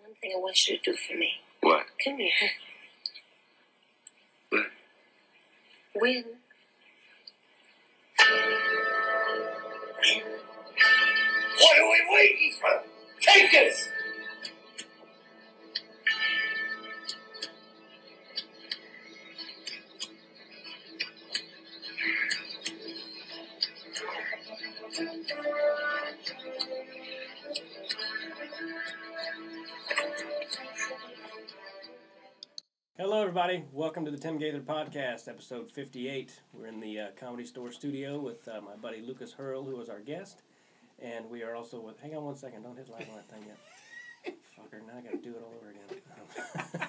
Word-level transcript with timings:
one 0.00 0.14
thing 0.20 0.32
I 0.36 0.40
want 0.40 0.68
you 0.68 0.78
to 0.78 0.82
do 0.92 0.96
for 0.96 1.16
me. 1.16 1.32
What? 1.60 1.86
Come 2.02 2.18
here. 2.18 2.30
What? 4.50 4.66
Win. 5.96 6.24
What 11.58 11.78
are 11.78 11.90
we 11.90 12.06
waiting 12.10 12.52
for? 12.60 12.82
Take 13.20 13.50
this! 13.52 13.88
Hello, 32.96 33.20
everybody. 33.20 33.64
Welcome 33.72 34.04
to 34.04 34.10
the 34.10 34.16
Tim 34.18 34.38
Gaither 34.38 34.60
Podcast, 34.60 35.26
episode 35.28 35.70
58. 35.70 36.40
We're 36.52 36.66
in 36.66 36.78
the 36.80 37.00
uh, 37.00 37.06
Comedy 37.16 37.44
Store 37.44 37.72
studio 37.72 38.20
with 38.20 38.46
uh, 38.46 38.60
my 38.60 38.76
buddy 38.76 39.00
Lucas 39.02 39.32
Hurl, 39.32 39.64
who 39.64 39.80
is 39.80 39.88
our 39.88 39.98
guest. 40.00 40.42
And 41.00 41.28
we 41.28 41.42
are 41.42 41.56
also 41.56 41.80
with. 41.80 41.98
Hang 42.00 42.14
on 42.16 42.24
one 42.24 42.36
second. 42.36 42.62
Don't 42.62 42.76
hit 42.76 42.88
live 42.88 43.08
on 43.10 43.16
that 43.16 43.28
thing 43.28 43.42
yet. 43.46 44.36
Fucker, 44.56 44.86
now 44.86 44.92
I 44.96 45.00
gotta 45.00 45.16
do 45.16 45.30
it 45.30 45.42
all 45.42 45.54
over 45.56 45.70
again. 45.70 46.88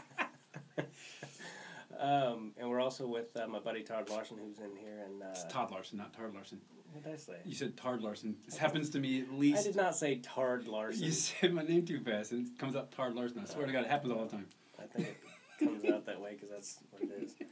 um, 2.00 2.52
and 2.58 2.70
we're 2.70 2.82
also 2.82 3.08
with 3.08 3.36
uh, 3.36 3.48
my 3.48 3.60
buddy 3.60 3.82
Todd 3.82 4.10
Larson, 4.10 4.38
who's 4.38 4.60
in 4.60 4.76
here. 4.78 5.00
And 5.06 5.24
uh, 5.24 5.28
It's 5.32 5.46
Todd 5.46 5.72
Larson, 5.72 5.98
not 5.98 6.14
Tard 6.14 6.36
Larson. 6.36 6.62
What 6.94 7.04
did 7.04 7.14
I 7.14 7.18
say? 7.18 7.38
You 7.44 7.56
said 7.56 7.76
Tard 7.76 8.02
Larson. 8.04 8.36
This 8.46 8.58
happens 8.58 8.92
to 8.92 9.00
me 9.00 9.22
at 9.22 9.34
least. 9.34 9.62
I 9.62 9.64
did 9.64 9.76
not 9.76 9.96
say 9.96 10.18
Tard 10.18 10.68
Larson. 10.68 11.04
You 11.04 11.12
said 11.12 11.52
my 11.52 11.64
name 11.64 11.84
too 11.84 12.00
fast, 12.00 12.32
and 12.32 12.46
it 12.48 12.60
comes 12.60 12.76
up 12.76 12.94
Tard 12.96 13.16
Larson. 13.16 13.40
I 13.40 13.46
swear 13.46 13.66
to 13.66 13.72
God, 13.74 13.86
it 13.86 13.90
happens 13.90 14.14
all 14.14 14.24
the 14.26 14.32
time. 14.32 14.46
I 14.80 14.84
think 14.84 15.08
it 15.08 15.18
comes 15.86 15.96
out 15.98 16.06
that 16.06 16.22
way 16.22 16.32
because 16.34 16.50
that's 16.50 16.80
what 16.92 17.02
it 17.04 17.24
is. 17.24 17.36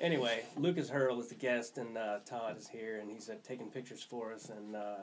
Anyway, 0.00 0.42
Lucas 0.56 0.88
Hurl 0.88 1.20
is 1.20 1.28
the 1.28 1.36
guest, 1.36 1.78
and 1.78 1.96
uh, 1.96 2.18
Todd 2.26 2.58
is 2.58 2.66
here, 2.66 2.98
and 2.98 3.08
he's 3.08 3.30
uh, 3.30 3.34
taking 3.46 3.70
pictures 3.70 4.02
for 4.02 4.32
us 4.32 4.48
and 4.48 4.74
uh, 4.74 4.96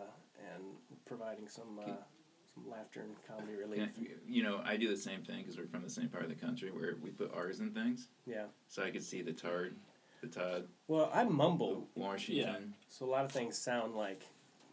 and 0.53 0.61
providing 1.05 1.47
some 1.47 1.79
uh, 1.79 1.91
some 2.53 2.69
laughter 2.69 2.99
and 3.03 3.15
comedy 3.25 3.55
relief. 3.57 3.87
Yeah, 3.97 4.09
you 4.27 4.43
know, 4.43 4.59
I 4.65 4.75
do 4.75 4.89
the 4.89 4.97
same 4.97 5.23
thing 5.23 5.37
because 5.37 5.57
we're 5.57 5.67
from 5.67 5.83
the 5.83 5.89
same 5.89 6.09
part 6.09 6.23
of 6.23 6.29
the 6.29 6.35
country 6.35 6.69
where 6.71 6.97
we 7.01 7.11
put 7.11 7.33
R's 7.33 7.61
in 7.61 7.71
things. 7.71 8.09
Yeah. 8.25 8.47
So 8.67 8.83
I 8.83 8.91
could 8.91 9.03
see 9.03 9.21
the 9.21 9.31
Tard, 9.31 9.77
the 10.19 10.27
Todd, 10.27 10.67
Well, 10.89 11.09
I 11.13 11.23
mumble, 11.23 11.87
Washington. 11.95 12.73
so 12.89 13.05
a 13.05 13.07
lot 13.07 13.23
of 13.23 13.31
things 13.31 13.57
sound 13.57 13.95
like 13.95 14.25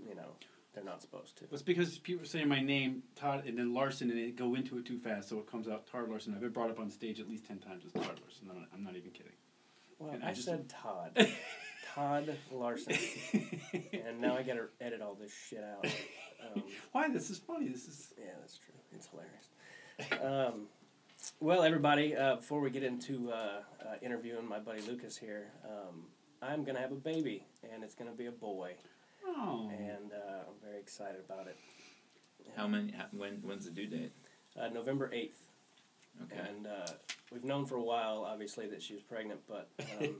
you 0.09 0.17
know 0.17 0.33
they're 0.77 0.85
not 0.85 1.01
supposed 1.01 1.39
to. 1.39 1.45
It's 1.51 1.63
because 1.63 1.97
people 1.99 2.23
are 2.23 2.27
saying 2.27 2.49
my 2.49 2.61
name, 2.61 3.03
Todd, 3.17 3.45
and 3.47 3.59
then 3.59 3.73
Larson, 3.73 4.11
and 4.11 4.19
they 4.19 4.31
go 4.31 4.55
into 4.55 4.77
it 4.77 4.85
too 4.85 4.99
fast, 4.99 5.31
so 5.31 5.39
it 5.39 5.51
comes 5.51 5.69
out 5.69 5.87
Todd 5.87 6.11
Larson. 6.11 6.35
I've 6.35 6.43
been 6.43 6.51
brought 6.51 6.71
up 6.71 6.79
on 6.79 6.91
stage 6.91 7.19
at 7.19 7.29
least 7.29 7.47
10 7.47 7.59
times 7.61 7.85
as 7.87 7.93
Todd 7.93 8.21
Larson. 8.23 8.49
I'm 8.51 8.59
not, 8.59 8.69
I'm 8.75 8.85
not 8.85 8.95
even 8.95 9.11
kidding. 9.11 9.33
Well, 9.99 10.13
And 10.13 10.23
I, 10.23 10.29
I 10.29 10.33
said 10.35 10.69
Todd, 10.69 11.29
Todd 11.95 12.37
Larson, 12.53 12.93
and 13.73 14.21
now 14.21 14.37
I 14.37 14.43
got 14.43 14.55
to 14.55 14.67
edit 14.79 15.01
all 15.01 15.15
this 15.15 15.33
shit 15.49 15.65
out. 15.65 15.87
Um, 16.55 16.63
Why? 16.93 17.09
This 17.09 17.31
is 17.31 17.39
funny. 17.39 17.69
This 17.69 17.89
is. 17.89 18.13
Yeah, 18.19 18.33
that's 18.39 18.59
true. 18.59 18.75
It's 18.93 19.09
hilarious. 19.09 20.53
Um, 20.53 20.67
well, 21.41 21.63
everybody, 21.63 22.15
uh, 22.15 22.37
before 22.37 22.61
we 22.61 22.69
get 22.69 22.83
into 22.83 23.33
uh, 23.33 23.63
uh, 23.81 23.95
interviewing 24.03 24.47
my 24.47 24.59
buddy 24.59 24.83
Lucas 24.83 25.17
here, 25.17 25.47
um, 25.65 26.03
I'm 26.43 26.65
going 26.65 26.75
to 26.75 26.83
have 26.83 26.93
a 26.93 26.97
baby, 26.97 27.47
and 27.73 27.83
it's 27.83 27.95
going 27.95 28.11
to 28.11 28.17
be 28.17 28.27
a 28.27 28.31
boy, 28.31 28.75
Oh. 29.27 29.69
and 29.71 30.13
uh, 30.13 30.45
I'm 30.49 30.55
very 30.63 30.79
excited 30.81 31.21
about 31.29 31.47
it. 31.47 31.57
How 32.57 32.67
many? 32.67 32.93
How, 32.93 33.07
when? 33.13 33.35
When's 33.43 33.65
the 33.65 33.71
due 33.71 33.87
date? 33.87 34.13
Uh, 34.59 34.69
November 34.69 35.11
8th, 35.11 35.31
Okay. 36.25 36.41
and 36.49 36.67
uh, 36.67 36.87
we've 37.31 37.45
known 37.45 37.67
for 37.67 37.77
a 37.77 37.83
while, 37.83 38.25
obviously, 38.27 38.67
that 38.69 38.83
she 38.83 38.95
was 38.95 39.03
pregnant, 39.03 39.41
but 39.47 39.69
um, 40.01 40.17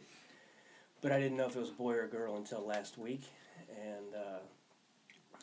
but 1.01 1.13
I 1.13 1.19
didn't 1.19 1.39
know 1.39 1.47
if 1.47 1.57
it 1.57 1.61
was 1.61 1.71
a 1.71 1.73
boy 1.73 1.95
or 1.95 2.05
a 2.05 2.09
girl 2.09 2.37
until 2.37 2.67
last 2.67 2.99
week, 2.99 3.23
and 3.71 4.15
uh, 4.15 4.39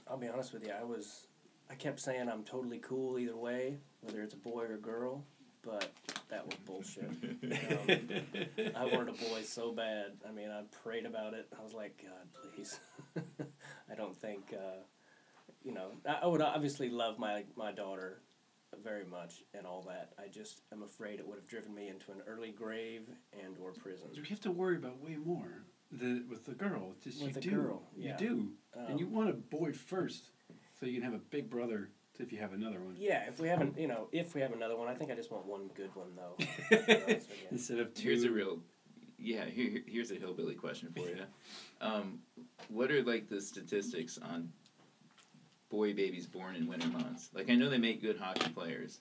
I'll 0.07 0.17
be 0.17 0.27
honest 0.27 0.53
with 0.53 0.63
you, 0.67 0.73
I 0.79 0.83
was 0.83 1.27
I 1.71 1.75
kept 1.75 1.99
saying 2.01 2.29
I'm 2.29 2.43
totally 2.43 2.77
cool 2.79 3.17
either 3.17 3.35
way, 3.35 3.77
whether 4.01 4.21
it's 4.21 4.35
a 4.35 4.37
boy 4.37 4.63
or 4.65 4.73
a 4.75 4.77
girl, 4.77 5.23
but 5.63 5.91
that 6.33 6.45
was 6.45 6.55
bullshit. 6.65 7.11
Um, 8.63 8.71
I 8.75 8.85
wanted 8.85 9.09
a 9.09 9.29
boy 9.29 9.41
so 9.43 9.71
bad. 9.71 10.13
I 10.27 10.31
mean, 10.31 10.49
I 10.49 10.63
prayed 10.83 11.05
about 11.05 11.33
it. 11.33 11.47
I 11.59 11.63
was 11.63 11.73
like, 11.73 12.01
God, 12.03 12.27
please. 12.55 12.79
I 13.91 13.95
don't 13.95 14.15
think, 14.15 14.53
uh, 14.53 14.81
you 15.63 15.73
know, 15.73 15.89
I, 16.07 16.19
I 16.23 16.27
would 16.27 16.41
obviously 16.41 16.89
love 16.89 17.19
my 17.19 17.43
my 17.55 17.71
daughter 17.71 18.21
very 18.83 19.05
much 19.05 19.43
and 19.53 19.67
all 19.67 19.83
that. 19.87 20.13
I 20.17 20.27
just 20.29 20.61
am 20.71 20.81
afraid 20.83 21.19
it 21.19 21.27
would 21.27 21.35
have 21.37 21.47
driven 21.47 21.73
me 21.75 21.89
into 21.89 22.11
an 22.11 22.21
early 22.27 22.51
grave 22.51 23.03
and 23.43 23.55
or 23.63 23.71
prison. 23.71 24.07
You 24.13 24.23
have 24.29 24.41
to 24.41 24.51
worry 24.51 24.77
about 24.77 24.99
way 25.03 25.15
more 25.23 25.63
the, 25.91 26.23
with 26.29 26.45
the 26.45 26.53
girl. 26.53 26.93
Just 27.03 27.19
With 27.23 27.29
you 27.29 27.33
the 27.35 27.41
do. 27.41 27.51
girl, 27.51 27.83
yeah. 27.95 28.17
You 28.19 28.27
do. 28.27 28.47
and 28.87 28.99
you 28.99 29.05
Um, 29.07 29.13
want 29.13 29.29
a 29.29 29.33
boy 29.33 29.73
first, 29.73 30.29
so 30.79 30.85
you 30.87 30.93
can 30.99 31.03
have 31.03 31.13
a 31.13 31.23
big 31.29 31.49
brother 31.49 31.89
if 32.19 32.31
you 32.31 32.39
have 32.39 32.53
another 32.53 32.79
one. 32.79 32.95
Yeah, 32.97 33.23
if 33.27 33.39
we 33.39 33.47
haven't, 33.47 33.77
you 33.77 33.87
know, 33.87 34.07
if 34.11 34.35
we 34.35 34.41
have 34.41 34.53
another 34.53 34.75
one, 34.77 34.87
I 34.87 34.93
think 34.93 35.11
I 35.11 35.15
just 35.15 35.31
want 35.31 35.45
one 35.45 35.69
good 35.75 35.89
one 35.95 36.09
though. 36.15 36.35
to 36.37 36.85
be 36.85 36.93
honest 36.93 37.29
with 37.29 37.29
you. 37.41 37.47
Instead 37.51 37.79
of 37.79 37.93
two. 37.93 38.09
Here's 38.09 38.23
a 38.23 38.31
real. 38.31 38.59
Yeah. 39.17 39.45
Here, 39.45 39.69
here- 39.69 39.83
here's 39.87 40.11
a 40.11 40.15
hillbilly 40.15 40.55
question 40.55 40.89
for 40.93 40.99
you. 41.07 41.23
Um, 41.81 42.19
what 42.69 42.91
are 42.91 43.01
like 43.03 43.29
the 43.29 43.41
statistics 43.41 44.17
on 44.17 44.49
boy 45.69 45.93
babies 45.93 46.27
born 46.27 46.55
in 46.55 46.67
winter 46.67 46.87
months? 46.87 47.29
Like 47.33 47.49
I 47.49 47.55
know 47.55 47.69
they 47.69 47.77
make 47.77 48.01
good 48.01 48.17
hockey 48.17 48.49
players. 48.51 48.99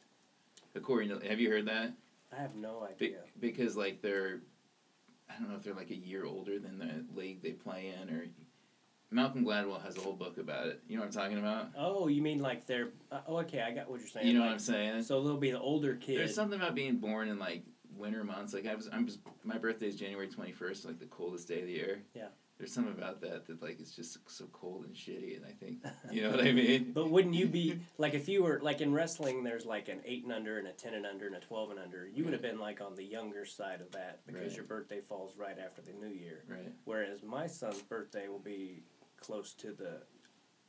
According 0.75 1.11
to, 1.11 1.29
have 1.29 1.39
you 1.39 1.51
heard 1.51 1.67
that? 1.67 1.93
I 2.37 2.41
have 2.41 2.55
no 2.55 2.89
Be- 2.99 3.07
idea. 3.09 3.19
because 3.41 3.77
like 3.77 4.01
they're, 4.01 4.41
I 5.29 5.39
don't 5.39 5.51
know 5.51 5.57
if 5.57 5.63
they're 5.63 5.75
like 5.75 5.91
a 5.91 5.95
year 5.97 6.25
older 6.25 6.59
than 6.59 6.79
the 6.79 7.05
league 7.15 7.43
they 7.43 7.51
play 7.51 7.93
in, 8.01 8.09
or 8.09 8.25
Malcolm 9.13 9.45
Gladwell 9.45 9.83
has 9.85 9.97
a 9.97 10.01
whole 10.01 10.15
book 10.15 10.39
about 10.39 10.67
it. 10.67 10.81
You 10.89 10.97
know 10.97 11.03
what 11.03 11.15
I'm 11.15 11.23
talking 11.23 11.39
about? 11.39 11.69
Oh, 11.77 12.09
you 12.09 12.23
mean 12.23 12.41
like 12.41 12.67
they're? 12.67 12.89
Uh, 13.11 13.21
oh, 13.27 13.37
okay, 13.39 13.61
I 13.61 13.73
got 13.73 13.91
what 13.91 14.01
you're 14.01 14.09
saying. 14.09 14.27
You 14.27 14.35
know 14.35 14.41
like, 14.41 14.49
what 14.49 14.55
I'm 14.55 14.59
saying? 14.61 15.03
So 15.03 15.23
they'll 15.23 15.37
be 15.37 15.51
the 15.51 15.61
older 15.61 15.95
kid. 15.97 16.19
There's 16.19 16.35
something 16.35 16.59
about 16.59 16.75
being 16.75 16.97
born 16.97 17.29
in 17.29 17.39
like 17.39 17.63
winter 17.97 18.25
months. 18.25 18.55
Like 18.55 18.67
I 18.67 18.75
was, 18.75 18.89
I'm 18.93 19.07
just 19.07 19.21
my 19.45 19.59
birthday 19.59 19.89
is 19.89 19.97
January 19.97 20.29
21st, 20.29 20.87
like 20.87 20.99
the 20.99 21.07
coldest 21.07 21.49
day 21.49 21.61
of 21.61 21.67
the 21.67 21.73
year. 21.73 22.03
Yeah. 22.15 22.29
There's 22.59 22.73
something 22.73 22.95
about 22.97 23.21
that 23.23 23.47
that 23.49 23.61
like 23.61 23.81
it's 23.81 23.91
just 23.91 24.19
so 24.31 24.45
cold 24.53 24.85
and 24.85 24.95
shitty, 24.95 25.37
and 25.37 25.45
I 25.45 25.51
think 25.51 25.79
you 26.13 26.23
know 26.23 26.31
what 26.31 26.47
I 26.47 26.53
mean. 26.53 26.91
But 26.95 27.11
wouldn't 27.11 27.35
you 27.35 27.49
be 27.49 27.81
like 27.99 28.15
if 28.15 28.29
you 28.29 28.45
were 28.45 28.61
like 28.63 28.81
in 28.81 28.93
wrestling? 28.93 29.43
There's 29.43 29.67
like 29.67 29.89
an 29.89 30.01
eight 30.05 30.23
and 30.23 30.33
under 30.33 30.59
and 30.59 30.69
a 30.69 30.73
ten 30.73 30.95
and 30.95 31.05
under 31.05 31.27
and 31.27 31.35
a 31.35 31.41
twelve 31.41 31.71
and 31.71 31.81
under. 31.81 32.07
You 32.07 32.23
would 32.23 32.33
have 32.33 32.43
been 32.43 32.61
like 32.61 32.81
on 32.81 32.95
the 32.95 33.03
younger 33.03 33.45
side 33.45 33.81
of 33.81 33.91
that 33.93 34.21
because 34.27 34.43
Right. 34.43 34.57
your 34.57 34.65
birthday 34.65 35.01
falls 35.01 35.37
right 35.37 35.57
after 35.59 35.83
the 35.83 35.93
new 35.93 36.15
year. 36.15 36.45
Right. 36.49 36.73
Whereas 36.85 37.25
my 37.25 37.49
son's 37.49 37.83
birthday 37.83 38.29
will 38.29 38.39
be 38.39 38.85
close 39.23 39.55
to 39.55 39.73
the 39.73 40.03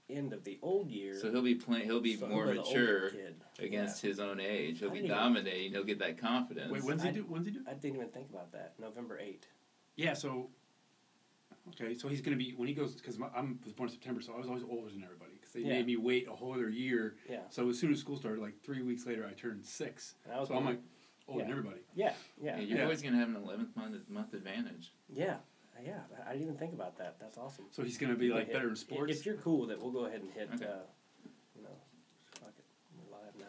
end 0.09 0.31
of 0.33 0.43
the 0.43 0.59
old 0.61 0.91
year. 0.91 1.15
So 1.19 1.31
he'll 1.31 1.41
be 1.41 1.55
playing. 1.55 1.85
He'll 1.85 1.99
be 2.01 2.15
so 2.15 2.27
more 2.27 2.45
he'll 2.45 2.63
be 2.63 2.69
mature 2.69 3.09
kid. 3.09 3.35
against 3.59 4.01
his 4.01 4.19
own 4.19 4.39
age. 4.39 4.79
He'll 4.79 4.89
I 4.89 4.93
be 4.93 4.97
didn't 4.99 5.05
even- 5.11 5.17
dominating. 5.17 5.71
He'll 5.71 5.83
get 5.83 5.99
that 5.99 6.17
confidence. 6.17 6.71
Wait, 6.71 6.83
when's 6.83 7.01
he 7.03 7.09
I- 7.09 7.13
do? 7.13 7.23
When's 7.23 7.45
he 7.47 7.51
do? 7.51 7.61
I 7.67 7.73
didn't 7.73 7.95
even 7.97 8.09
think 8.09 8.29
about 8.29 8.51
that. 8.51 8.73
November 8.79 9.17
eighth. 9.19 9.47
Yeah, 9.95 10.13
so 10.13 10.49
okay, 11.69 11.93
so 11.95 12.07
he's 12.09 12.21
gonna 12.21 12.37
be 12.37 12.51
when 12.51 12.67
he 12.67 12.73
goes 12.73 12.95
because 12.95 13.17
I'm 13.35 13.59
was 13.63 13.73
born 13.73 13.89
in 13.89 13.93
September, 13.93 14.21
so 14.21 14.33
I 14.33 14.37
was 14.37 14.47
always 14.47 14.63
older 14.63 14.89
than 14.91 15.03
everybody 15.03 15.33
because 15.39 15.53
they 15.53 15.61
Yeah. 15.61 15.69
made 15.69 15.85
me 15.87 15.95
wait 15.97 16.27
a 16.27 16.33
whole 16.35 16.53
other 16.53 16.69
year. 16.69 17.15
Yeah. 17.29 17.47
So 17.49 17.69
as 17.69 17.79
soon 17.79 17.91
as 17.91 17.99
school 17.99 18.17
started, 18.17 18.41
like 18.41 18.61
three 18.61 18.81
weeks 18.83 19.05
later, 19.05 19.25
I 19.25 19.33
turned 19.33 19.65
six. 19.65 20.15
And 20.25 20.33
I 20.33 20.39
was 20.39 20.49
So 20.49 20.55
I'm 20.55 20.65
like 20.65 20.79
older 21.27 21.39
Yeah. 21.41 21.45
than 21.49 21.57
everybody. 21.57 21.81
Yeah, 21.95 22.13
yeah, 22.41 22.57
Yeah, 22.57 22.61
you're 22.63 22.77
Yeah. 22.79 22.83
always 22.83 23.01
gonna 23.01 23.17
have 23.17 23.29
an 23.29 23.35
11th 23.37 23.75
month 23.75 24.09
month 24.09 24.33
advantage. 24.33 24.91
yeah, 25.09 25.39
yeah. 25.83 25.99
I 26.25 26.31
didn't 26.33 26.43
even 26.43 26.57
think 26.57 26.73
about 26.73 26.97
that. 26.97 27.17
That's 27.19 27.37
awesome. 27.37 27.65
So 27.71 27.83
he's 27.83 27.97
gonna 27.97 28.15
be 28.15 28.29
like 28.29 28.47
Yeah, 28.47 28.53
better 28.53 28.69
in 28.69 28.75
sports. 28.75 29.19
If 29.19 29.25
you're 29.25 29.35
cool 29.37 29.59
with 29.61 29.71
it, 29.71 29.81
we'll 29.81 29.91
go 29.91 30.05
ahead 30.05 30.21
and 30.21 30.31
hit. 30.31 30.49
Okay. 30.55 30.65
Uh, 30.65 30.85
you 31.55 31.63
know, 31.63 31.75
fuck 32.39 32.53
it, 32.57 32.65
we're 32.97 33.11
live 33.17 33.35
now. 33.39 33.45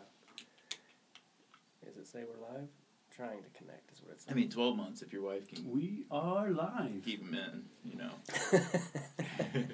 Does 1.84 1.96
it 1.96 2.06
say 2.06 2.24
we're 2.24 2.40
live? 2.54 2.68
Trying 3.14 3.42
to 3.44 3.50
connect 3.56 3.92
is 3.92 4.02
what 4.02 4.12
it's. 4.14 4.24
I 4.28 4.32
mean, 4.34 4.50
12 4.50 4.76
months 4.76 5.00
if 5.00 5.12
your 5.12 5.22
wife 5.22 5.46
can 5.46 5.70
we 5.70 6.04
are 6.10 6.50
live. 6.50 7.00
keep 7.04 7.20
him 7.20 7.32
in. 7.34 7.64
You 7.88 7.96
know. 7.98 8.10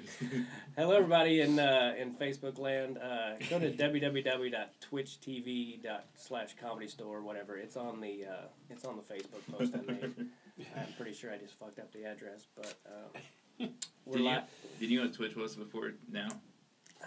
Hello, 0.77 0.95
everybody 0.95 1.41
in 1.41 1.57
uh, 1.57 1.95
in 1.97 2.13
Facebook 2.13 2.59
land. 2.59 2.99
Uh, 2.99 3.37
go 3.49 3.57
to 3.57 3.71
www.twitchtv 3.71 5.87
slash 6.15 6.55
comedy 6.61 6.87
store, 6.87 7.21
whatever. 7.21 7.57
It's 7.57 7.75
on 7.75 7.99
the 7.99 8.25
uh, 8.25 8.45
it's 8.69 8.85
on 8.85 8.97
the 8.97 9.01
Facebook 9.01 9.41
post 9.57 9.73
I 9.73 9.81
made. 9.91 10.29
I'm 10.77 10.93
pretty 10.97 11.13
sure 11.13 11.31
I 11.31 11.37
just 11.37 11.57
fucked 11.57 11.79
up 11.79 11.91
the 11.91 12.05
address, 12.05 12.47
but 12.55 12.75
um, 12.85 13.69
we're 14.05 14.13
Did 14.17 14.23
you, 14.23 14.29
live. 14.29 14.43
did 14.79 14.89
you 14.89 14.99
know 14.99 15.05
what 15.05 15.13
Twitch 15.15 15.35
was 15.35 15.55
before 15.55 15.93
now? 16.11 16.27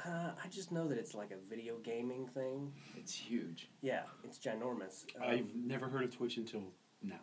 Uh, 0.04 0.30
I 0.42 0.48
just 0.50 0.72
know 0.72 0.88
that 0.88 0.98
it's 0.98 1.14
like 1.14 1.30
a 1.30 1.36
video 1.48 1.76
gaming 1.78 2.26
thing. 2.26 2.72
It's 2.96 3.14
huge. 3.14 3.68
Yeah, 3.80 4.02
it's 4.24 4.38
ginormous. 4.38 5.04
Um, 5.16 5.28
I've 5.28 5.54
never 5.54 5.88
heard 5.88 6.02
of 6.04 6.16
Twitch 6.16 6.36
until 6.36 6.62
now. 7.02 7.20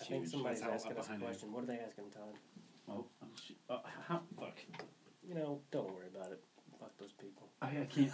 I 0.00 0.04
think 0.04 0.26
somebody's 0.26 0.60
That's 0.60 0.84
asking 0.84 0.98
us 0.98 1.06
a 1.06 1.08
behind 1.08 1.22
I 1.22 1.26
question. 1.26 1.52
What 1.52 1.64
are 1.64 1.66
they 1.66 1.78
asking, 1.84 2.04
Todd? 2.10 2.38
Oh, 2.88 3.04
oh 3.22 3.26
shit. 3.44 3.56
Uh, 3.68 3.78
how, 4.06 4.20
fuck. 4.38 4.54
You 5.26 5.34
know, 5.34 5.60
don't 5.72 5.92
worry 5.92 6.06
about 6.14 6.30
it. 6.32 6.44
Fuck 6.78 6.96
those 6.98 7.12
people. 7.12 7.48
I, 7.62 7.68
I 7.68 7.86
can't. 7.88 8.10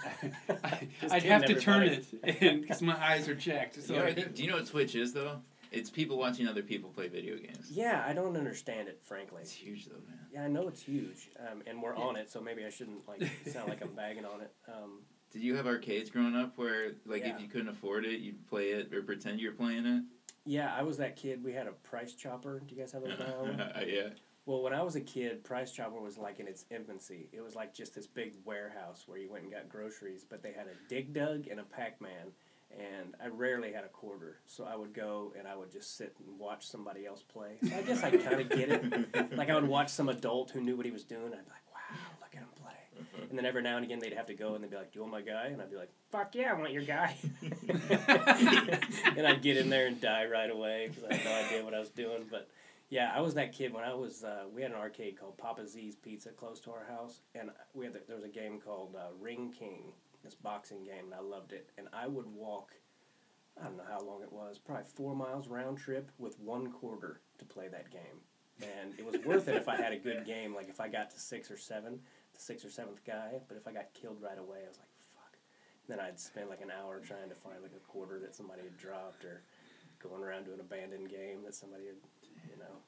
I, 0.64 0.88
Just 1.00 1.14
I'd 1.14 1.22
kidding, 1.22 1.31
have 1.31 1.44
to 1.46 1.60
turn 1.60 1.82
it, 1.82 2.60
because 2.62 2.81
my 2.81 2.96
eyes 2.96 3.28
are 3.28 3.34
checked. 3.34 3.82
So 3.82 3.93
You 3.94 4.00
know, 4.00 4.12
do 4.32 4.43
you 4.43 4.48
know 4.48 4.56
what 4.56 4.66
Twitch 4.66 4.94
is 4.94 5.12
though? 5.12 5.40
It's 5.72 5.90
people 5.90 6.19
watching 6.19 6.46
other 6.46 6.62
people 6.62 6.90
play 6.90 7.08
video 7.08 7.36
games. 7.36 7.70
Yeah, 7.70 8.04
I 8.06 8.12
don't 8.12 8.36
understand 8.36 8.88
it, 8.88 9.00
frankly. 9.02 9.42
It's 9.42 9.52
huge 9.52 9.86
though, 9.86 10.00
man. 10.06 10.19
Yeah, 10.32 10.44
I 10.44 10.48
know 10.48 10.69
it's 10.69 10.82
huge, 10.82 11.30
um, 11.40 11.62
and 11.66 11.82
we're 11.82 11.96
on 11.96 12.16
it, 12.16 12.30
so 12.30 12.40
maybe 12.40 12.64
I 12.64 12.70
shouldn't 12.70 13.06
like 13.08 13.22
sound 13.46 13.69
like 13.69 13.82
I'm 13.82 13.94
bagging 13.94 14.24
on 14.24 14.40
it. 14.42 14.52
Um, 14.69 15.00
Did 15.30 15.42
you 15.42 15.54
have 15.56 15.66
arcades 15.66 16.10
growing 16.10 16.36
up 16.36 16.58
where, 16.58 16.92
like, 17.06 17.22
Yeah. 17.22 17.34
if 17.34 17.40
you 17.40 17.48
couldn't 17.48 17.69
afford 17.69 18.04
it, 18.04 18.20
you'd 18.20 18.46
play 18.48 18.70
it 18.72 18.92
or 18.92 19.02
pretend 19.02 19.40
you're 19.40 19.52
playing 19.52 19.86
it? 19.86 20.04
yeah, 20.44 20.74
I 20.76 20.82
was 20.82 20.96
that 20.98 21.14
kid. 21.16 21.42
We 21.44 21.52
had 21.52 21.66
a 21.69 21.72
price 21.72 22.14
chopper. 22.14 22.60
Do 22.66 22.74
you 22.74 22.80
guys 22.80 22.92
have 22.92 23.02
those 23.02 23.19
now? 23.19 23.80
yeah. 23.86 24.08
Well, 24.44 24.60
when 24.62 24.72
I 24.74 24.82
was 24.82 24.96
a 24.96 25.00
kid, 25.00 25.44
Price 25.44 25.70
Chopper 25.70 26.00
was 26.00 26.19
like 26.19 26.40
in 26.40 26.48
its 26.48 26.64
infancy. 26.69 27.28
It 27.32 27.40
was 27.42 27.54
like 27.54 27.72
just 27.72 27.94
this 27.94 28.08
big 28.08 28.34
warehouse 28.44 29.04
where 29.06 29.16
you 29.16 29.30
went 29.30 29.44
and 29.44 29.52
got 29.52 29.69
groceries, 29.69 30.24
but 30.28 30.42
they 30.42 30.50
had 30.52 30.66
a 30.66 30.74
Dig 30.88 31.12
Dug 31.12 31.46
and 31.46 31.60
a 31.60 31.62
Pac 31.62 32.00
Man, 32.00 32.32
and 32.78 33.14
I 33.22 33.28
rarely 33.28 33.72
had 33.72 33.84
a 33.84 33.88
quarter. 33.88 34.38
So 34.46 34.64
I 34.64 34.76
would 34.76 34.92
go 34.92 35.32
and 35.38 35.46
I 35.46 35.56
would 35.56 35.70
just 35.70 35.96
sit 35.96 36.16
and 36.19 36.38
watch 36.38 36.66
somebody 36.66 37.06
else 37.06 37.22
play. 37.22 37.56
So 37.62 37.76
I 37.76 37.82
guess 37.82 38.02
I 38.02 38.10
kind 38.16 38.40
of 38.40 38.48
get 38.48 38.69
it. 38.70 39.36
Like 39.36 39.50
I 39.50 39.54
would 39.54 39.69
watch 39.69 39.90
some 39.90 40.08
adult 40.08 40.50
who 40.50 40.60
knew 40.60 40.76
what 40.76 40.86
he 40.86 40.92
was 40.92 41.04
doing. 41.04 41.26
I'd 41.26 41.30
be 41.30 41.36
like, 41.36 41.74
wow, 41.74 42.10
look 42.20 42.34
at 42.34 42.40
him 42.40 42.48
play. 42.60 42.72
And 43.28 43.38
then 43.38 43.46
every 43.46 43.62
now 43.62 43.76
and 43.76 43.84
again 43.84 43.98
they'd 43.98 44.14
have 44.14 44.26
to 44.26 44.34
go 44.34 44.54
and 44.54 44.62
they'd 44.62 44.70
be 44.70 44.76
like, 44.76 44.92
do 44.92 44.98
you 44.98 45.02
want 45.02 45.12
my 45.12 45.20
guy? 45.22 45.46
And 45.46 45.60
I'd 45.60 45.70
be 45.70 45.76
like, 45.76 45.90
fuck 46.10 46.34
yeah, 46.34 46.50
I 46.50 46.54
want 46.54 46.72
your 46.72 46.84
guy. 46.84 47.16
and 49.16 49.26
I'd 49.26 49.42
get 49.42 49.56
in 49.56 49.70
there 49.70 49.86
and 49.86 50.00
die 50.00 50.26
right 50.26 50.50
away 50.50 50.88
because 50.88 51.04
I 51.04 51.14
had 51.14 51.24
no 51.24 51.46
idea 51.46 51.64
what 51.64 51.74
I 51.74 51.80
was 51.80 51.90
doing. 51.90 52.26
But 52.30 52.48
yeah, 52.92 53.10
I 53.14 53.22
was 53.22 53.34
that 53.34 53.52
kid 53.52 53.72
when 53.72 53.84
I 53.84 53.94
was. 53.94 54.22
Uh, 54.22 54.44
we 54.54 54.60
had 54.60 54.70
an 54.70 54.76
arcade 54.76 55.19
called 55.19 55.38
Papa 55.38 55.66
Z's 55.66 55.96
Pizza 55.96 56.28
close 56.28 56.60
to 56.60 56.70
our 56.72 56.84
house, 56.84 57.20
and 57.34 57.50
we 57.72 57.86
had 57.86 57.94
the, 57.94 58.00
there 58.06 58.16
was 58.16 58.24
a 58.24 58.28
game 58.28 58.60
called 58.60 58.94
uh, 58.94 59.06
Ring 59.19 59.50
King, 59.58 59.94
this 60.22 60.34
boxing 60.34 60.84
game, 60.84 61.06
and 61.06 61.14
I 61.14 61.20
loved 61.20 61.52
it. 61.52 61.70
And 61.78 61.88
I 61.92 62.06
would 62.06 62.26
walk. 62.26 62.72
I 63.60 63.64
don't 63.64 63.76
know 63.76 63.84
how 63.88 64.00
long 64.00 64.22
it 64.22 64.32
was, 64.32 64.58
probably 64.58 64.84
four 64.84 65.14
miles 65.14 65.46
round 65.48 65.78
trip 65.78 66.10
with 66.19 66.38
one 66.40 66.72
quarter 66.72 67.20
to 67.38 67.44
play 67.44 67.69
that 67.69 67.90
game. 67.90 68.22
And 68.62 68.94
it 68.98 69.04
was 69.04 69.20
worth 69.24 69.48
it 69.48 69.56
if 69.56 69.69
I 69.69 69.76
had 69.76 69.92
a 69.92 69.98
good 69.98 70.24
game, 70.24 70.54
like 70.54 70.69
if 70.69 70.80
I 70.80 70.88
got 70.88 71.10
to 71.10 71.19
six 71.20 71.50
or 71.50 71.56
seven, 71.56 72.00
the 72.32 72.40
sixth 72.40 72.64
or 72.64 72.70
seventh 72.70 73.04
guy. 73.04 73.40
But 73.48 73.56
if 73.56 73.66
I 73.66 73.72
got 73.72 73.92
killed 73.92 74.22
right 74.22 74.38
away, 74.38 74.58
I 74.64 74.69
was 74.69 74.78
like, 74.78 74.88
fuck. 75.14 75.36
And 75.86 75.98
then 75.98 76.04
I'd 76.04 76.19
spend 76.19 76.48
like 76.48 76.62
an 76.62 76.70
hour 76.70 77.00
trying 77.00 77.28
to 77.28 77.34
find 77.34 77.62
like 77.62 77.74
a 77.76 77.86
quarter 77.90 78.19
that 78.20 78.34
somebody 78.34 78.62
had 78.62 78.78
dropped 78.78 79.24
or 79.24 79.42
going 80.02 80.22
around 80.22 80.44
to 80.46 80.54
an 80.54 80.60
abandoned 80.60 81.08
game 81.08 81.42
that 81.44 81.54
somebody 81.54 81.86
had, 81.86 81.96
you 82.48 82.56
know. 82.58 82.80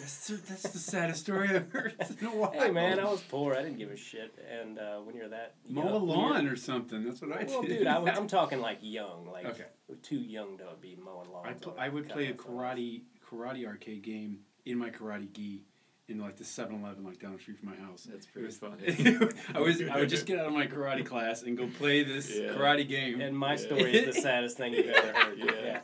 That's, 0.00 0.26
the- 0.28 0.36
that's 0.48 0.62
the 0.62 0.78
saddest 0.78 1.20
story 1.20 1.48
I've 1.48 1.70
heard 1.70 1.94
in 2.20 2.26
a 2.26 2.30
while. 2.30 2.52
Hey 2.52 2.70
man, 2.70 2.98
I 3.00 3.04
was 3.04 3.20
poor. 3.22 3.54
I 3.54 3.62
didn't 3.62 3.78
give 3.78 3.90
a 3.90 3.96
shit. 3.96 4.34
And 4.50 4.78
uh, 4.78 4.98
when 4.98 5.14
you're 5.16 5.28
that 5.28 5.54
mow 5.68 5.84
young- 5.84 5.92
a 5.92 5.96
lawn 5.98 6.46
or 6.46 6.56
something. 6.56 7.04
That's 7.04 7.20
what 7.20 7.32
I 7.32 7.44
Well, 7.44 7.62
did. 7.62 7.78
dude, 7.78 7.86
I, 7.86 7.98
was- 7.98 8.12
I'm 8.18 8.26
talking 8.28 8.60
like 8.60 8.78
young, 8.82 9.28
like 9.32 9.46
Okay. 9.46 9.64
too 10.02 10.16
young 10.18 10.58
to 10.58 10.64
be 10.80 10.96
mowing 11.02 11.30
lawns. 11.30 11.46
I, 11.48 11.52
pl- 11.54 11.76
I 11.78 11.88
would 11.88 12.08
play 12.08 12.26
a 12.28 12.32
cutting 12.34 12.56
lawns. 12.56 12.78
karate 12.78 13.02
karate 13.30 13.66
arcade 13.66 14.02
game 14.02 14.38
in 14.66 14.78
my 14.78 14.90
karate 14.90 15.32
gi 15.32 15.64
in 16.08 16.18
like 16.18 16.36
the 16.36 16.44
7-Eleven 16.44 17.04
like 17.04 17.18
down 17.20 17.34
the 17.34 17.38
street 17.38 17.58
from 17.58 17.68
my 17.68 17.76
house. 17.76 18.06
That's 18.10 18.24
It 18.26 18.32
pretty 18.32 18.46
was 18.46 18.56
funny. 18.56 19.28
I 19.54 19.60
was 19.60 19.82
I 19.82 19.98
would 20.00 20.08
just 20.08 20.24
get 20.24 20.38
out 20.38 20.46
of 20.46 20.54
my 20.54 20.66
karate 20.66 21.04
class 21.04 21.42
and 21.42 21.56
go 21.56 21.66
play 21.78 22.02
this 22.02 22.30
Yeah. 22.34 22.48
karate 22.54 22.88
game. 22.88 23.20
And 23.20 23.36
my 23.36 23.50
Yeah. 23.52 23.56
story 23.56 23.94
is 23.94 24.14
the 24.14 24.20
saddest 24.22 24.56
thing 24.56 24.72
you've 24.72 24.86
ever 24.86 25.12
heard. 25.18 25.38
Yeah. 25.38 25.44
yeah. 25.62 25.80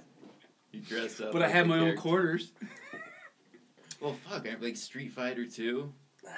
You 0.73 0.81
dressed 0.81 1.21
up. 1.21 1.33
but 1.33 1.43
I 1.43 1.49
had 1.49 1.67
a 1.67 1.69
my 1.69 1.79
own 1.79 1.97
quarters. 1.97 2.53
Well, 4.05 4.13
fuck, 4.29 4.47
I 4.47 4.55
like 4.61 4.77
Street 4.77 5.13
Fighter 5.13 5.47
Two. 5.47 5.91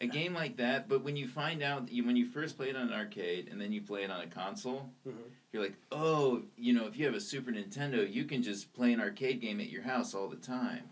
A 0.00 0.06
game 0.06 0.32
like 0.32 0.56
that, 0.58 0.88
but 0.88 1.02
when 1.02 1.16
you 1.16 1.26
find 1.26 1.60
out 1.60 1.86
that 1.86 1.92
you, 1.92 2.06
when 2.06 2.14
you 2.14 2.24
first 2.24 2.56
play 2.56 2.70
it 2.70 2.76
on 2.76 2.82
an 2.86 2.92
arcade 2.94 3.48
and 3.50 3.60
then 3.60 3.72
you 3.72 3.80
play 3.82 4.04
it 4.04 4.12
on 4.12 4.20
a 4.20 4.28
console, 4.28 4.88
Mhm. 5.04 5.14
you're 5.52 5.60
like, 5.60 5.74
oh, 5.90 6.40
you 6.56 6.72
know, 6.72 6.86
if 6.86 6.96
you 6.96 7.04
have 7.04 7.16
a 7.16 7.20
Super 7.20 7.50
Nintendo, 7.50 8.08
you 8.08 8.24
can 8.24 8.40
just 8.40 8.72
play 8.74 8.92
an 8.92 9.00
arcade 9.00 9.40
game 9.40 9.58
at 9.58 9.70
your 9.70 9.82
house 9.82 10.14
all 10.14 10.28
the 10.28 10.36
time. 10.36 10.88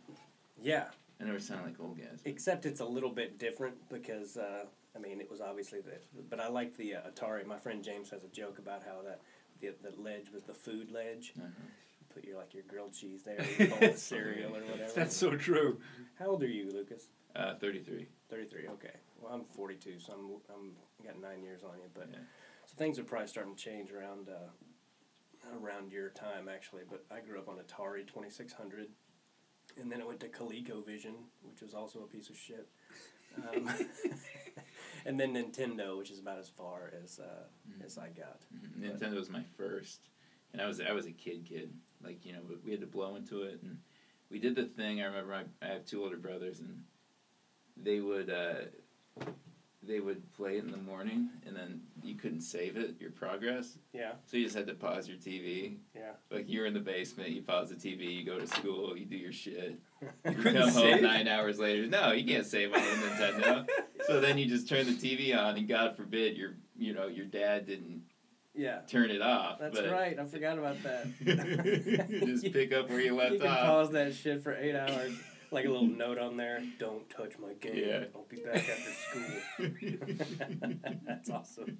Yeah. 0.60 0.88
I 1.20 1.24
never 1.24 1.38
sound 1.38 1.64
like 1.64 1.78
old 1.78 1.96
guys. 1.98 2.20
Except 2.24 2.66
it's 2.66 2.80
a 2.80 2.84
little 2.84 3.10
bit 3.10 3.38
different 3.38 3.76
because 3.88 4.36
uh, 4.36 4.64
I 4.96 4.98
mean 4.98 5.20
it 5.20 5.30
was 5.30 5.40
obviously 5.40 5.80
the 5.80 5.92
but 6.28 6.40
I 6.40 6.48
like 6.48 6.76
the 6.76 6.96
uh, 6.96 7.02
Atari. 7.08 7.46
My 7.46 7.58
friend 7.58 7.84
James 7.84 8.10
has 8.10 8.24
a 8.24 8.28
joke 8.28 8.58
about 8.58 8.82
how 8.82 9.02
that 9.02 9.20
the, 9.60 9.72
the 9.88 9.94
ledge 10.02 10.32
was 10.34 10.42
the 10.42 10.52
food 10.54 10.90
ledge. 10.90 11.32
Uh-huh. 11.38 11.48
You 12.16 12.22
put 12.22 12.28
your 12.28 12.38
like 12.38 12.54
your 12.54 12.62
grilled 12.68 12.94
cheese 12.94 13.22
there, 13.22 13.44
your 13.80 13.94
cereal 13.96 14.56
or 14.56 14.60
whatever. 14.60 14.90
That's 14.94 15.16
so 15.16 15.36
true. 15.36 15.78
How 16.18 16.26
old 16.26 16.42
are 16.42 16.46
you, 16.48 16.70
Lucas? 16.72 17.08
Uh, 17.34 17.54
Thirty-three. 17.56 18.06
Thirty 18.30 18.46
three. 18.46 18.66
Okay. 18.68 18.94
Well, 19.20 19.32
I'm 19.34 19.44
forty 19.44 19.74
two, 19.74 19.98
so 19.98 20.14
I'm 20.14 20.54
I'm 20.54 20.72
got 21.04 21.20
nine 21.20 21.42
years 21.42 21.62
on 21.62 21.78
you, 21.78 21.88
but 21.94 22.08
Yeah. 22.10 22.18
so 22.64 22.74
things 22.76 22.98
are 22.98 23.04
probably 23.04 23.28
starting 23.28 23.54
to 23.54 23.62
change 23.62 23.92
around 23.92 24.28
uh, 24.28 25.56
around 25.62 25.92
your 25.92 26.10
time 26.10 26.48
actually. 26.48 26.82
But 26.88 27.04
I 27.10 27.20
grew 27.20 27.38
up 27.38 27.48
on 27.48 27.56
Atari 27.56 28.06
twenty 28.06 28.30
six 28.30 28.52
hundred, 28.52 28.88
and 29.80 29.90
then 29.92 30.00
it 30.00 30.06
went 30.06 30.20
to 30.20 30.28
ColecoVision, 30.28 31.14
which 31.42 31.60
was 31.60 31.74
also 31.74 32.00
a 32.00 32.06
piece 32.06 32.30
of 32.30 32.36
shit. 32.36 32.68
Um, 33.36 33.68
and 35.04 35.20
then 35.20 35.34
Nintendo, 35.34 35.98
which 35.98 36.10
is 36.10 36.18
about 36.18 36.38
as 36.38 36.48
far 36.48 36.90
as 37.02 37.20
uh, 37.20 37.44
as 37.84 37.98
I 37.98 38.08
got. 38.08 38.40
Mhm. 38.54 38.98
Nintendo 38.98 39.16
was 39.16 39.28
my 39.28 39.42
first, 39.58 40.08
and 40.54 40.62
I 40.62 40.66
was 40.66 40.80
I 40.80 40.92
was 40.92 41.04
a 41.06 41.12
kid 41.12 41.44
kid. 41.44 41.74
Like 42.04 42.24
you 42.24 42.32
know, 42.32 42.40
we- 42.48 42.56
we 42.64 42.70
had 42.72 42.80
to 42.80 42.86
blow 42.86 43.16
into 43.16 43.42
it, 43.42 43.60
and 43.62 43.78
we 44.30 44.38
did 44.38 44.54
the 44.54 44.64
thing. 44.66 45.00
I 45.02 45.06
remember 45.06 45.34
I, 45.34 45.44
I 45.62 45.68
have 45.68 45.84
two 45.84 46.02
older 46.02 46.16
brothers, 46.16 46.60
and 46.60 46.82
they 47.76 48.00
would 48.00 48.30
uh, 48.30 48.54
they 49.82 50.00
would 50.00 50.32
play 50.34 50.56
it 50.56 50.64
in 50.64 50.70
the 50.72 50.76
morning, 50.78 51.28
and 51.46 51.54
then 51.54 51.80
you 52.02 52.14
couldn't 52.16 52.40
save 52.40 52.76
it 52.76 52.96
your 53.00 53.10
progress, 53.12 53.78
Yeah, 53.92 54.12
so 54.24 54.36
you 54.36 54.44
just 54.44 54.56
had 54.56 54.66
to 54.66 54.74
pause 54.74 55.06
your 55.08 55.16
TV. 55.18 55.76
yeah. 55.94 56.12
Like 56.30 56.46
you're 56.48 56.66
in 56.66 56.74
the 56.74 56.80
basement, 56.80 57.28
you 57.30 57.42
pause 57.42 57.68
the 57.70 57.76
TV, 57.76 58.12
you 58.12 58.24
go 58.24 58.38
to 58.38 58.46
school, 58.48 58.96
you 58.96 59.04
do 59.04 59.16
your 59.16 59.32
shit. 59.32 59.78
You 60.02 60.08
You 60.32 60.36
couldn't 60.36 60.54
come 60.62 60.70
home 60.70 60.82
save? 60.82 61.02
nine 61.02 61.26
hours 61.28 61.58
later. 61.58 61.86
No, 61.86 62.12
you 62.12 62.24
can't 62.26 62.44
save 62.46 62.72
on 62.74 62.80
the 62.80 62.86
Nintendo. 62.88 63.66
so 64.06 64.20
then 64.20 64.38
you 64.38 64.46
just 64.46 64.68
turn 64.68 64.86
the 64.86 64.92
TV 64.92 65.36
on, 65.36 65.56
and 65.56 65.66
God 65.68 65.96
forbid 65.96 66.36
your 66.36 66.54
you 66.76 66.92
know 66.92 67.06
your 67.06 67.24
dad 67.26 67.66
didn't 67.66 68.02
Yeah, 68.56 68.80
turn 68.88 69.10
it 69.10 69.20
off. 69.22 69.58
that's 69.58 69.78
but 69.78 69.90
right. 69.90 70.18
I 70.18 70.24
forgot 70.24 70.58
about 70.58 70.82
that. 70.82 71.06
just 72.26 72.44
pick 72.52 72.72
up 72.72 72.88
where 72.88 73.00
you 73.00 73.14
left 73.14 73.34
you 73.34 73.38
can 73.40 73.48
off. 73.48 73.66
pause 73.66 73.90
that 73.92 74.14
shit 74.14 74.42
for 74.42 74.54
eight 74.54 74.74
hours. 74.74 75.12
Like 75.50 75.66
a 75.66 75.70
little 75.70 75.86
note 76.04 76.18
on 76.18 76.36
there. 76.36 76.62
Don't 76.78 77.08
touch 77.10 77.38
my 77.38 77.52
game. 77.54 77.76
Yeah. 77.76 78.04
I'll 78.14 78.26
be 78.28 78.42
back 78.42 78.68
after 78.68 78.90
school. 78.90 79.22
That's 81.06 81.30
awesome. 81.30 81.78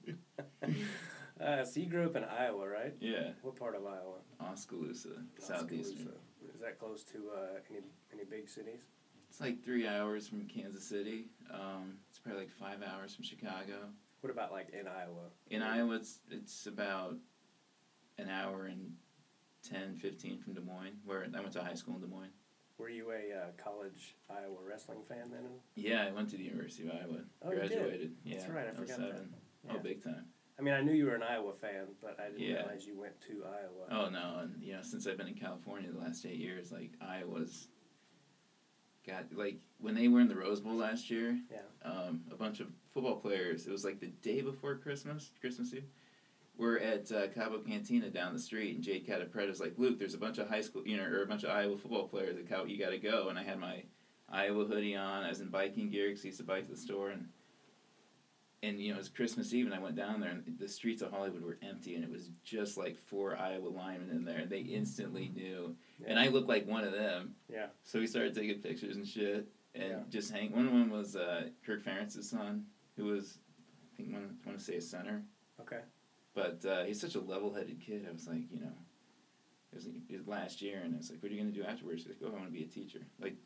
Uh, 1.40 1.64
so 1.64 1.80
you 1.80 1.86
grew 1.86 2.04
up 2.06 2.16
in 2.16 2.24
Iowa, 2.24 2.66
right? 2.68 2.94
yeah, 3.00 3.30
What 3.42 3.56
part 3.56 3.74
of 3.74 3.84
Iowa? 3.84 4.20
Oskaloosa, 4.40 5.10
southeastern. 5.38 6.12
Is 6.54 6.60
that 6.62 6.78
close 6.78 7.02
to 7.04 7.18
uh, 7.36 7.58
any 7.70 7.80
any 8.12 8.24
big 8.24 8.48
cities? 8.48 8.80
It's 9.28 9.40
like 9.40 9.62
three 9.62 9.86
hours 9.86 10.26
from 10.28 10.46
Kansas 10.46 10.88
City. 10.88 11.26
Um, 11.52 11.98
it's 12.08 12.18
probably 12.18 12.42
like 12.42 12.50
five 12.52 12.78
hours 12.82 13.14
from 13.14 13.24
Chicago. 13.24 13.90
What 14.26 14.32
about 14.32 14.50
like 14.50 14.70
in 14.70 14.88
Iowa? 14.88 15.30
In 15.52 15.62
Iowa, 15.62 15.94
it's 15.94 16.18
it's 16.32 16.66
about 16.66 17.14
an 18.18 18.28
hour 18.28 18.64
and 18.64 18.90
10, 19.70 19.94
15 19.94 20.40
from 20.40 20.54
Des 20.54 20.62
Moines. 20.62 20.98
Where 21.04 21.24
I 21.32 21.40
went 21.40 21.52
to 21.52 21.62
high 21.62 21.74
school 21.74 21.94
in 21.94 22.00
Des 22.00 22.08
Moines. 22.08 22.32
Were 22.76 22.88
you 22.88 23.12
a 23.12 23.38
uh, 23.38 23.44
college 23.56 24.16
Iowa 24.28 24.56
wrestling 24.68 24.98
fan 25.08 25.30
then? 25.30 25.44
Yeah, 25.76 26.06
I 26.08 26.10
went 26.10 26.28
to 26.30 26.36
the 26.36 26.42
University 26.42 26.88
of 26.88 26.94
Iowa. 26.94 27.18
Oh, 27.44 27.52
you 27.52 27.60
did? 27.60 27.68
graduated. 27.68 28.12
Yeah, 28.24 28.38
That's 28.38 28.50
right, 28.50 28.66
I 28.66 28.72
forgot 28.72 28.96
07. 28.96 29.10
that. 29.12 29.76
Oh, 29.76 29.78
big 29.78 30.02
time. 30.02 30.24
I 30.58 30.62
mean, 30.62 30.74
I 30.74 30.80
knew 30.80 30.92
you 30.92 31.04
were 31.06 31.14
an 31.14 31.22
Iowa 31.22 31.52
fan, 31.52 31.86
but 32.02 32.18
I 32.18 32.24
didn't 32.24 32.40
Yeah. 32.40 32.54
realize 32.64 32.84
you 32.84 32.98
went 32.98 33.20
to 33.28 33.44
Iowa. 33.44 34.06
Oh 34.06 34.10
no, 34.10 34.40
and 34.40 34.60
you 34.60 34.72
know, 34.72 34.82
since 34.82 35.06
I've 35.06 35.18
been 35.18 35.28
in 35.28 35.34
California 35.34 35.88
the 35.92 36.00
last 36.00 36.26
eight 36.26 36.38
years, 36.38 36.72
like 36.72 36.90
Iowa's 37.00 37.68
got 39.06 39.26
like 39.32 39.60
when 39.78 39.94
they 39.94 40.08
were 40.08 40.20
in 40.20 40.26
the 40.26 40.34
Rose 40.34 40.58
Bowl 40.60 40.74
last 40.74 41.10
year. 41.10 41.38
Yeah. 41.48 41.58
Um, 41.88 42.22
a 42.32 42.34
bunch 42.34 42.58
of 42.58 42.66
football 42.96 43.16
players. 43.16 43.66
It 43.66 43.72
was 43.72 43.84
like 43.84 44.00
the 44.00 44.06
day 44.22 44.40
before 44.40 44.74
Christmas, 44.76 45.30
Christmas 45.38 45.74
Eve. 45.74 45.84
We're 46.56 46.78
at 46.78 47.12
uh, 47.12 47.26
Cabo 47.28 47.58
Cantina 47.58 48.08
down 48.08 48.32
the 48.32 48.38
street, 48.38 48.74
and 48.74 48.82
Jake 48.82 49.06
Catapreta's 49.06 49.60
like, 49.60 49.74
"Luke, 49.76 49.98
there's 49.98 50.14
a 50.14 50.18
bunch 50.18 50.38
of 50.38 50.48
high 50.48 50.62
school, 50.62 50.82
you 50.86 50.96
know, 50.96 51.02
or 51.04 51.22
a 51.22 51.26
bunch 51.26 51.44
of 51.44 51.50
Iowa 51.50 51.76
football 51.76 52.08
players 52.08 52.38
at 52.38 52.48
Cabo. 52.48 52.64
You 52.64 52.78
got 52.78 52.90
to 52.90 52.98
go." 52.98 53.28
And 53.28 53.38
I 53.38 53.42
had 53.42 53.58
my 53.58 53.82
Iowa 54.30 54.64
hoodie 54.64 54.96
on. 54.96 55.24
I 55.24 55.28
was 55.28 55.40
in 55.42 55.48
biking 55.48 55.90
gear 55.90 56.08
because 56.08 56.24
I 56.24 56.28
used 56.28 56.38
to 56.38 56.44
bike 56.44 56.64
to 56.64 56.70
the 56.70 56.76
store, 56.78 57.10
and 57.10 57.28
and 58.62 58.80
you 58.80 58.88
know, 58.88 58.94
it 58.94 59.00
was 59.00 59.10
Christmas 59.10 59.52
Eve, 59.52 59.66
and 59.66 59.74
I 59.74 59.78
went 59.78 59.96
down 59.96 60.18
there, 60.18 60.30
and 60.30 60.42
the 60.58 60.66
streets 60.66 61.02
of 61.02 61.10
Hollywood 61.10 61.42
were 61.42 61.58
empty, 61.62 61.94
and 61.94 62.02
it 62.02 62.10
was 62.10 62.30
just 62.42 62.78
like 62.78 62.96
four 62.96 63.36
Iowa 63.36 63.68
linemen 63.68 64.08
in 64.16 64.24
there, 64.24 64.38
and 64.38 64.50
they 64.50 64.60
instantly 64.60 65.30
knew. 65.36 65.76
And 66.06 66.18
I 66.18 66.28
looked 66.28 66.48
like 66.48 66.66
one 66.66 66.84
of 66.84 66.92
them. 66.92 67.34
Yeah. 67.52 67.66
So 67.84 67.98
we 68.00 68.06
started 68.06 68.34
taking 68.34 68.60
pictures 68.62 68.96
and 68.96 69.06
shit, 69.06 69.46
and 69.74 69.90
Yeah. 69.90 69.98
just 70.08 70.32
hang. 70.32 70.52
One 70.52 70.66
of 70.66 70.72
them 70.72 70.88
was 70.88 71.16
uh, 71.16 71.50
Kirk 71.66 71.84
Ferentz's 71.84 72.30
son, 72.30 72.64
who 72.96 73.04
was, 73.06 73.38
I 73.92 73.96
think, 73.96 74.12
want 74.12 74.24
want 74.44 74.58
to 74.58 74.64
say 74.64 74.76
a 74.76 74.80
center, 74.80 75.22
Okay. 75.60 75.80
but 76.34 76.64
uh, 76.64 76.84
he's 76.84 77.00
such 77.00 77.14
a 77.14 77.20
level-headed 77.20 77.80
kid. 77.80 78.06
I 78.08 78.12
was 78.12 78.26
like, 78.26 78.50
you 78.50 78.60
know, 78.60 78.72
it 79.72 79.76
was, 79.76 79.86
it 79.86 80.16
was 80.16 80.26
last 80.26 80.62
year, 80.62 80.80
and 80.84 80.94
I 80.94 80.98
was 80.98 81.10
like, 81.10 81.22
what 81.22 81.30
are 81.30 81.34
you 81.34 81.40
gonna 81.42 81.52
do 81.54 81.64
afterwards? 81.64 82.02
He's 82.04 82.08
like, 82.08 82.18
oh, 82.24 82.28
I 82.34 82.38
want 82.38 82.46
to 82.46 82.52
be 82.52 82.64
a 82.64 82.66
teacher. 82.66 83.00
Like, 83.20 83.36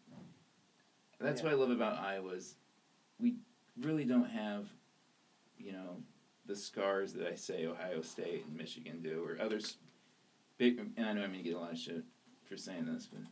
that's 1.19 1.41
Yeah. 1.41 1.47
what 1.49 1.53
I 1.55 1.57
love 1.57 1.71
about 1.71 1.99
Iowa 1.99 2.33
is 2.33 2.55
we 3.19 3.37
really 3.81 4.05
don't 4.05 4.29
have, 4.31 4.67
you 5.59 5.73
know, 5.73 6.03
the 6.47 6.57
scars 6.57 7.13
that 7.15 7.27
I 7.27 7.35
say 7.35 7.67
Ohio 7.67 8.01
State 8.03 8.45
and 8.47 8.57
Michigan 8.57 9.03
do, 9.03 9.25
or 9.25 9.39
others. 9.45 9.77
Big, 10.59 10.79
and 10.79 11.07
I 11.07 11.13
know 11.13 11.23
I'm 11.23 11.31
gonna 11.33 11.43
get 11.43 11.55
a 11.55 11.59
lot 11.59 11.73
of 11.73 11.79
shit 11.79 12.05
for 12.45 12.57
saying 12.57 12.85
this, 12.87 13.07
but 13.07 13.23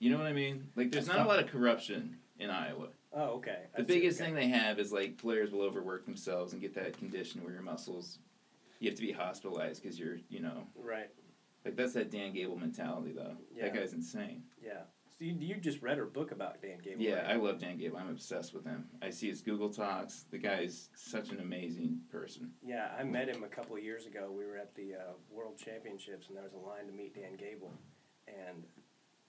you 0.00 0.10
know 0.10 0.18
what 0.18 0.26
I 0.26 0.32
mean. 0.32 0.68
Like, 0.76 0.90
there's 0.90 1.06
not 1.06 1.20
a 1.20 1.24
lot 1.28 1.38
of 1.38 1.46
corruption 1.48 2.16
in 2.38 2.50
Iowa. 2.50 2.88
Oh, 3.14 3.36
okay. 3.36 3.58
I 3.76 3.82
The 3.82 3.86
see, 3.86 4.00
biggest 4.00 4.20
okay. 4.20 4.26
thing 4.26 4.34
they 4.34 4.48
have 4.48 4.78
is 4.78 4.92
like 4.92 5.16
players 5.18 5.52
will 5.52 5.62
overwork 5.62 6.04
themselves 6.04 6.52
and 6.52 6.60
get 6.60 6.74
that 6.74 6.98
condition 6.98 7.42
where 7.44 7.52
your 7.52 7.62
muscles, 7.62 8.18
you 8.80 8.90
have 8.90 8.96
to 8.96 9.02
be 9.06 9.12
hospitalized 9.12 9.82
because 9.82 9.98
you're, 9.98 10.16
you 10.28 10.40
know, 10.40 10.66
Right. 10.76 11.10
like 11.64 11.76
that's 11.76 11.92
that 11.94 12.10
Dan 12.10 12.32
Gable 12.32 12.56
mentality 12.56 13.12
though. 13.12 13.36
Yeah. 13.54 13.64
That 13.66 13.74
guy's 13.74 13.92
insane. 13.92 14.42
Yeah. 14.62 14.82
So 15.16 15.24
you, 15.24 15.34
you 15.38 15.54
just 15.54 15.80
read 15.80 15.96
her 15.98 16.06
book 16.06 16.32
about 16.32 16.60
Dan 16.60 16.78
Gable. 16.82 17.00
Yeah, 17.00 17.22
right? 17.24 17.30
I 17.30 17.36
love 17.36 17.60
Dan 17.60 17.78
Gable. 17.78 17.98
I'm 17.98 18.08
obsessed 18.10 18.52
with 18.52 18.64
him. 18.64 18.84
I 19.00 19.10
see 19.10 19.28
his 19.28 19.42
Google 19.42 19.68
Talks. 19.70 20.24
The 20.32 20.38
guy's 20.38 20.88
such 20.96 21.30
an 21.30 21.38
amazing 21.38 22.00
person. 22.10 22.50
Yeah, 22.66 22.88
I 22.98 23.04
met 23.04 23.28
him 23.28 23.44
a 23.44 23.48
couple 23.48 23.76
of 23.76 23.82
years 23.84 24.06
ago. 24.06 24.32
We 24.36 24.44
were 24.44 24.56
at 24.56 24.74
the 24.74 24.94
uh, 24.94 25.12
World 25.30 25.56
Championships, 25.56 26.26
and 26.26 26.36
there 26.36 26.42
was 26.42 26.54
a 26.54 26.58
line 26.58 26.86
to 26.86 26.92
meet 26.92 27.14
Dan 27.14 27.36
Gable, 27.36 27.70
and 28.26 28.64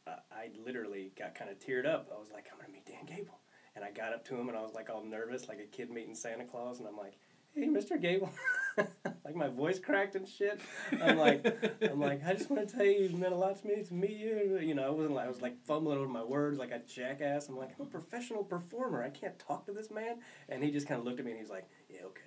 uh, 0.08 0.15
I 0.32 0.50
literally 0.65 1.12
got 1.20 1.36
kind 1.36 1.51
of 1.51 1.60
teared 1.60 1.86
up. 1.86 2.10
I 2.12 2.18
was 2.20 2.32
like, 2.34 2.46
"I'm 2.51 2.58
gonna 2.60 2.74
meet 2.74 2.88
Dan 2.88 3.06
Gable," 3.06 3.38
and 3.75 3.84
I 3.84 3.91
got 3.91 4.13
up 4.13 4.25
to 4.25 4.36
him, 4.36 4.48
and 4.50 4.58
I 4.58 4.62
was 4.62 4.74
like 4.74 4.89
all 4.89 5.03
nervous, 5.03 5.48
like 5.48 5.60
a 5.60 5.65
kid 5.65 5.89
meeting 5.89 6.15
Santa 6.15 6.46
Claus, 6.46 6.79
and 6.79 6.88
I'm 6.88 6.98
like, 6.98 7.13
"Hey, 7.53 7.67
Mr. 7.67 8.00
Gable," 8.01 8.32
like 9.25 9.36
my 9.36 9.48
voice 9.48 9.79
cracked 9.79 10.15
and 10.15 10.27
shit. 10.27 10.62
I'm 11.01 11.17
like, 11.17 11.46
I'm 11.82 12.00
like, 12.00 12.25
I 12.25 12.34
just 12.34 12.50
want 12.50 12.67
to 12.67 12.75
tell 12.75 12.86
you, 12.86 13.05
it 13.05 13.17
meant 13.17 13.34
a 13.34 13.38
lot 13.38 13.62
to 13.62 13.67
me 13.67 13.84
to 13.84 13.94
meet 13.94 14.17
you. 14.17 14.60
You 14.62 14.75
know, 14.75 14.86
I 14.86 14.89
wasn't 14.89 15.15
like 15.15 15.25
I 15.25 15.29
was 15.29 15.41
like 15.41 15.58
fumbling 15.65 15.98
over 15.98 16.08
my 16.08 16.24
words 16.24 16.58
like 16.58 16.72
a 16.72 16.79
jackass. 16.79 17.50
I'm 17.50 17.58
like, 17.58 17.72
I'm 17.79 17.86
a 17.86 17.89
professional 17.89 18.44
performer. 18.44 19.03
I 19.03 19.10
can't 19.10 19.38
talk 19.39 19.65
to 19.65 19.72
this 19.72 19.91
man. 19.91 20.20
And 20.50 20.63
he 20.63 20.72
just 20.72 20.88
kind 20.88 21.00
of 21.00 21.05
looked 21.05 21.20
at 21.20 21.25
me 21.25 21.32
and 21.32 21.39
he's 21.39 21.50
like, 21.50 21.67
Yeah, 21.89 22.01
okay. 22.05 22.22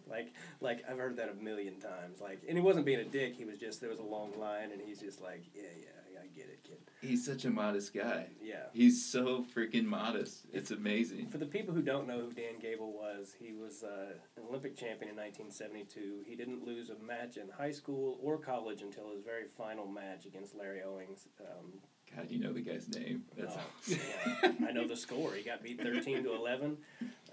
like, 0.08 0.32
like 0.60 0.84
I've 0.88 0.98
heard 0.98 1.16
that 1.16 1.28
a 1.28 1.34
million 1.34 1.80
times. 1.80 2.20
Like, 2.20 2.42
and 2.48 2.56
he 2.56 2.62
wasn't 2.62 2.86
being 2.86 3.00
a 3.00 3.04
dick. 3.04 3.34
He 3.36 3.44
was 3.44 3.58
just 3.58 3.80
there 3.80 3.90
was 3.90 3.98
a 3.98 4.04
long 4.04 4.38
line, 4.38 4.70
and 4.72 4.80
he's 4.80 5.00
just 5.00 5.20
like, 5.20 5.44
Yeah, 5.54 5.62
yeah, 5.78 6.05
get 6.36 6.46
it, 6.46 6.62
kid. 6.62 6.78
He's 7.00 7.24
such 7.24 7.44
a 7.44 7.50
modest 7.50 7.94
guy. 7.94 8.26
Yeah. 8.42 8.64
He's 8.72 9.04
so 9.04 9.44
freaking 9.54 9.84
modest. 9.84 10.46
It's 10.52 10.70
amazing. 10.70 11.28
For 11.28 11.38
the 11.38 11.46
people 11.46 11.74
who 11.74 11.82
don't 11.82 12.06
know 12.06 12.20
who 12.20 12.32
Dan 12.32 12.58
Gable 12.60 12.92
was, 12.92 13.34
he 13.38 13.52
was 13.52 13.82
uh, 13.82 14.12
an 14.36 14.42
Olympic 14.48 14.76
champion 14.76 15.10
in 15.10 15.16
1972. 15.16 16.24
He 16.26 16.36
didn't 16.36 16.64
lose 16.66 16.90
a 16.90 16.98
match 17.04 17.36
in 17.36 17.48
high 17.48 17.70
school 17.72 18.18
or 18.22 18.38
college 18.38 18.82
until 18.82 19.10
his 19.12 19.22
very 19.24 19.46
final 19.46 19.86
match 19.86 20.26
against 20.26 20.54
Larry 20.54 20.82
Owings. 20.82 21.26
Um, 21.40 21.72
God, 22.14 22.26
you 22.30 22.38
know 22.38 22.52
the 22.52 22.60
guy's 22.60 22.88
name. 22.88 23.24
That's 23.36 23.56
Oh, 23.56 23.60
yeah. 24.42 24.52
I 24.68 24.72
know 24.72 24.86
the 24.86 24.96
score. 24.96 25.32
He 25.34 25.42
got 25.42 25.62
beat 25.62 25.80
13 25.82 26.22
to 26.24 26.34
11. 26.34 26.76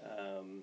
Um, 0.04 0.62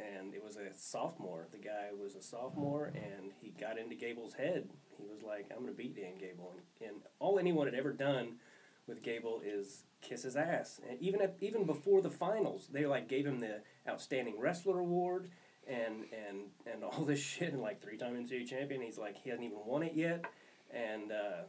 and 0.00 0.34
it 0.34 0.42
was 0.42 0.56
a 0.56 0.72
sophomore. 0.76 1.46
The 1.52 1.58
guy 1.58 1.88
was 2.00 2.16
a 2.16 2.22
sophomore, 2.22 2.86
and 2.94 3.30
he 3.40 3.50
got 3.50 3.78
into 3.78 3.94
Gable's 3.94 4.34
head. 4.34 4.68
He 5.02 5.12
was 5.12 5.22
like, 5.22 5.50
I'm 5.50 5.62
going 5.62 5.72
to 5.72 5.76
beat 5.76 5.96
Dan 5.96 6.18
Gable. 6.18 6.54
And, 6.54 6.88
and 6.88 7.02
all 7.18 7.38
anyone 7.38 7.66
had 7.66 7.74
ever 7.74 7.92
done 7.92 8.36
with 8.86 9.02
Gable 9.02 9.40
is 9.44 9.84
kiss 10.00 10.22
his 10.22 10.36
ass. 10.36 10.80
And 10.88 11.00
even 11.00 11.20
at, 11.20 11.36
even 11.40 11.64
before 11.64 12.02
the 12.02 12.10
finals, 12.10 12.68
they 12.72 12.86
like 12.86 13.08
gave 13.08 13.26
him 13.26 13.38
the 13.38 13.60
outstanding 13.88 14.38
wrestler 14.38 14.78
award 14.78 15.28
and 15.66 16.04
and 16.28 16.38
and 16.72 16.84
all 16.84 17.04
this 17.04 17.20
shit 17.20 17.52
and 17.52 17.62
like 17.62 17.82
three 17.82 17.96
time 17.96 18.14
NCAA 18.14 18.46
champion. 18.46 18.82
He's 18.82 18.98
like 18.98 19.16
he 19.16 19.30
hasn't 19.30 19.46
even 19.46 19.58
won 19.64 19.82
it 19.82 19.94
yet. 19.94 20.24
And 20.72 21.12
uh, 21.12 21.42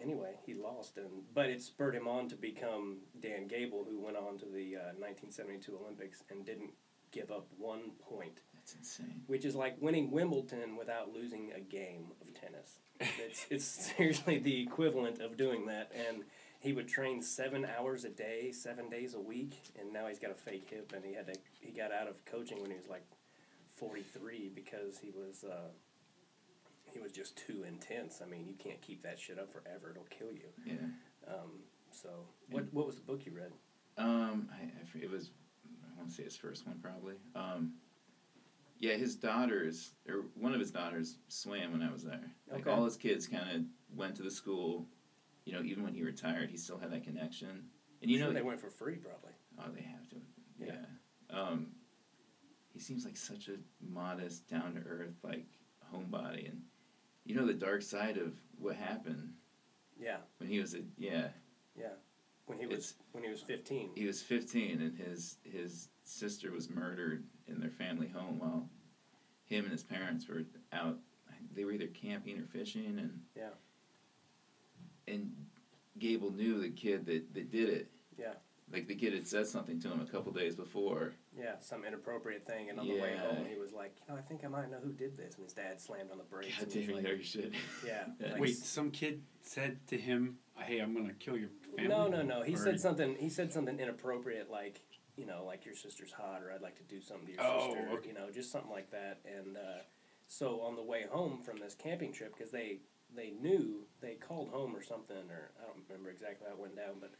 anyway, 0.00 0.34
he 0.44 0.54
lost, 0.54 0.96
and 0.98 1.06
but 1.34 1.46
it 1.46 1.62
spurred 1.62 1.94
him 1.94 2.06
on 2.06 2.28
to 2.28 2.36
become 2.36 2.98
Dan 3.20 3.48
Gable, 3.48 3.86
who 3.88 3.98
went 3.98 4.16
on 4.16 4.38
to 4.38 4.44
the 4.44 4.76
uh, 4.76 4.92
1972 4.98 5.76
Olympics 5.82 6.22
and 6.30 6.44
didn't 6.44 6.72
give 7.10 7.30
up 7.30 7.46
one 7.56 7.92
point, 8.08 8.40
That's 8.74 8.98
insane. 8.98 9.22
which 9.26 9.44
is 9.44 9.54
like 9.54 9.76
winning 9.80 10.10
Wimbledon 10.10 10.76
without 10.76 11.12
losing 11.12 11.52
a 11.54 11.60
game 11.60 12.12
of 12.20 12.34
tennis. 12.34 12.78
It's 13.00 13.46
it's 13.50 13.64
seriously 13.96 14.38
the 14.38 14.62
equivalent 14.62 15.20
of 15.20 15.36
doing 15.36 15.66
that, 15.66 15.92
and 15.94 16.24
he 16.60 16.72
would 16.72 16.88
train 16.88 17.22
seven 17.22 17.66
hours 17.78 18.04
a 18.04 18.10
day, 18.10 18.50
seven 18.52 18.88
days 18.90 19.14
a 19.14 19.20
week, 19.20 19.54
and 19.78 19.92
now 19.92 20.06
he's 20.08 20.18
got 20.18 20.30
a 20.30 20.34
fake 20.34 20.68
hip, 20.70 20.92
and 20.94 21.04
he 21.04 21.14
had 21.14 21.26
to 21.32 21.38
he 21.60 21.70
got 21.70 21.92
out 21.92 22.08
of 22.08 22.24
coaching 22.24 22.60
when 22.60 22.70
he 22.70 22.76
was 22.76 22.88
like 22.88 23.04
43 23.76 24.50
because 24.54 24.98
he 24.98 25.10
was. 25.10 25.44
Uh, 25.44 25.68
he 26.90 26.98
was 26.98 27.12
just 27.12 27.36
too 27.36 27.64
intense. 27.68 28.22
I 28.24 28.28
mean, 28.28 28.46
you 28.48 28.54
can't 28.54 28.80
keep 28.80 29.02
that 29.02 29.18
shit 29.18 29.38
up 29.38 29.52
forever; 29.52 29.90
it'll 29.90 30.04
kill 30.04 30.32
you. 30.32 30.48
Yeah. 30.64 30.74
Um, 31.30 31.60
so, 31.90 32.08
what 32.50 32.72
what 32.72 32.86
was 32.86 32.96
the 32.96 33.02
book 33.02 33.26
you 33.26 33.32
read? 33.32 33.52
Um, 33.98 34.48
I, 34.52 34.64
I 34.64 35.04
it 35.04 35.10
was 35.10 35.30
I 35.66 35.98
want 35.98 36.08
to 36.08 36.14
say 36.14 36.24
his 36.24 36.36
first 36.36 36.66
one 36.66 36.78
probably. 36.80 37.14
Um, 37.34 37.74
yeah, 38.78 38.94
his 38.94 39.16
daughters 39.16 39.92
or 40.08 40.26
one 40.34 40.52
of 40.54 40.60
his 40.60 40.70
daughters 40.70 41.18
swam 41.28 41.72
when 41.72 41.82
I 41.82 41.90
was 41.92 42.04
there. 42.04 42.30
Like 42.50 42.60
Okay. 42.66 42.70
all 42.70 42.84
his 42.84 42.96
kids 42.96 43.26
kind 43.26 43.50
of 43.56 43.96
went 43.96 44.14
to 44.16 44.22
the 44.22 44.30
school. 44.30 44.86
You 45.44 45.52
know, 45.54 45.62
even 45.62 45.82
when 45.82 45.94
he 45.94 46.02
retired, 46.02 46.50
he 46.50 46.56
still 46.56 46.78
had 46.78 46.92
that 46.92 47.04
connection. 47.04 47.68
And 48.02 48.10
you 48.10 48.18
Sure 48.18 48.28
know, 48.28 48.32
they 48.34 48.42
went 48.42 48.60
for 48.60 48.70
free, 48.70 48.96
probably. 48.96 49.32
oh, 49.58 49.70
they 49.74 49.80
have 49.82 50.08
to. 50.10 50.16
Yeah. 50.58 50.66
Yeah. 51.30 51.40
Um, 51.40 51.68
he 52.72 52.78
seems 52.78 53.04
like 53.04 53.16
such 53.16 53.48
a 53.48 53.56
modest, 53.80 54.46
down 54.48 54.74
to 54.74 54.80
earth, 54.80 55.14
like 55.24 55.46
homebody, 55.92 56.48
and 56.48 56.62
you 57.24 57.34
know 57.34 57.46
the 57.46 57.54
dark 57.54 57.82
side 57.82 58.16
of 58.18 58.34
what 58.58 58.76
happened 58.76 59.32
Yeah, 59.98 60.18
when 60.38 60.48
he 60.48 60.60
was 60.60 60.74
a 60.74 60.82
yeah 60.96 61.28
yeah. 61.76 61.94
When 62.46 62.58
he 62.58 62.66
was 62.66 62.74
It's- 62.92 62.94
when 63.12 63.24
he 63.24 63.30
was 63.30 63.42
fifteen. 63.42 63.90
he 63.94 64.06
was 64.06 64.22
15 64.22 64.80
and 64.80 64.96
his 64.96 65.38
his 65.44 65.88
sister 66.04 66.50
was 66.52 66.70
murdered 66.70 67.26
in 67.48 67.60
their 67.60 67.70
family 67.70 68.08
home 68.08 68.38
while 68.38 68.68
him 69.44 69.64
and 69.64 69.72
his 69.72 69.82
parents 69.82 70.28
were 70.28 70.42
out 70.72 70.98
they 71.54 71.64
were 71.64 71.72
either 71.72 71.86
camping 71.88 72.38
or 72.38 72.44
fishing 72.44 72.98
and 72.98 73.20
Yeah. 73.36 73.50
and 75.06 75.32
Gable 75.98 76.30
knew 76.30 76.60
the 76.60 76.70
kid 76.70 77.06
that, 77.06 77.34
that 77.34 77.50
did 77.50 77.68
it 77.68 77.90
Yeah. 78.18 78.34
like 78.72 78.86
the 78.86 78.94
kid 78.94 79.14
had 79.14 79.26
said 79.26 79.46
something 79.46 79.80
to 79.80 79.88
him 79.88 80.00
a 80.00 80.06
couple 80.06 80.32
days 80.32 80.54
before 80.54 81.12
Yeah, 81.36 81.58
some 81.60 81.84
inappropriate 81.84 82.44
thing, 82.46 82.68
and 82.68 82.80
on 82.80 82.88
the 82.88 82.98
way 83.00 83.16
home, 83.16 83.46
he 83.46 83.56
was 83.60 83.72
like, 83.72 83.94
"You 84.00 84.12
know, 84.12 84.18
I 84.18 84.22
think 84.22 84.44
I 84.44 84.48
might 84.48 84.68
know 84.72 84.78
who 84.80 84.92
did 84.92 85.16
this." 85.16 85.36
And 85.36 85.44
his 85.44 85.52
dad 85.52 85.80
slammed 85.80 86.10
on 86.10 86.18
the 86.18 86.24
brakes. 86.24 86.54
God 86.56 86.64
and 86.64 86.72
damn 86.72 86.80
he's 86.80 86.88
you 86.88 86.94
like, 86.96 87.04
know 87.04 87.18
shit 87.20 87.52
Yeah. 87.86 88.06
Yeah. 88.20 88.32
like, 88.32 88.40
Wait, 88.40 88.56
some 88.56 88.90
kid 88.90 89.22
said 89.42 89.86
to 89.86 89.96
him, 89.96 90.38
"Hey, 90.56 90.80
I'm 90.80 90.94
gonna 90.94 91.14
kill 91.14 91.36
your 91.38 91.50
family." 91.76 91.86
No, 91.88 92.08
no, 92.08 92.22
no. 92.22 92.42
He 92.42 92.54
Or- 92.54 92.58
said 92.58 92.80
something. 92.80 93.14
He 93.16 93.28
said 93.28 93.52
something 93.52 93.78
inappropriate, 93.78 94.50
like 94.50 94.80
you 95.18 95.26
know, 95.26 95.42
like 95.44 95.64
your 95.64 95.74
sister's 95.74 96.12
hot, 96.12 96.42
or 96.42 96.52
I'd 96.52 96.62
like 96.62 96.76
to 96.78 96.84
do 96.94 97.00
something 97.00 97.26
to 97.26 97.32
your 97.32 97.42
Oh, 97.42 97.66
sister. 97.74 97.88
okay. 97.94 98.08
You 98.08 98.14
know, 98.14 98.30
just 98.32 98.52
something 98.52 98.70
like 98.70 98.90
that. 98.92 99.18
And 99.26 99.56
uh, 99.56 99.80
so 100.28 100.60
on 100.60 100.76
the 100.76 100.82
way 100.82 101.04
home 101.10 101.40
from 101.42 101.58
this 101.58 101.74
camping 101.74 102.12
trip, 102.12 102.34
because 102.36 102.52
they 102.52 102.78
they 103.16 103.32
knew 103.40 103.80
they 104.00 104.14
called 104.14 104.50
home 104.50 104.76
or 104.76 104.82
something, 104.82 105.16
or 105.16 105.50
I 105.60 105.66
don't 105.66 105.82
remember 105.88 106.10
exactly 106.10 106.46
how 106.48 106.54
it 106.54 106.60
went 106.60 106.76
down, 106.76 106.94
but 107.00 107.10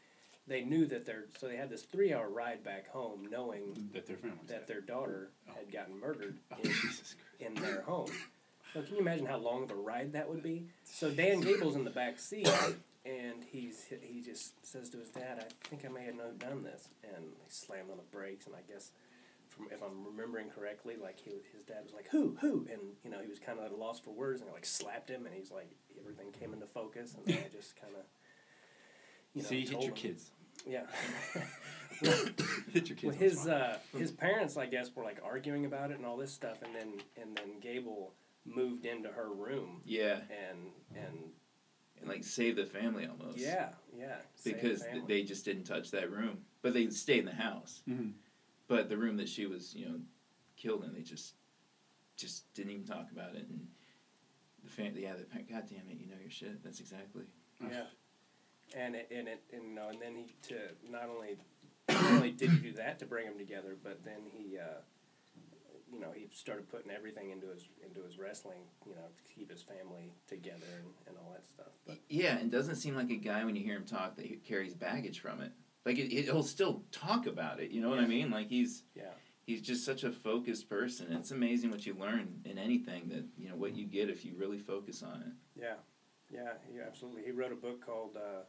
they 0.47 0.63
knew 0.63 0.87
that 0.87 1.05
their 1.07 1.25
so 1.39 1.49
they 1.49 1.57
had 1.57 1.71
this 1.71 1.83
three 1.83 2.13
hour 2.15 2.29
ride 2.29 2.63
back 2.63 2.89
home, 2.89 3.27
knowing 3.31 3.91
that 3.93 4.07
their 4.07 4.17
family. 4.19 4.37
that 4.47 4.67
their 4.69 4.81
daughter 4.81 5.31
had 5.57 5.73
gotten 5.73 5.99
murdered 5.99 6.37
Oh, 6.53 6.57
in, 7.41 7.47
in 7.47 7.55
their 7.55 7.83
home. 7.83 8.11
So 8.75 8.83
can 8.83 8.95
you 8.97 9.01
imagine 9.01 9.25
how 9.27 9.39
long 9.39 9.63
of 9.65 9.71
a 9.71 9.75
ride 9.75 10.13
that 10.13 10.29
would 10.29 10.43
be? 10.43 10.67
So 10.85 11.11
Dan 11.11 11.41
Gable's 11.43 11.75
in 11.75 11.85
the 11.85 11.91
back 11.91 12.19
seat, 12.21 12.47
and 13.09 13.45
he's 13.45 13.87
he 14.03 14.21
just 14.21 14.65
says 14.67 14.91
to 14.91 14.99
his 14.99 15.09
dad, 15.11 15.39
"I 15.45 15.69
think 15.69 15.85
I 15.85 15.89
may 15.89 16.05
have 16.05 16.15
no- 16.17 16.33
done 16.39 16.63
this," 16.63 16.89
and 17.03 17.25
he 17.43 17.49
slammed 17.51 17.91
on 17.91 17.97
the 17.97 18.03
brakes. 18.17 18.47
And 18.47 18.55
I 18.55 18.61
guess, 18.71 18.93
from 19.49 19.67
if 19.73 19.83
I'm 19.83 20.05
remembering 20.07 20.49
correctly, 20.51 20.97
like 21.01 21.19
he, 21.19 21.33
his 21.55 21.63
dad 21.65 21.85
was 21.85 21.93
like, 21.95 22.09
"Who, 22.09 22.37
who?" 22.41 22.67
And 22.71 22.81
you 23.05 23.11
know 23.11 23.21
he 23.21 23.29
was 23.29 23.39
kind 23.39 23.59
of 23.59 23.65
at 23.65 23.73
a 23.73 23.77
loss 23.77 23.99
for 24.01 24.11
words, 24.11 24.41
and 24.41 24.51
I 24.51 24.53
like 24.53 24.67
slapped 24.67 25.09
him, 25.11 25.27
and 25.27 25.35
he's 25.35 25.51
like, 25.51 25.71
everything 25.99 26.33
came 26.33 26.53
into 26.53 26.67
focus, 26.67 27.15
and 27.15 27.35
I 27.35 27.49
just 27.53 27.81
kind 27.81 27.95
of. 27.97 28.05
You 29.35 29.43
know, 29.43 29.49
See, 29.49 29.61
hit 29.61 29.71
your 29.71 29.81
him- 29.83 29.93
kids. 29.95 30.31
Yeah. 30.67 30.87
hit 32.73 32.89
your 32.89 32.97
kids. 32.97 33.03
Well, 33.05 33.15
his 33.15 33.47
uh, 33.47 33.79
his 33.97 34.11
parents, 34.11 34.57
I 34.57 34.67
guess, 34.67 34.95
were 34.95 35.05
like 35.05 35.21
arguing 35.25 35.65
about 35.67 35.91
it 35.91 35.99
and 35.99 36.07
all 36.07 36.17
this 36.17 36.33
stuff, 36.33 36.63
and 36.63 36.75
then 36.75 36.95
and 37.21 37.37
then 37.37 37.61
Gable 37.61 38.13
moved 38.45 38.87
into 38.87 39.11
her 39.11 39.31
room 39.31 39.83
yeah 39.85 40.21
and 40.31 40.71
and 40.97 41.19
and 42.01 42.09
like 42.09 42.25
save 42.25 42.57
the 42.57 42.65
family 42.67 43.07
almost 43.07 43.39
yeah, 43.39 43.71
yeah, 43.97 44.17
because 44.45 44.81
th- 44.81 44.93
family. 44.93 45.05
they 45.09 45.23
just 45.23 45.45
didn't 45.45 45.65
touch 45.65 45.91
that 45.91 46.11
room 46.11 46.39
but 46.63 46.73
they 46.75 46.89
stayed 46.91 47.21
in 47.21 47.25
the 47.27 47.33
house 47.33 47.83
Mhm. 47.89 48.13
but 48.67 48.89
the 48.89 48.97
room 48.97 49.17
that 49.17 49.29
she 49.29 49.47
was 49.47 49.75
you 49.75 49.87
know 49.87 50.01
killed 50.57 50.85
in 50.85 50.93
they 50.93 51.03
just 51.03 51.35
just 52.17 52.53
didn't 52.55 52.73
even 52.73 52.85
talk 52.85 53.11
about 53.13 53.35
it 53.37 53.47
and 53.49 53.67
the 54.65 54.71
fam- 54.71 54.97
yeah 54.97 55.15
the 55.15 55.25
pa- 55.25 55.45
god 55.51 55.65
damn 55.69 55.89
it 55.91 55.99
you 56.01 56.07
know 56.09 56.17
your 56.21 56.31
shit 56.31 56.63
that's 56.65 56.81
exactly 56.81 57.25
yeah, 57.61 57.85
and 58.77 58.95
it 58.95 59.09
and 59.15 59.27
it 59.29 59.43
and 59.53 59.63
you 59.65 59.75
know, 59.75 59.89
and 59.89 60.01
then 60.01 60.15
he 60.15 60.27
to 60.43 60.55
not 60.91 61.09
only 61.09 61.37
not 61.89 62.13
only 62.13 62.31
did 62.31 62.51
he 62.51 62.59
do 62.59 62.73
that 62.73 62.99
to 63.01 63.07
bring 63.07 63.27
them 63.27 63.37
together, 63.39 63.77
but 63.83 64.05
then 64.05 64.21
he. 64.31 64.59
Uh, 64.59 64.81
you 65.93 66.01
know, 66.01 66.09
he 66.15 66.29
started 66.33 66.69
putting 66.69 66.91
everything 66.91 67.31
into 67.31 67.49
his 67.49 67.69
into 67.87 68.03
his 68.03 68.19
wrestling, 68.19 68.61
you 68.87 68.95
know, 68.95 69.03
to 69.03 69.35
keep 69.35 69.51
his 69.51 69.63
family 69.63 70.13
together 70.27 70.67
and, 70.79 70.89
and 71.07 71.17
all 71.17 71.33
that 71.33 71.47
stuff. 71.47 71.73
But 71.87 71.99
yeah 72.09 72.39
and 72.39 72.51
doesn't 72.51 72.77
seem 72.77 72.95
like 72.95 73.11
a 73.11 73.17
guy 73.17 73.45
when 73.45 73.57
you 73.57 73.65
hear 73.65 73.77
him 73.77 73.85
talk 73.85 74.17
that 74.17 74.27
he 74.27 74.37
carries 74.37 74.75
baggage 74.75 75.21
from 75.21 75.41
it 75.41 75.53
like 75.85 75.99
it, 75.99 76.11
he'll 76.11 76.43
still 76.43 76.83
talk 76.93 77.27
about 77.27 77.61
it 77.61 77.71
you 77.71 77.81
know 77.81 77.89
what 77.89 77.99
i 77.99 78.07
mean 78.07 78.31
like 78.31 78.49
he's 78.49 78.83
yeah, 78.95 79.05
he's 79.49 79.63
just 79.63 79.83
such 79.85 80.05
a 80.05 80.13
focused 80.13 80.69
person. 80.69 81.11
It's 81.11 81.31
amazing 81.31 81.71
what 81.71 81.87
you 81.87 81.95
learn 81.99 82.43
in 82.45 82.59
anything 82.59 83.09
that 83.09 83.25
you 83.37 83.49
know 83.49 83.57
what 83.57 83.75
you 83.75 83.87
get 83.87 84.11
if 84.11 84.25
you 84.25 84.35
really 84.37 84.59
focus 84.59 85.03
on 85.03 85.23
it. 85.23 85.61
Yeah, 85.61 85.75
yeah, 86.31 86.53
yeah, 86.73 86.83
absolutely. 86.87 87.23
He 87.25 87.33
wrote 87.33 87.51
a 87.51 87.57
book 87.57 87.85
called. 87.85 88.17
Uh, 88.17 88.43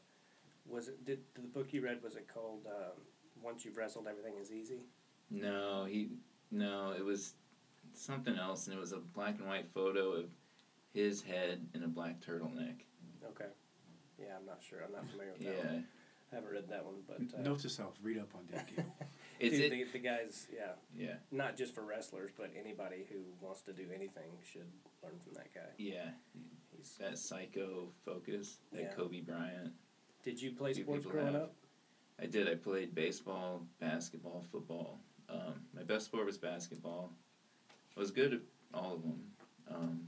was 0.68 0.90
it 0.90 1.04
did 1.06 1.22
the 1.34 1.42
book 1.42 1.72
you 1.72 1.82
read? 1.82 2.04
Was 2.04 2.16
it 2.16 2.28
called 2.32 2.68
um, 2.68 3.02
Once 3.42 3.64
You've 3.66 3.78
Wrestled, 3.78 4.08
Everything 4.08 4.34
Is 4.40 4.52
Easy? 4.52 4.82
No, 5.32 5.86
he 5.86 6.10
no, 6.52 6.94
it 6.98 7.04
was 7.04 7.34
something 7.94 8.36
else, 8.38 8.68
and 8.68 8.76
it 8.76 8.80
was 8.80 8.92
a 8.92 8.98
black 8.98 9.38
and 9.40 9.48
white 9.48 9.68
photo 9.74 10.12
of 10.14 10.26
his 10.94 11.22
head 11.22 11.66
in 11.74 11.84
a 11.84 11.88
black 11.88 12.20
turtleneck. 12.22 12.82
Okay. 13.30 13.50
Yeah, 14.20 14.36
I'm 14.40 14.46
not 14.46 14.62
sure. 14.68 14.80
I'm 14.86 14.92
not 14.92 15.10
familiar 15.10 15.32
with 15.34 15.42
that 15.42 15.56
Yeah, 15.64 15.72
one. 15.72 15.86
I 16.32 16.36
haven't 16.36 16.52
read 16.52 16.70
that 16.70 16.86
one, 16.86 16.96
but 17.08 17.40
uh, 17.40 17.42
Note 17.42 17.60
to 17.60 17.70
self: 17.70 17.96
read 18.04 18.18
up 18.20 18.30
on 18.36 18.46
Dave 18.46 18.66
Gable. 18.76 18.96
it's 19.40 19.56
dude, 19.56 19.72
it. 19.74 19.92
the, 19.92 19.98
the 20.00 20.04
guys, 20.04 20.48
yeah, 20.56 20.74
Yeah, 20.96 21.16
not 21.32 21.56
just 21.58 21.74
for 21.74 21.84
wrestlers, 21.84 22.30
but 22.38 22.52
anybody 22.60 23.06
who 23.12 23.20
wants 23.42 23.62
to 23.64 23.74
do 23.74 23.84
anything 23.94 24.30
should 24.44 24.68
learn 25.04 25.14
from 25.24 25.34
that 25.36 25.54
guy. 25.54 25.70
yeah, 25.78 26.10
He's. 26.76 26.96
that 27.00 27.18
psycho 27.18 27.90
focus, 28.06 28.58
that 28.74 28.82
Yeah. 28.82 28.94
Kobe 28.94 29.22
Bryant. 29.22 29.74
Did 30.24 30.42
you 30.42 30.52
play 30.52 30.74
sports 30.74 31.06
growing 31.06 31.28
have. 31.34 31.36
up? 31.36 31.56
I 32.22 32.26
did. 32.26 32.48
I 32.50 32.56
played 32.56 32.94
baseball, 32.94 33.62
basketball, 33.80 34.44
football. 34.52 35.00
Um, 35.32 35.54
my 35.76 35.84
best 35.84 36.06
sport 36.06 36.26
was 36.26 36.38
basketball. 36.38 37.12
I 37.96 38.00
was 38.00 38.12
good 38.12 38.34
at 38.34 38.40
all 38.74 38.96
of 38.96 39.02
them. 39.04 39.24
Um, 39.74 40.02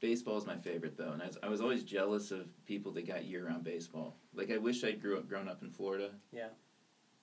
baseball 0.00 0.36
is 0.36 0.46
my 0.46 0.56
favorite 0.56 0.96
though, 0.96 1.12
and 1.12 1.22
I 1.22 1.26
was, 1.26 1.38
I 1.42 1.48
was 1.48 1.60
always 1.60 1.84
jealous 1.84 2.30
of 2.30 2.46
people 2.66 2.92
that 2.92 3.06
got 3.06 3.24
year-round 3.24 3.64
baseball. 3.64 4.16
Like 4.34 4.50
I 4.50 4.58
wish 4.58 4.84
I'd 4.84 5.00
grew 5.00 5.16
up 5.16 5.28
grown 5.28 5.48
up 5.48 5.62
in 5.62 5.70
Florida. 5.70 6.10
Yeah. 6.32 6.48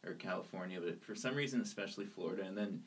Or 0.06 0.14
California, 0.14 0.80
but 0.80 1.04
for 1.04 1.14
some 1.14 1.36
reason, 1.36 1.60
especially 1.60 2.06
Florida, 2.06 2.44
and 2.44 2.58
then 2.58 2.82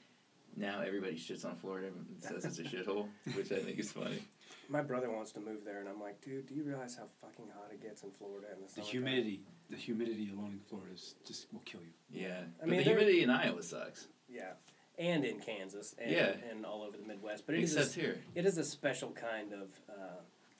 now 0.56 0.80
everybody 0.80 1.16
shits 1.16 1.44
on 1.44 1.56
Florida 1.56 1.88
and 1.88 2.06
says 2.18 2.44
it's 2.46 2.58
a 2.58 2.62
shithole, 2.74 3.08
which 3.34 3.52
I 3.52 3.58
think 3.58 3.78
is 3.78 3.92
funny. 3.92 4.22
My 4.70 4.80
brother 4.80 5.10
wants 5.10 5.30
to 5.32 5.40
move 5.40 5.62
there, 5.62 5.80
and 5.80 5.88
I'm 5.88 6.00
like, 6.00 6.22
dude, 6.22 6.46
do 6.46 6.54
you 6.54 6.62
realize 6.64 6.96
how 6.96 7.04
fucking 7.20 7.50
hot 7.54 7.70
it 7.70 7.82
gets 7.82 8.02
in 8.02 8.10
Florida 8.12 8.46
in 8.54 8.60
the 8.60 8.66
the 8.66 8.72
summertime? 8.72 8.90
humidity, 8.90 9.40
the 9.72 9.78
humidity 9.78 10.30
alone 10.32 10.52
in 10.52 10.60
Florida 10.68 10.92
is 10.94 11.14
just 11.26 11.52
will 11.52 11.62
kill 11.64 11.80
you. 11.80 12.20
Yeah, 12.22 12.40
I 12.40 12.44
but 12.60 12.68
mean, 12.68 12.78
the 12.78 12.84
humidity 12.84 13.22
in 13.22 13.30
Iowa 13.30 13.62
sucks. 13.62 14.06
Yeah, 14.28 14.52
and 14.98 15.24
in 15.24 15.38
Kansas, 15.40 15.94
and, 15.98 16.10
Yeah. 16.10 16.34
and 16.50 16.64
all 16.64 16.82
over 16.82 16.96
the 16.96 17.04
Midwest. 17.04 17.44
But 17.46 17.54
it 17.56 17.62
is 17.64 17.74
Except 17.76 17.96
a, 17.96 18.00
here. 18.00 18.18
it 18.34 18.44
is 18.46 18.58
a 18.58 18.64
special 18.64 19.10
kind 19.10 19.52
of 19.52 19.68
uh, 19.88 19.92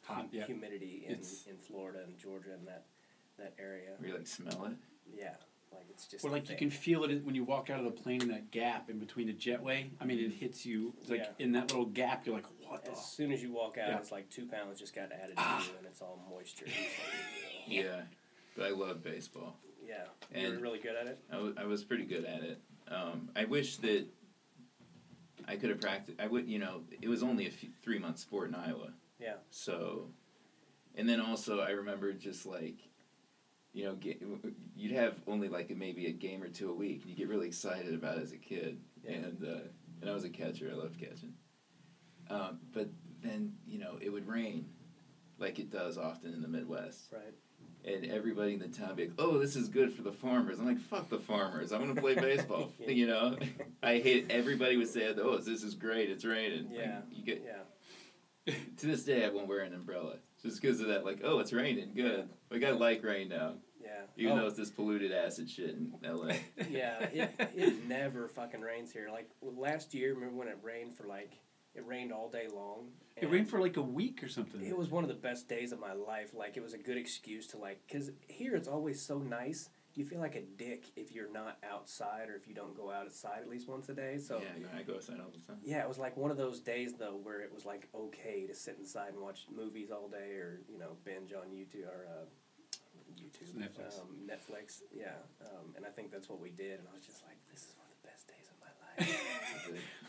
Hot, 0.04 0.16
hum- 0.16 0.28
yeah. 0.32 0.46
humidity 0.46 1.04
in, 1.06 1.12
It's- 1.12 1.46
in 1.48 1.56
Florida 1.58 2.00
and 2.04 2.16
Georgia 2.18 2.52
and 2.54 2.66
that 2.66 2.84
that 3.38 3.54
area. 3.58 3.90
Where 3.98 4.08
you 4.10 4.16
like 4.16 4.26
smell 4.26 4.64
it. 4.66 4.72
Yeah, 5.16 5.34
like 5.72 5.86
it's 5.90 6.06
just. 6.06 6.24
Or 6.24 6.30
like 6.30 6.48
you 6.50 6.56
can 6.56 6.70
feel 6.70 7.04
it 7.04 7.24
when 7.24 7.34
you 7.34 7.44
walk 7.44 7.70
out 7.70 7.78
of 7.78 7.84
the 7.84 7.90
plane 8.02 8.22
in 8.22 8.28
that 8.28 8.50
gap 8.50 8.88
in 8.90 8.98
between 8.98 9.26
the 9.26 9.32
jetway. 9.34 9.90
I 10.00 10.04
mean, 10.04 10.18
it 10.18 10.32
hits 10.32 10.64
you 10.66 10.94
it's 11.00 11.10
like 11.10 11.20
Yeah. 11.20 11.44
in 11.44 11.52
that 11.52 11.70
little 11.70 11.86
gap. 11.86 12.26
You're 12.26 12.34
like, 12.36 12.46
what 12.68 12.84
the? 12.84 12.92
As 12.92 13.04
soon 13.04 13.30
as 13.32 13.42
you 13.42 13.52
walk 13.52 13.78
out, 13.78 13.88
Yeah. 13.88 13.98
it's 13.98 14.12
like 14.12 14.28
two 14.30 14.46
pounds 14.46 14.78
just 14.80 14.94
got 14.94 15.10
added 15.12 15.34
Ah. 15.36 15.60
to 15.64 15.70
you, 15.70 15.76
and 15.78 15.86
it's 15.86 16.00
all 16.02 16.18
moisture. 16.30 16.66
It's 16.68 16.76
like, 16.76 17.68
Yeah, 17.84 18.02
but 18.56 18.66
I 18.66 18.70
love 18.70 19.02
baseball. 19.02 19.58
yeah, 19.86 20.04
you 20.34 20.46
were 20.48 20.54
And- 20.54 20.62
really 20.62 20.78
good 20.78 20.96
at 20.96 21.06
it. 21.06 21.18
I 21.56 21.64
was 21.64 21.84
pretty 21.84 22.04
good 22.04 22.24
at 22.24 22.42
it. 22.42 22.60
Um, 22.88 23.30
I 23.36 23.44
wish 23.44 23.76
that 23.78 24.06
I 25.46 25.56
could 25.56 25.70
have 25.70 25.80
practiced. 25.80 26.20
I 26.20 26.26
would, 26.26 26.48
you 26.48 26.58
know, 26.58 26.82
it 27.00 27.08
was 27.08 27.22
only 27.22 27.46
a 27.46 27.50
few, 27.50 27.70
three 27.82 27.98
month 27.98 28.18
sport 28.18 28.48
in 28.48 28.54
Iowa. 28.54 28.92
Yeah. 29.18 29.36
So, 29.50 30.10
and 30.94 31.08
then 31.08 31.20
also 31.20 31.60
I 31.60 31.70
remember 31.70 32.12
just 32.12 32.46
like, 32.46 32.76
you 33.72 33.84
know, 33.84 33.94
get, 33.94 34.22
you'd 34.76 34.92
have 34.92 35.14
only 35.26 35.48
like 35.48 35.74
maybe 35.76 36.06
a 36.06 36.12
game 36.12 36.42
or 36.42 36.48
two 36.48 36.70
a 36.70 36.74
week, 36.74 37.00
and 37.02 37.10
you 37.10 37.16
get 37.16 37.28
really 37.28 37.46
excited 37.48 37.94
about 37.94 38.18
it 38.18 38.22
as 38.22 38.32
a 38.32 38.36
kid. 38.36 38.78
Yeah. 39.04 39.12
And 39.12 39.44
uh, 39.44 39.58
and 40.00 40.10
I 40.10 40.14
was 40.14 40.24
a 40.24 40.28
catcher. 40.30 40.70
I 40.70 40.74
loved 40.74 40.98
catching. 40.98 41.32
Um, 42.30 42.60
but 42.72 42.88
then 43.22 43.54
you 43.66 43.78
know 43.78 43.98
it 44.00 44.10
would 44.10 44.28
rain, 44.28 44.66
like 45.38 45.58
it 45.58 45.70
does 45.70 45.96
often 45.98 46.34
in 46.34 46.42
the 46.42 46.48
Midwest 46.48 47.10
Right. 47.12 47.34
And 47.84 48.06
everybody 48.06 48.54
in 48.54 48.58
the 48.60 48.68
town 48.68 48.94
be 48.96 49.04
like, 49.06 49.14
"Oh, 49.18 49.38
this 49.38 49.56
is 49.56 49.68
good 49.68 49.92
for 49.92 50.02
the 50.02 50.12
farmers." 50.12 50.58
I'm 50.58 50.66
like, 50.66 50.78
"Fuck 50.80 51.08
the 51.08 51.18
farmers! 51.18 51.72
I 51.72 51.78
want 51.78 51.94
to 51.94 52.00
play 52.00 52.14
baseball." 52.14 52.72
Yeah. 52.78 52.90
You 53.02 53.06
know, 53.06 53.36
I 53.82 53.98
hate. 53.98 54.26
Everybody 54.30 54.76
would 54.76 54.88
say, 54.88 55.12
"Oh, 55.18 55.38
this 55.38 55.62
is 55.62 55.74
great! 55.74 56.10
It's 56.10 56.24
raining." 56.24 56.68
Like, 56.70 56.78
Yeah. 56.78 57.00
you 57.10 57.24
get 57.24 57.42
Yeah. 57.44 58.54
to 58.78 58.86
this 58.86 59.04
day, 59.04 59.24
I 59.24 59.28
won't 59.30 59.48
wear 59.48 59.60
an 59.60 59.72
umbrella 59.74 60.16
just 60.42 60.60
because 60.60 60.80
of 60.80 60.88
that. 60.88 61.04
Like, 61.04 61.20
oh, 61.24 61.38
it's 61.38 61.52
raining. 61.52 61.92
Good. 61.94 62.28
Like 62.50 62.64
I 62.64 62.70
like 62.70 63.02
rain 63.04 63.28
now, 63.28 63.54
Yeah. 63.82 64.02
even 64.16 64.32
Oh, 64.32 64.36
though 64.40 64.46
it's 64.48 64.56
this 64.56 64.70
polluted 64.70 65.12
acid 65.12 65.48
shit 65.48 65.70
in 65.70 65.92
L.A. 66.04 66.34
yeah, 66.70 66.98
it, 67.12 67.30
it 67.54 67.86
never 67.86 68.28
fucking 68.28 68.60
rains 68.60 68.92
here. 68.92 69.08
Like 69.12 69.30
last 69.40 69.94
year, 69.94 70.14
remember 70.14 70.36
when 70.36 70.48
it 70.48 70.58
rained 70.62 70.94
for 70.96 71.06
like 71.06 71.32
it 71.74 71.86
rained 71.86 72.12
all 72.12 72.28
day 72.28 72.46
long. 72.54 72.88
It 73.16 73.30
rained 73.30 73.48
for 73.48 73.60
like 73.60 73.76
a 73.76 73.82
week 73.82 74.22
or 74.22 74.28
something. 74.28 74.64
It 74.64 74.76
was 74.76 74.90
one 74.90 75.04
of 75.04 75.08
the 75.08 75.14
best 75.14 75.48
days 75.48 75.72
of 75.72 75.80
my 75.80 75.92
life. 75.92 76.32
Like 76.34 76.56
it 76.56 76.62
was 76.62 76.74
a 76.74 76.78
good 76.78 76.96
excuse 76.96 77.46
to 77.48 77.58
like, 77.58 77.80
cause 77.90 78.10
here 78.28 78.54
it's 78.56 78.68
always 78.68 79.00
so 79.00 79.18
nice. 79.18 79.68
You 79.94 80.04
feel 80.06 80.20
like 80.20 80.34
a 80.36 80.40
dick 80.40 80.86
if 80.96 81.12
you're 81.12 81.30
not 81.30 81.58
outside 81.70 82.30
or 82.30 82.34
if 82.34 82.48
you 82.48 82.54
don't 82.54 82.74
go 82.74 82.90
outside 82.90 83.40
at 83.42 83.48
least 83.48 83.68
once 83.68 83.88
a 83.90 83.94
day. 83.94 84.18
So 84.18 84.40
yeah, 84.40 84.78
I 84.78 84.82
go 84.82 84.94
outside 84.94 85.20
all 85.20 85.30
the 85.30 85.46
time. 85.46 85.58
yeah, 85.62 85.82
it 85.82 85.88
was 85.88 85.98
like 85.98 86.16
one 86.16 86.30
of 86.30 86.38
those 86.38 86.60
days 86.60 86.94
though 86.98 87.18
where 87.22 87.40
it 87.40 87.52
was 87.52 87.66
like 87.66 87.88
okay 87.94 88.46
to 88.46 88.54
sit 88.54 88.76
inside 88.78 89.12
and 89.12 89.20
watch 89.20 89.46
movies 89.54 89.90
all 89.90 90.08
day 90.08 90.32
or 90.36 90.60
you 90.68 90.78
know 90.78 90.96
binge 91.04 91.32
on 91.34 91.48
YouTube 91.54 91.86
or 91.86 92.06
uh, 92.08 92.24
YouTube 93.14 93.52
Netflix. 93.54 94.00
Um, 94.00 94.16
Netflix, 94.26 94.80
yeah. 94.94 95.20
Um, 95.42 95.74
and 95.76 95.84
I 95.84 95.90
think 95.90 96.10
that's 96.10 96.28
what 96.28 96.40
we 96.40 96.50
did, 96.50 96.78
and 96.78 96.88
I 96.90 96.96
was 96.96 97.04
just 97.06 97.22
like, 97.26 97.36
this 97.52 97.62
is 97.62 97.74
one 97.76 97.86
of 97.86 97.92
the 98.02 98.08
best 98.08 98.28
days 98.28 98.48
of 98.48 98.56
my 98.60 98.72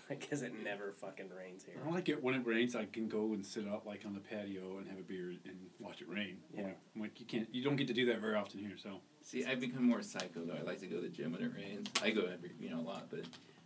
life 0.10 0.20
because 0.34 0.42
it 0.42 0.64
never 0.64 0.94
fucking 0.94 1.30
rains 1.38 1.64
here. 1.64 1.76
I 1.86 1.92
like 1.92 2.10
it 2.10 2.22
when 2.24 2.34
it 2.34 2.46
rains. 2.46 2.76
I 2.76 2.86
can 2.86 3.08
go 3.08 3.34
and 3.34 3.46
sit 3.46 3.68
out 3.68 3.86
like 3.86 4.02
on 4.06 4.16
the 4.16 4.20
patio 4.20 4.80
and 4.80 4.88
have 4.88 4.98
a 4.98 5.04
beer 5.04 5.34
and 5.46 5.56
watch 5.80 6.02
it 6.02 6.10
rain. 6.10 6.38
Yeah. 6.56 6.70
I'm 6.96 7.02
like 7.02 7.20
you 7.20 7.26
can't. 7.28 7.48
You 7.54 7.64
don't 7.64 7.76
get 7.76 7.88
to 7.88 7.94
do 7.94 8.08
that 8.08 8.20
very 8.20 8.36
often 8.36 8.60
here. 8.60 8.76
So 8.82 9.00
See, 9.22 9.46
I've 9.46 9.60
become 9.60 9.84
more 9.88 10.02
psycho 10.02 10.44
though. 10.46 10.56
I 10.60 10.64
like 10.64 10.80
to 10.80 10.88
go 10.88 10.96
to 10.96 11.02
the 11.04 11.10
gym 11.10 11.34
when 11.34 11.44
it 11.44 11.52
rains. 11.56 11.88
I 12.02 12.10
go 12.10 12.22
every, 12.22 12.52
you 12.60 12.70
know, 12.72 12.80
a 12.80 12.82
lot, 12.82 13.08
but 13.12 13.22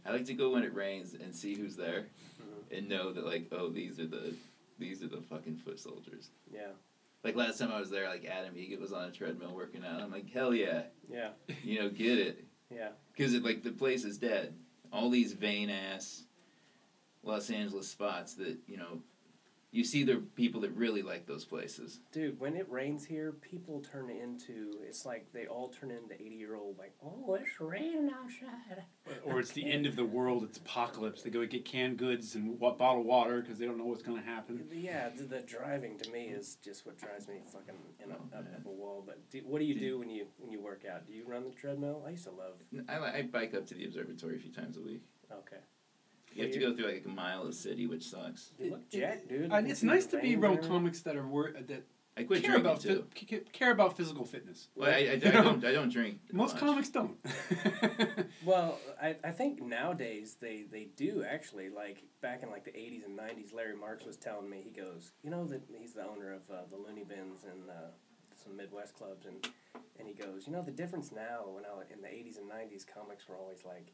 I 0.06 0.12
like 0.12 0.26
to 0.26 0.34
go 0.34 0.52
when 0.52 0.64
it 0.64 0.74
rains 0.74 1.14
and 1.14 1.34
see 1.34 1.56
who's 1.56 1.76
there, 1.78 2.08
Mhm. 2.42 2.78
and 2.78 2.90
know 2.90 3.12
that 3.14 3.26
like, 3.26 3.48
oh, 3.54 3.70
these 3.70 3.98
are 4.00 4.06
the, 4.08 4.34
these 4.78 5.02
are 5.04 5.08
the 5.08 5.22
fucking 5.22 5.56
foot 5.58 5.80
soldiers. 5.80 6.30
Yeah, 6.54 6.68
Like 7.24 7.36
last 7.36 7.60
time 7.60 7.72
I 7.72 7.80
was 7.80 7.90
there, 7.90 8.08
like 8.10 8.26
Adam 8.26 8.56
Eget 8.56 8.80
was 8.80 8.92
on 8.94 9.06
a 9.06 9.12
treadmill 9.12 9.54
working 9.56 9.84
out. 9.86 10.00
I'm 10.02 10.12
like, 10.12 10.30
hell 10.32 10.54
yeah, 10.54 10.84
yeah, 11.10 11.30
you 11.64 11.80
know, 11.80 11.90
get 11.90 12.20
it, 12.20 12.46
yeah. 12.74 12.90
because 13.16 13.34
it 13.34 13.44
like 13.44 13.64
the 13.64 13.72
place 13.72 14.04
is 14.06 14.18
dead. 14.18 14.54
All 14.94 15.10
these 15.10 15.34
vain 15.34 15.70
ass 15.70 16.24
Los 17.28 17.50
Angeles 17.50 17.88
spots 17.88 18.34
that 18.36 18.58
you 18.68 18.78
know, 18.78 19.02
you 19.72 19.84
see 19.84 20.04
the 20.04 20.16
people 20.36 20.62
that 20.62 20.72
really 20.72 21.02
like 21.02 21.26
those 21.28 21.44
places. 21.44 22.00
Dude, 22.14 22.40
when 22.40 22.56
it 22.56 22.66
rains 22.72 23.06
here, 23.06 23.34
people 23.34 23.82
turn 23.82 24.10
into 24.10 24.72
it's 24.88 25.06
like 25.06 25.28
they 25.34 25.46
all 25.46 25.68
turn 25.70 25.92
into 25.92 26.14
eighty 26.16 26.36
year 26.36 26.56
old 26.56 26.78
like, 26.78 26.94
oh, 27.04 27.36
it's 27.40 27.60
raining 27.60 28.10
outside. 28.10 28.84
or 29.26 29.40
it's 29.42 29.52
the 29.52 29.70
end 29.70 29.86
of 29.86 29.96
the 29.98 30.06
world. 30.06 30.44
It's 30.44 30.58
apocalypse. 30.58 31.22
They 31.22 31.30
go 31.30 31.46
get 31.46 31.66
canned 31.66 31.98
goods 31.98 32.36
and 32.36 32.58
wa- 32.60 32.74
bottled 32.74 33.06
water 33.06 33.42
because 33.42 33.60
they 33.60 33.66
don't 33.66 33.78
know 33.78 33.86
what's 33.86 34.04
going 34.04 34.20
to 34.22 34.26
happen. 34.28 34.66
Yeah, 34.72 35.10
the, 35.10 35.24
the 35.24 35.40
driving 35.42 35.98
to 36.00 36.10
me 36.12 36.24
is 36.28 36.56
just 36.64 36.86
what 36.86 36.98
drives 36.98 37.28
me 37.28 37.42
fucking 37.52 37.76
in 38.04 38.12
a, 38.12 38.16
Oh, 38.16 38.38
up, 38.38 38.46
man. 38.46 38.54
up 38.56 38.66
a 38.66 38.70
wall. 38.70 39.04
But 39.06 39.30
do, 39.30 39.40
what 39.46 39.60
do 39.60 39.66
you 39.66 39.78
do 39.78 40.00
when 40.00 40.10
you 40.10 40.28
when 40.38 40.50
you 40.52 40.62
work 40.62 40.84
out? 40.90 41.06
Do 41.06 41.14
you 41.14 41.26
run 41.28 41.44
the 41.44 41.52
treadmill? 41.52 42.04
I 42.08 42.12
used 42.12 42.24
to 42.24 42.32
love. 42.32 42.56
I, 42.88 43.20
I 43.20 43.22
bike 43.24 43.54
up 43.54 43.66
to 43.68 43.74
the 43.76 43.86
observatory 43.86 44.38
a 44.38 44.40
few 44.40 44.52
times 44.52 44.78
a 44.78 44.82
week. 44.82 45.02
Okay, 45.30 45.58
You 46.34 46.44
have 46.44 46.54
to 46.54 46.60
go 46.60 46.76
through 46.76 46.86
like 46.92 47.04
a 47.06 47.10
mile 47.10 47.44
of 47.48 47.56
city, 47.56 47.88
which 47.88 48.04
sucks. 48.10 48.52
you 48.60 48.72
look 48.72 48.90
jacked, 48.90 49.28
dude. 49.30 49.52
And 49.52 49.70
it's 49.70 49.84
nice 49.84 50.06
to 50.08 50.18
be 50.20 50.30
Veins 50.36 50.44
around 50.44 50.64
comics 50.64 51.02
that 51.02 51.16
are 51.16 51.26
wor- 51.28 51.54
that 51.68 51.84
I 52.16 52.24
quit 52.24 52.42
care 52.44 52.52
drinking 52.60 52.66
about 52.72 52.82
too. 52.82 53.06
phy- 53.16 53.26
ca- 53.38 53.46
care 53.54 53.72
about 53.72 53.98
physical 53.98 54.26
fitness. 54.26 54.70
Well, 54.76 54.90
I, 54.90 54.98
I, 54.98 55.12
I 55.14 55.18
don't 55.18 55.64
I 55.66 55.72
don't 55.72 55.90
drink. 55.92 56.20
Most 56.32 56.54
much. 56.54 56.62
comics 56.64 56.90
don't. 56.90 57.18
Well, 58.46 58.80
I, 59.02 59.16
I 59.24 59.32
think 59.32 59.62
nowadays 59.62 60.38
they, 60.40 60.64
they 60.72 60.86
do 60.96 61.24
actually 61.28 61.70
like 61.70 62.04
back 62.22 62.44
in 62.44 62.50
like 62.50 62.64
the 62.66 62.78
eighties 62.78 63.04
and 63.04 63.16
nineties. 63.16 63.52
Larry 63.54 63.76
Marks 63.76 64.06
was 64.06 64.16
telling 64.18 64.50
me 64.50 64.62
he 64.64 64.72
goes, 64.72 65.12
you 65.24 65.30
know 65.30 65.46
that 65.46 65.62
he's 65.78 65.94
the 65.94 66.06
owner 66.08 66.34
of 66.34 66.42
uh, 66.50 66.62
the 66.70 66.78
Looney 66.78 67.04
Bins 67.04 67.44
and 67.44 67.70
uh, 67.70 67.90
some 68.42 68.56
Midwest 68.56 68.94
clubs, 68.96 69.26
and 69.26 69.48
and 70.00 70.08
he 70.08 70.14
goes, 70.14 70.48
you 70.48 70.54
know 70.54 70.62
the 70.62 70.72
difference 70.72 71.12
now 71.12 71.42
when 71.48 71.66
I 71.66 71.94
in 71.94 72.02
the 72.02 72.14
eighties 72.14 72.38
and 72.38 72.48
nineties 72.48 72.86
comics 72.86 73.28
were 73.28 73.36
always 73.36 73.66
like 73.66 73.92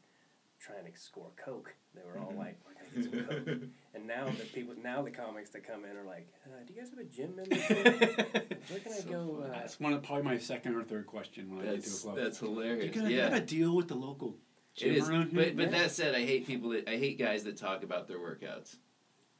trying 0.64 0.90
to 0.90 0.98
score 0.98 1.30
coke. 1.36 1.74
They 1.94 2.02
were 2.02 2.18
all 2.18 2.32
Mhm. 2.32 2.38
like, 2.38 2.58
we're 2.64 2.74
gonna 2.74 2.90
get 2.94 3.04
some 3.04 3.24
coke. 3.44 3.68
And 3.94 4.06
now 4.08 4.24
the 4.26 4.44
people 4.52 4.74
now 4.82 5.02
the 5.02 5.10
comics 5.10 5.50
that 5.50 5.62
come 5.64 5.84
in 5.84 5.96
are 5.96 6.02
like, 6.04 6.28
uh, 6.46 6.64
do 6.66 6.72
you 6.74 6.80
guys 6.80 6.90
have 6.90 6.98
a 6.98 7.04
gym 7.04 7.36
membership? 7.36 7.84
Where 8.70 8.80
can 8.80 8.92
I 8.92 8.96
So 8.96 9.08
go? 9.08 9.36
funny. 9.40 9.50
Uh, 9.50 9.52
That's 9.60 9.78
one 9.78 9.92
of 9.92 10.02
probably 10.02 10.24
my 10.24 10.38
second 10.38 10.74
or 10.74 10.82
third 10.82 11.06
question 11.06 11.54
when 11.56 11.60
I 11.68 11.70
get 11.70 11.70
to 11.72 11.76
a 11.78 11.80
That's 11.82 12.02
club. 12.02 12.16
that's 12.16 12.42
you 12.42 12.48
hilarious. 12.48 12.94
gonna 12.96 13.10
yeah. 13.10 13.24
have 13.24 13.34
a 13.34 13.40
deal 13.40 13.76
with 13.76 13.86
the 13.88 13.94
local 13.94 14.36
gym 14.74 14.94
is, 14.96 15.08
around 15.08 15.30
here? 15.30 15.44
but 15.44 15.56
but 15.56 15.62
Yeah. 15.70 15.78
that 15.82 15.90
said, 15.92 16.14
I 16.16 16.24
hate 16.24 16.46
people 16.46 16.70
that 16.70 16.88
I 16.88 16.96
hate 16.96 17.18
guys 17.18 17.44
that 17.44 17.56
talk 17.56 17.84
about 17.84 18.08
their 18.08 18.18
workouts. 18.18 18.76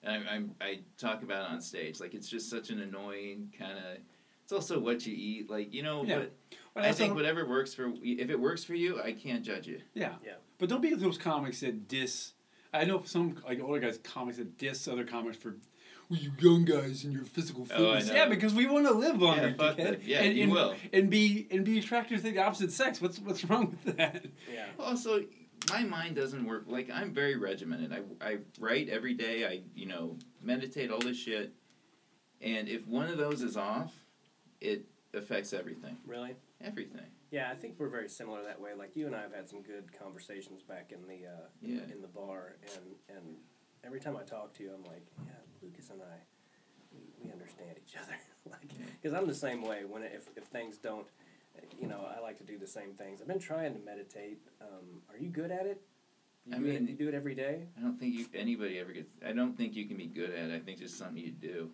And 0.05 0.29
I, 0.29 0.35
I'm 0.35 0.55
I 0.61 0.81
talk 0.99 1.23
about 1.25 1.51
it 1.51 1.55
on 1.55 1.61
stage 1.61 1.99
like 1.99 2.15
it's 2.15 2.29
just 2.29 2.49
such 2.51 2.71
an 2.71 2.81
annoying 2.81 3.53
kind 3.59 3.77
of. 3.79 3.99
It's 4.45 4.53
also 4.53 4.79
what 4.79 5.05
you 5.07 5.15
eat, 5.17 5.51
like 5.51 5.73
you 5.75 5.83
know. 5.83 6.05
Yeah. 6.05 6.19
But 6.19 6.33
But 6.51 6.59
I 6.77 6.83
that's 6.83 6.99
think 6.99 7.11
not- 7.11 7.17
whatever 7.17 7.47
works 7.47 7.73
for 7.75 7.93
if 8.03 8.31
it 8.31 8.39
works 8.41 8.65
for 8.65 8.75
you, 8.75 9.01
I 9.03 9.13
can't 9.13 9.45
judge 9.45 9.67
you. 9.67 9.81
Yeah. 9.95 10.15
Yeah. 10.25 10.33
But 10.59 10.69
don't 10.69 10.81
be 10.83 10.95
those 10.95 11.19
comics 11.19 11.61
that 11.61 11.89
diss. 11.89 12.33
I 12.73 12.85
know 12.85 13.03
some 13.05 13.37
like 13.47 13.61
older 13.61 13.79
guys 13.81 13.99
comics 13.99 14.39
that 14.39 14.59
diss 14.59 14.89
other 14.89 15.05
comics 15.05 15.37
for. 15.37 15.57
Well, 16.11 16.21
you 16.21 16.33
young 16.39 16.65
guys 16.67 17.05
and 17.05 17.13
your 17.15 17.25
physical 17.25 17.63
Oh, 17.71 17.77
fitness. 17.95 18.09
know. 18.09 18.15
yeah, 18.15 18.29
because 18.29 18.53
we 18.53 18.67
want 18.67 18.87
to 18.87 18.93
live 18.93 19.23
longer, 19.23 19.49
Yeah, 19.49 19.55
fuck 19.55 19.77
dickhead. 19.79 20.01
Yeah, 20.05 20.21
and, 20.21 20.37
you 20.37 20.43
and, 20.45 20.53
will. 20.53 20.75
And 20.93 21.09
be 21.09 21.47
and 21.51 21.65
be 21.65 21.79
attracted 21.79 22.19
to 22.19 22.23
the 22.31 22.39
opposite 22.41 22.73
sex. 22.73 23.01
What's 23.01 23.19
what's 23.21 23.45
wrong 23.45 23.79
with 23.85 23.97
that? 23.97 24.25
Yeah. 24.53 24.67
Also, 24.79 25.25
my 25.71 25.83
mind 25.85 26.17
doesn't 26.17 26.45
work. 26.45 26.65
Like 26.67 26.91
I'm 26.91 27.15
very 27.15 27.37
regimented. 27.37 27.93
I 27.93 28.01
I 28.27 28.39
write 28.61 28.89
every 28.91 29.15
day. 29.15 29.47
I 29.47 29.63
you 29.75 29.87
know 29.87 30.19
meditate 30.43 30.91
all 30.91 30.99
this 30.99 31.17
shit, 31.17 31.55
and 32.43 32.69
if 32.69 32.87
one 32.87 33.09
of 33.09 33.17
those 33.17 33.41
is 33.43 33.57
off, 33.57 33.95
it 34.61 34.85
affects 35.15 35.53
everything. 35.55 35.97
Really? 36.07 36.35
Everything. 36.65 37.07
Yeah, 37.31 37.51
I 37.51 37.55
think 37.55 37.75
we're 37.79 37.89
very 37.89 38.09
similar 38.09 38.43
that 38.45 38.61
way. 38.61 38.71
Like 38.77 38.97
you 38.97 39.07
and 39.07 39.15
I 39.15 39.21
have 39.23 39.35
had 39.35 39.49
some 39.49 39.63
good 39.63 39.91
conversations 39.99 40.63
back 40.63 40.93
in 40.93 41.03
the 41.07 41.27
uh, 41.27 41.47
in, 41.63 41.77
Yeah. 41.77 41.83
in 41.95 42.01
the 42.01 42.09
bar, 42.09 42.57
and 42.75 43.17
and 43.17 43.37
every 43.85 44.01
time 44.01 44.17
I 44.17 44.23
talk 44.23 44.55
to 44.55 44.63
you, 44.63 44.71
I'm 44.75 44.85
like, 44.85 45.05
yeah, 45.27 45.33
Lucas 45.63 45.91
and 45.91 46.01
I, 46.01 46.17
we, 46.93 47.27
we 47.27 47.33
understand 47.33 47.77
each 47.87 47.97
other. 47.97 48.17
like, 48.51 48.71
because 49.01 49.17
I'm 49.17 49.27
the 49.27 49.35
same 49.35 49.63
way. 49.63 49.85
When 49.85 50.03
if 50.03 50.29
if 50.37 50.45
things 50.45 50.77
don't, 50.79 51.07
you 51.81 51.87
know, 51.89 52.07
I 52.17 52.21
like 52.21 52.39
to 52.39 52.45
do 52.45 52.57
the 52.59 52.67
same 52.67 52.93
things. 52.95 53.21
I've 53.21 53.29
been 53.29 53.39
trying 53.41 53.75
to 53.75 53.81
meditate. 53.85 54.39
Um, 54.61 55.03
are 55.11 55.19
you 55.19 55.29
good 55.29 55.51
at 55.51 55.67
it? 55.67 55.83
You 56.47 56.55
I 56.55 56.59
do 56.59 56.65
it, 56.67 56.81
mean- 56.81 56.89
you 56.89 56.95
do 56.95 57.09
it 57.09 57.15
every 57.15 57.35
day. 57.35 57.67
I 57.79 57.81
don't 57.83 57.99
think 57.99 58.15
you 58.15 58.27
anybody 58.35 58.79
ever 58.79 58.93
gets. 58.93 59.09
I 59.27 59.33
don't 59.33 59.57
think 59.57 59.75
you 59.75 59.87
can 59.87 59.97
be 59.97 60.07
good 60.07 60.31
at 60.31 60.51
it. 60.51 60.55
I 60.55 60.61
think 60.61 60.81
it's 60.81 60.95
something 60.95 61.23
you 61.23 61.31
do. 61.33 61.71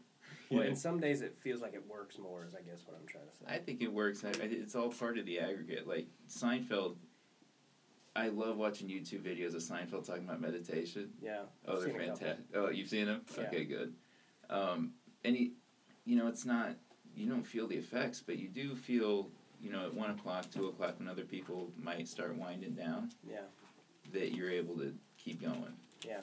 Well, 0.50 0.62
and 0.62 0.76
some 0.76 0.98
days 0.98 1.20
it 1.22 1.36
feels 1.38 1.60
like 1.60 1.74
it 1.74 1.84
works 1.88 2.18
more. 2.18 2.44
Is 2.44 2.54
I 2.54 2.60
guess 2.62 2.82
what 2.86 2.96
I'm 3.00 3.06
trying 3.06 3.28
to 3.28 3.34
say. 3.36 3.44
I 3.48 3.58
think 3.58 3.82
it 3.82 3.92
works. 3.92 4.24
I, 4.24 4.30
it's 4.40 4.74
all 4.74 4.90
part 4.90 5.16
of 5.18 5.26
the 5.26 5.38
aggregate. 5.38 5.86
Like 5.86 6.06
Seinfeld. 6.28 6.96
I 8.16 8.28
love 8.28 8.56
watching 8.56 8.88
YouTube 8.88 9.22
videos 9.22 9.54
of 9.54 9.62
Seinfeld 9.62 10.04
talking 10.06 10.24
about 10.24 10.40
meditation. 10.40 11.10
yeah. 11.22 11.42
Oh, 11.66 11.78
they're 11.78 11.90
seen 11.90 11.96
a 11.96 11.98
couple. 12.06 12.16
fantastic. 12.16 12.44
Oh, 12.56 12.68
you've 12.68 12.88
seen 12.88 13.06
them? 13.06 13.22
Yeah. 13.38 13.44
Okay, 13.44 13.64
good. 13.64 13.94
Um, 14.50 14.94
and 15.24 15.36
he, 15.36 15.52
you 16.04 16.16
know, 16.16 16.26
it's 16.26 16.44
not 16.44 16.74
you 17.14 17.28
don't 17.28 17.46
feel 17.46 17.68
the 17.68 17.76
effects, 17.76 18.20
but 18.24 18.36
you 18.38 18.48
do 18.48 18.74
feel, 18.74 19.28
you 19.62 19.70
know, 19.70 19.86
at 19.86 19.94
one 19.94 20.10
o'clock, 20.10 20.46
two 20.52 20.66
o'clock, 20.66 20.98
when 20.98 21.06
other 21.08 21.22
people 21.24 21.70
might 21.80 22.08
start 22.08 22.34
winding 22.36 22.72
down, 22.74 23.10
Yeah. 23.28 23.42
that 24.12 24.34
you're 24.34 24.50
able 24.50 24.76
to 24.78 24.92
keep 25.16 25.40
going. 25.40 25.74
Yeah. 26.04 26.20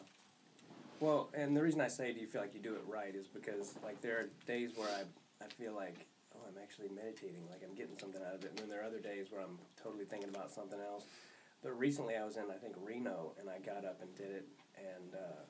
Well, 0.99 1.29
and 1.33 1.55
the 1.55 1.61
reason 1.61 1.81
I 1.81 1.87
say 1.87 2.13
do 2.13 2.19
you 2.19 2.27
feel 2.27 2.41
like 2.41 2.53
you 2.53 2.59
do 2.59 2.73
it 2.73 2.81
right 2.87 3.13
is 3.15 3.27
because 3.27 3.75
like 3.83 4.01
there 4.01 4.17
are 4.19 4.29
days 4.45 4.71
where 4.75 4.87
I 4.89 5.03
I 5.43 5.47
feel 5.49 5.73
like 5.73 6.07
oh 6.35 6.39
I'm 6.47 6.61
actually 6.61 6.89
meditating 6.89 7.43
like 7.49 7.61
I'm 7.67 7.75
getting 7.75 7.97
something 7.97 8.21
out 8.27 8.35
of 8.35 8.43
it, 8.43 8.49
and 8.51 8.59
then 8.59 8.69
there 8.69 8.81
are 8.81 8.85
other 8.85 8.99
days 8.99 9.27
where 9.31 9.41
I'm 9.41 9.57
totally 9.81 10.05
thinking 10.05 10.29
about 10.29 10.51
something 10.51 10.79
else. 10.79 11.05
But 11.63 11.77
recently 11.77 12.15
I 12.15 12.25
was 12.25 12.37
in 12.37 12.43
I 12.51 12.57
think 12.57 12.75
Reno 12.81 13.33
and 13.39 13.49
I 13.49 13.59
got 13.59 13.85
up 13.85 14.01
and 14.01 14.13
did 14.15 14.31
it 14.31 14.47
and 14.77 15.13
uh, 15.13 15.43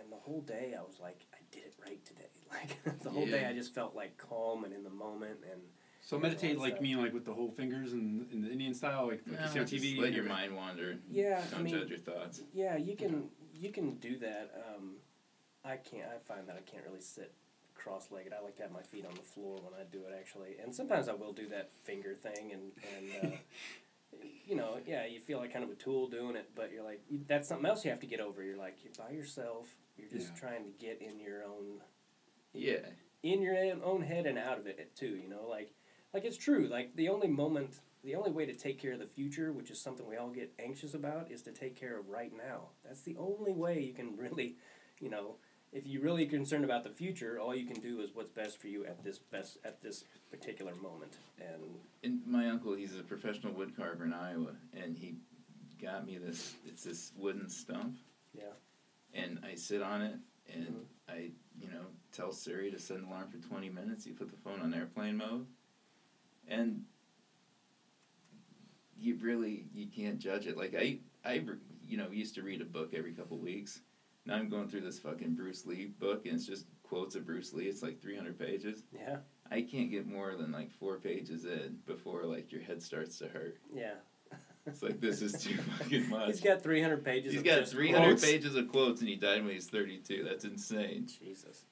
and 0.00 0.10
the 0.12 0.16
whole 0.16 0.40
day 0.42 0.74
I 0.78 0.82
was 0.82 0.98
like 1.00 1.26
I 1.32 1.38
did 1.52 1.64
it 1.64 1.74
right 1.84 2.04
today. 2.04 2.22
Like 2.52 3.00
the 3.02 3.10
whole 3.10 3.26
day 3.26 3.44
I 3.44 3.52
just 3.52 3.74
felt 3.74 3.94
like 3.96 4.16
calm 4.18 4.64
and 4.64 4.72
in 4.72 4.84
the 4.84 4.90
moment 4.90 5.38
and 5.52 5.60
So 6.00 6.16
meditate 6.18 6.58
like 6.58 6.74
that. 6.74 6.82
me, 6.82 6.94
like 6.94 7.12
with 7.12 7.24
the 7.24 7.34
whole 7.34 7.50
fingers 7.50 7.92
and 7.92 8.30
in 8.32 8.40
the 8.42 8.48
Indian 8.50 8.72
style, 8.72 9.08
like, 9.08 9.22
like 9.26 9.38
No, 9.40 9.44
you 9.46 9.52
see 9.52 9.58
on 9.60 9.66
just 9.66 9.84
TV. 9.84 9.98
let 10.00 10.12
your 10.12 10.24
mind 10.24 10.54
wander. 10.56 10.96
yeah 11.10 11.42
Don't 11.50 11.60
I 11.60 11.62
mean 11.64 11.74
judge 11.74 11.90
your 11.90 11.98
thoughts. 11.98 12.42
Yeah, 12.54 12.76
you 12.76 12.94
can 12.96 13.24
you 13.58 13.70
can 13.70 13.94
do 13.96 14.18
that. 14.18 14.50
Um, 14.76 14.96
I 15.64 15.76
can't. 15.76 16.08
I 16.14 16.18
find 16.32 16.46
that 16.48 16.56
I 16.56 16.70
can't 16.70 16.84
really 16.86 17.00
sit 17.00 17.32
cross-legged. 17.74 18.32
I 18.32 18.42
like 18.42 18.56
to 18.56 18.62
have 18.62 18.72
my 18.72 18.82
feet 18.82 19.04
on 19.06 19.14
the 19.14 19.20
floor 19.22 19.56
when 19.62 19.72
I 19.78 19.84
do 19.90 19.98
it 20.08 20.14
actually, 20.18 20.56
and 20.62 20.74
sometimes 20.74 21.08
I 21.08 21.12
will 21.14 21.32
do 21.32 21.48
that 21.48 21.70
finger 21.84 22.14
thing, 22.14 22.52
and 22.52 22.72
and 22.96 23.32
uh, 23.32 23.36
you 24.46 24.54
know, 24.56 24.78
yeah, 24.86 25.06
you 25.06 25.20
feel 25.20 25.38
like 25.38 25.52
kind 25.52 25.64
of 25.64 25.70
a 25.70 25.74
tool 25.74 26.08
doing 26.08 26.36
it, 26.36 26.50
but 26.54 26.72
you're 26.72 26.84
like 26.84 27.02
that's 27.26 27.48
something 27.48 27.66
else 27.66 27.84
you 27.84 27.90
have 27.90 28.00
to 28.00 28.06
get 28.06 28.20
over. 28.20 28.42
You're 28.42 28.56
like 28.56 28.78
you're 28.82 28.92
by 28.98 29.12
yourself. 29.12 29.66
You're 29.96 30.10
just 30.10 30.32
Yeah. 30.34 30.40
trying 30.40 30.64
to 30.64 30.70
get 30.78 31.00
in 31.00 31.18
your 31.20 31.44
own 31.44 31.80
Yeah. 32.52 32.86
in 33.22 33.42
your 33.42 33.56
own 33.82 34.02
head 34.02 34.26
and 34.26 34.38
out 34.38 34.58
of 34.58 34.66
it 34.66 34.94
too. 34.96 35.16
You 35.22 35.28
know, 35.28 35.46
like 35.48 35.72
like 36.14 36.24
it's 36.24 36.36
true. 36.36 36.68
Like 36.68 36.94
the 36.96 37.08
only 37.08 37.28
moment, 37.28 37.80
the 38.06 38.14
only 38.14 38.30
way 38.30 38.46
to 38.46 38.54
take 38.54 38.80
care 38.80 38.92
of 38.92 39.00
the 39.00 39.06
future, 39.06 39.52
which 39.52 39.68
is 39.68 39.80
something 39.80 40.08
we 40.08 40.16
all 40.16 40.30
get 40.30 40.52
anxious 40.60 40.94
about, 40.94 41.30
is 41.30 41.42
to 41.42 41.50
take 41.50 41.74
care 41.78 41.98
of 41.98 42.08
right 42.08 42.32
now. 42.34 42.68
That's 42.84 43.02
the 43.02 43.16
only 43.18 43.52
way 43.52 43.82
you 43.82 43.92
can 43.92 44.16
really, 44.18 44.54
you 45.00 45.10
know, 45.10 45.34
if 45.72 45.84
you're 45.86 46.02
really 46.02 46.24
concerned 46.26 46.64
about 46.64 46.84
the 46.84 46.90
future, 46.90 47.40
all 47.40 47.54
you 47.54 47.66
can 47.66 47.80
do 47.80 48.00
is 48.00 48.10
what's 48.14 48.30
best 48.30 48.60
for 48.60 48.68
you 48.68 48.86
at 48.86 49.02
this 49.02 49.18
best 49.18 49.58
at 49.64 49.82
this 49.82 50.04
particular 50.30 50.72
moment. 50.76 51.18
And 51.40 51.80
And 52.04 52.24
my 52.26 52.48
uncle, 52.48 52.74
he's 52.74 52.96
a 52.96 53.02
professional 53.02 53.52
wood 53.52 53.76
carver 53.76 54.04
in 54.04 54.12
Iowa, 54.12 54.52
and 54.72 54.96
he 54.96 55.16
got 55.82 56.06
me 56.06 56.16
this. 56.16 56.54
It's 56.64 56.84
this 56.84 57.12
wooden 57.18 57.50
stump. 57.50 57.98
Yeah. 58.32 58.44
And 59.12 59.40
I 59.44 59.56
sit 59.56 59.82
on 59.82 60.02
it, 60.02 60.16
and 60.54 60.66
Mhm. 60.68 60.84
I, 61.08 61.32
you 61.60 61.68
know, 61.68 61.86
tell 62.12 62.30
Siri 62.30 62.70
to 62.70 62.78
set 62.78 62.98
an 62.98 63.04
alarm 63.04 63.28
for 63.28 63.38
twenty 63.38 63.68
minutes. 63.68 64.06
You 64.06 64.14
put 64.14 64.30
the 64.30 64.36
phone 64.36 64.60
on 64.60 64.72
airplane 64.72 65.16
mode, 65.16 65.46
and 66.46 66.84
you 68.98 69.16
really 69.20 69.64
you 69.74 69.86
can't 69.86 70.18
judge 70.18 70.46
it. 70.46 70.56
Like 70.56 70.74
I, 70.74 70.98
I, 71.24 71.42
you 71.86 71.96
know, 71.96 72.10
used 72.10 72.34
to 72.36 72.42
read 72.42 72.60
a 72.60 72.64
book 72.64 72.94
every 72.94 73.12
couple 73.12 73.38
weeks. 73.38 73.80
Now 74.24 74.34
I'm 74.34 74.48
going 74.48 74.68
through 74.68 74.80
this 74.82 74.98
fucking 74.98 75.34
Bruce 75.34 75.66
Lee 75.66 75.86
book, 76.00 76.26
and 76.26 76.34
it's 76.34 76.46
just 76.46 76.66
quotes 76.82 77.14
of 77.14 77.24
Bruce 77.26 77.52
Lee. 77.52 77.64
It's 77.64 77.82
like 77.82 78.00
three 78.00 78.16
hundred 78.16 78.38
pages. 78.38 78.82
yeah, 78.92 79.18
I 79.50 79.62
can't 79.62 79.90
get 79.90 80.06
more 80.06 80.34
than 80.36 80.50
like 80.52 80.70
four 80.72 80.96
pages 80.98 81.44
in 81.44 81.78
before 81.86 82.24
like 82.24 82.50
your 82.52 82.62
head 82.62 82.82
starts 82.82 83.18
to 83.18 83.28
hurt. 83.28 83.56
yeah. 83.74 83.94
It's 84.68 84.82
like 84.82 85.00
this 85.00 85.22
is 85.22 85.32
too 85.40 85.56
fucking 85.78 86.08
much. 86.10 86.26
He's 86.26 86.40
got 86.40 86.60
300 86.60 87.04
pages. 87.04 87.30
He's 87.30 87.38
of 87.40 87.46
got 87.46 87.68
300 87.68 88.04
quotes. 88.04 88.24
pages 88.24 88.56
of 88.56 88.66
quotes 88.66 88.98
and 89.00 89.08
he 89.08 89.14
died 89.14 89.42
when 89.42 89.50
he 89.50 89.54
was 89.54 89.68
32. 89.68 90.24
That's 90.28 90.44
insane. 90.44 91.06
Jesus. 91.06 91.66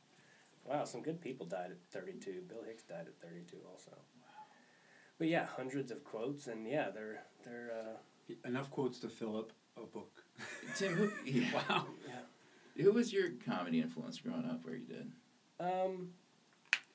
Wow, 0.65 0.85
some 0.85 1.03
good 1.03 1.21
people 1.21 1.45
died 1.45 1.73
at 1.73 1.79
32. 1.91 2.43
Bill 2.49 2.63
Hicks 2.65 2.85
died 2.85 3.07
at 3.09 3.17
32 3.21 3.57
also. 3.69 3.91
But 5.19 5.29
yeah, 5.29 5.47
hundreds 5.47 5.91
of 5.91 6.03
quotes, 6.05 6.47
and 6.47 6.67
yeah, 6.67 6.91
they're 6.91 7.23
they're 7.45 7.71
uh, 7.73 7.97
Enough 8.49 8.71
quotes 8.71 8.99
to 9.01 9.09
fill 9.09 9.37
up 9.37 9.53
a 9.77 9.85
book. 9.87 10.25
Tim, 10.77 10.95
who, 10.95 11.11
yeah. 11.27 11.47
Wow. 11.69 11.87
who 12.77 12.93
was 12.93 13.13
your 13.13 13.31
comedy 13.47 13.81
influence 13.81 14.19
growing 14.19 14.47
up 14.47 14.65
where 14.65 14.75
you 14.77 14.87
did? 14.87 15.13
um, 15.61 16.09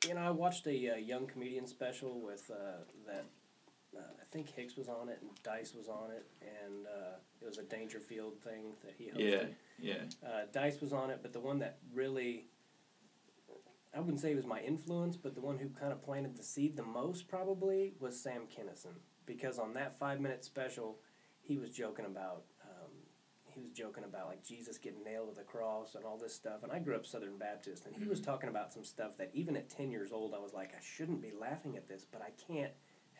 you 0.08 0.14
know, 0.14 0.22
I 0.22 0.32
watched 0.32 0.66
a 0.68 0.92
uh, 0.92 0.96
young 0.96 1.28
comedian 1.28 1.68
special 1.68 2.20
with 2.22 2.50
uh, 2.52 2.84
that. 3.08 3.26
Uh, 3.96 4.02
I 4.02 4.24
think 4.32 4.50
Hicks 4.56 4.76
was 4.78 4.88
on 4.88 5.10
it 5.10 5.18
and 5.22 5.32
Dice 5.42 5.74
was 5.74 5.88
on 5.88 6.12
it, 6.12 6.26
and 6.42 6.86
uh, 6.86 7.16
it 7.42 7.46
was 7.48 7.58
a 7.58 7.64
Dangerfield 7.64 8.40
thing 8.40 8.74
that 8.84 8.94
he 8.96 9.06
hosted. 9.06 9.50
Yeah, 9.80 9.96
yeah. 10.22 10.28
Uh, 10.30 10.42
Dice 10.54 10.80
was 10.80 10.94
on 10.94 11.10
it, 11.10 11.20
but 11.24 11.34
the 11.34 11.40
one 11.40 11.58
that 11.60 11.80
really, 11.92 12.46
I 13.96 14.00
wouldn't 14.00 14.20
say 14.20 14.30
he 14.30 14.36
was 14.36 14.46
my 14.46 14.62
influence, 14.62 15.18
but 15.18 15.34
the 15.34 15.42
one 15.42 15.58
who 15.58 15.70
kind 15.70 15.92
of 15.92 16.04
planted 16.04 16.38
the 16.38 16.44
seed 16.44 16.78
the 16.78 16.84
most 16.84 17.28
probably 17.28 17.94
was 18.00 18.20
Sam 18.22 18.44
Kinison. 18.44 18.96
Because 19.26 19.58
on 19.60 19.74
that 19.74 19.98
five 19.98 20.20
minute 20.20 20.44
special, 20.44 21.00
he 21.42 21.58
was 21.58 21.72
joking 21.72 22.06
about, 22.06 22.44
um, 22.64 22.92
he 23.46 23.60
was 23.60 23.72
joking 23.72 24.04
about 24.04 24.28
like 24.28 24.44
Jesus 24.44 24.78
getting 24.78 25.04
nailed 25.04 25.30
to 25.30 25.36
the 25.36 25.44
cross 25.44 25.96
and 25.96 26.06
all 26.06 26.18
this 26.18 26.36
stuff. 26.36 26.62
And 26.64 26.72
I 26.72 26.80
grew 26.80 26.96
up 26.96 27.06
Southern 27.06 27.38
Baptist, 27.38 27.86
and 27.86 27.96
he 27.96 28.08
was 28.08 28.22
talking 28.22 28.50
about 28.50 28.72
some 28.72 28.84
stuff 28.84 29.18
that 29.18 29.32
even 29.34 29.56
at 29.56 29.70
10 29.70 29.92
years 29.92 30.12
old, 30.12 30.34
I 30.36 30.40
was 30.40 30.54
like, 30.54 30.74
I 30.76 30.82
shouldn't 30.82 31.22
be 31.22 31.32
laughing 31.40 31.76
at 31.76 31.88
this, 31.88 32.06
but 32.12 32.22
I 32.22 32.32
can't 32.52 32.74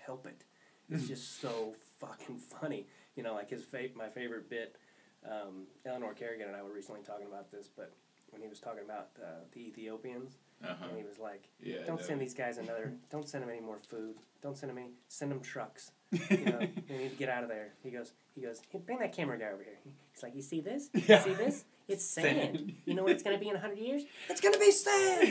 help 0.06 0.28
it. 0.28 0.44
It's 0.92 1.08
just 1.08 1.40
so 1.42 1.76
fucking 2.00 2.38
funny. 2.62 2.88
You 3.16 3.24
know, 3.24 3.34
like 3.34 3.50
his 3.50 3.64
fa- 3.64 3.90
my 3.96 4.10
favorite 4.10 4.50
bit 4.50 4.78
um, 5.26 5.68
Eleanor 5.86 6.14
Kerrigan 6.14 6.48
and 6.48 6.56
I 6.56 6.62
were 6.62 6.74
recently 6.74 7.02
talking 7.02 7.28
about 7.28 7.52
this, 7.52 7.70
but 7.76 7.94
when 8.30 8.42
he 8.42 8.48
was 8.48 8.60
talking 8.60 8.84
about 8.84 9.10
uh, 9.22 9.44
the 9.52 9.60
Ethiopians, 9.68 10.38
Uh-huh. 10.64 10.86
and 10.90 10.98
he 10.98 11.04
was 11.04 11.18
like, 11.20 11.44
Yeah. 11.62 11.86
"Don't 11.88 12.00
know. 12.02 12.06
send 12.06 12.20
these 12.22 12.34
guys 12.34 12.58
another. 12.58 12.94
Don't 13.10 13.28
send 13.28 13.44
them 13.44 13.50
any 13.50 13.62
more 13.62 13.78
food. 13.78 14.16
Don't 14.42 14.58
send 14.58 14.70
them 14.70 14.78
any. 14.78 14.92
Send 15.08 15.32
them 15.32 15.40
trucks. 15.42 15.92
You 16.30 16.46
know, 16.46 16.60
they 16.88 16.98
need 16.98 17.12
to 17.12 17.16
get 17.18 17.30
out 17.30 17.44
of 17.44 17.50
there." 17.50 17.70
He 17.84 17.92
goes, 17.92 18.12
"He 18.36 18.42
goes, 18.42 18.62
hey, 18.70 18.80
bring 18.86 19.00
that 19.00 19.14
camera 19.16 19.38
guy 19.38 19.48
over 19.54 19.64
here." 19.64 19.78
He's 20.14 20.24
like, 20.24 20.36
"You 20.36 20.42
see 20.42 20.60
this? 20.62 20.90
Yeah. 20.94 21.24
You 21.26 21.32
see 21.32 21.34
this? 21.44 21.66
It's 21.88 22.04
sand. 22.16 22.58
Sand. 22.58 22.74
You 22.86 22.94
know 22.94 23.04
what 23.04 23.14
it's 23.14 23.24
gonna 23.24 23.38
be 23.38 23.50
in 23.50 23.56
hundred 23.56 23.80
years? 23.80 24.04
It's 24.30 24.42
gonna 24.42 24.60
be 24.60 24.72
sand. 24.86 25.30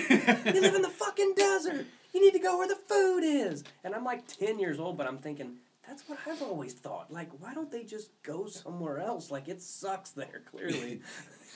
you 0.55 0.61
live 0.61 0.75
in 0.75 0.83
the 0.83 0.89
fucking 0.89 1.35
desert. 1.37 1.87
You 2.15 2.25
need 2.25 2.33
to 2.33 2.39
go 2.39 2.57
where 2.59 2.69
the 2.69 2.77
food 2.89 3.21
is." 3.25 3.65
And 3.85 3.95
I'm 3.95 4.05
like 4.05 4.27
ten 4.27 4.59
years 4.59 4.79
old, 4.81 4.97
but 4.97 5.07
I'm 5.07 5.19
thinking. 5.19 5.57
That's 5.87 6.07
what 6.07 6.19
I've 6.27 6.43
always 6.43 6.75
thought. 6.75 7.11
Like, 7.11 7.31
why 7.41 7.55
don't 7.55 7.71
they 7.73 7.83
just 7.83 8.11
go 8.23 8.45
somewhere 8.47 8.99
else? 8.99 9.31
Like, 9.31 9.49
it 9.49 9.63
sucks 9.63 10.11
there, 10.11 10.43
clearly. 10.51 11.01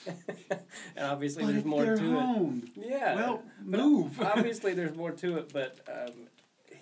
and 0.95 1.05
obviously, 1.05 1.43
But 1.45 1.51
there's 1.53 1.65
more 1.65 1.85
they're 1.85 1.97
to 1.97 2.17
it. 2.17 2.69
Yeah. 2.75 3.15
Well, 3.15 3.43
but 3.61 3.79
move. 3.79 4.19
obviously, 4.21 4.73
there's 4.73 4.95
more 4.95 5.11
to 5.11 5.37
it, 5.37 5.51
but 5.53 5.79
um, 5.87 6.13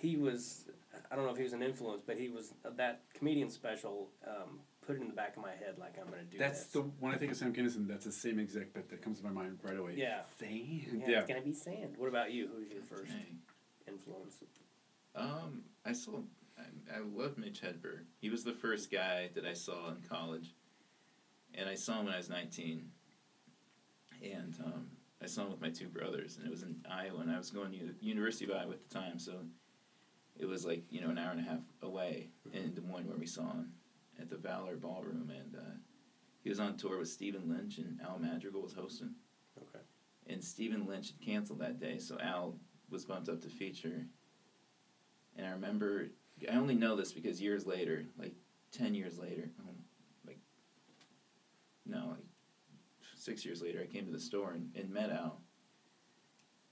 he 0.00 0.16
was. 0.16 0.64
I 1.10 1.16
don't 1.16 1.26
know 1.26 1.30
if 1.32 1.36
he 1.36 1.44
was 1.44 1.52
an 1.52 1.62
influence, 1.62 2.02
but 2.06 2.18
he 2.18 2.28
was 2.28 2.54
that 2.76 3.02
comedian 3.14 3.50
special. 3.50 4.08
Um, 4.26 4.60
put 4.86 4.96
it 4.96 5.02
in 5.02 5.08
the 5.08 5.14
back 5.14 5.36
of 5.36 5.42
my 5.42 5.50
head, 5.50 5.76
like 5.78 5.96
I'm 6.00 6.08
going 6.08 6.18
to 6.18 6.24
do 6.24 6.38
That's 6.38 6.64
this. 6.64 6.72
the 6.72 6.80
when 7.00 7.14
I 7.14 7.16
think 7.16 7.30
of 7.30 7.36
Sam 7.38 7.52
Kinison, 7.54 7.86
that's 7.86 8.04
the 8.04 8.10
same 8.12 8.38
exact 8.38 8.74
bit 8.74 8.88
that 8.90 9.00
comes 9.00 9.20
to 9.20 9.24
my 9.24 9.30
mind 9.30 9.58
right 9.62 9.76
away. 9.78 9.94
Yeah. 9.96 10.22
Sand. 10.40 10.50
yeah, 10.52 11.08
Yeah. 11.08 11.18
it's 11.20 11.28
going 11.28 11.40
to 11.40 11.46
be 11.46 11.54
sand. 11.54 11.94
What 11.96 12.08
about 12.08 12.32
you? 12.32 12.48
Who's 12.52 12.72
your 12.72 12.82
first 12.82 13.12
Dang. 13.12 13.38
influence? 13.86 14.42
Um, 15.14 15.62
I 15.84 15.92
saw 15.92 16.20
I, 16.58 16.96
I 16.96 17.00
love 17.14 17.38
Mitch 17.38 17.60
Hedberg. 17.60 18.00
He 18.20 18.28
was 18.30 18.42
the 18.44 18.52
first 18.52 18.90
guy 18.90 19.30
that 19.34 19.44
I 19.44 19.52
saw 19.52 19.90
in 19.90 19.98
college, 20.08 20.54
and 21.54 21.68
I 21.68 21.74
saw 21.74 22.00
him 22.00 22.06
when 22.06 22.14
I 22.14 22.18
was 22.18 22.28
nineteen. 22.30 22.90
And 24.22 24.54
um, 24.64 24.86
I 25.22 25.26
saw 25.26 25.42
him 25.42 25.50
with 25.50 25.60
my 25.60 25.70
two 25.70 25.88
brothers, 25.88 26.36
and 26.36 26.46
it 26.46 26.50
was 26.50 26.62
in 26.62 26.76
Iowa, 26.90 27.20
and 27.20 27.30
I 27.30 27.38
was 27.38 27.50
going 27.50 27.72
to 27.72 27.78
the 27.78 27.94
University 28.06 28.44
of 28.44 28.52
Iowa 28.52 28.72
at 28.72 28.88
the 28.88 28.94
time, 28.94 29.18
so 29.18 29.32
it 30.38 30.46
was 30.46 30.64
like 30.64 30.84
you 30.90 31.00
know 31.00 31.10
an 31.10 31.18
hour 31.18 31.30
and 31.30 31.40
a 31.40 31.42
half 31.42 31.60
away 31.82 32.30
in 32.52 32.74
Des 32.74 32.80
Moines 32.80 33.06
where 33.06 33.18
we 33.18 33.26
saw 33.26 33.42
him 33.52 33.72
at 34.20 34.30
the 34.30 34.36
Val 34.36 34.66
Air 34.68 34.76
Ballroom, 34.76 35.30
and 35.30 35.56
uh, 35.56 35.74
he 36.42 36.48
was 36.48 36.60
on 36.60 36.76
tour 36.76 36.98
with 36.98 37.08
Stephen 37.08 37.48
Lynch, 37.48 37.78
and 37.78 38.00
Al 38.00 38.18
Madrigal 38.18 38.62
was 38.62 38.72
hosting. 38.72 39.14
Okay. 39.58 39.84
And 40.28 40.42
Stephen 40.42 40.86
Lynch 40.86 41.08
had 41.08 41.20
canceled 41.20 41.60
that 41.60 41.80
day, 41.80 41.98
so 41.98 42.18
Al 42.20 42.56
was 42.90 43.04
bumped 43.04 43.28
up 43.28 43.40
to 43.42 43.48
feature. 43.48 44.06
And 45.36 45.46
I 45.46 45.50
remember, 45.50 46.08
I 46.50 46.56
only 46.56 46.74
know 46.74 46.96
this 46.96 47.12
because 47.12 47.40
years 47.40 47.66
later, 47.66 48.04
like 48.18 48.34
ten 48.70 48.94
years 48.94 49.18
later, 49.18 49.50
like 50.26 50.38
no, 51.86 52.08
like 52.10 52.24
six 53.22 53.44
years 53.44 53.62
later, 53.62 53.80
I 53.80 53.86
came 53.92 54.04
to 54.06 54.10
the 54.12 54.18
store 54.18 54.52
and, 54.52 54.70
and 54.74 54.90
met 54.90 55.10
Al. 55.10 55.40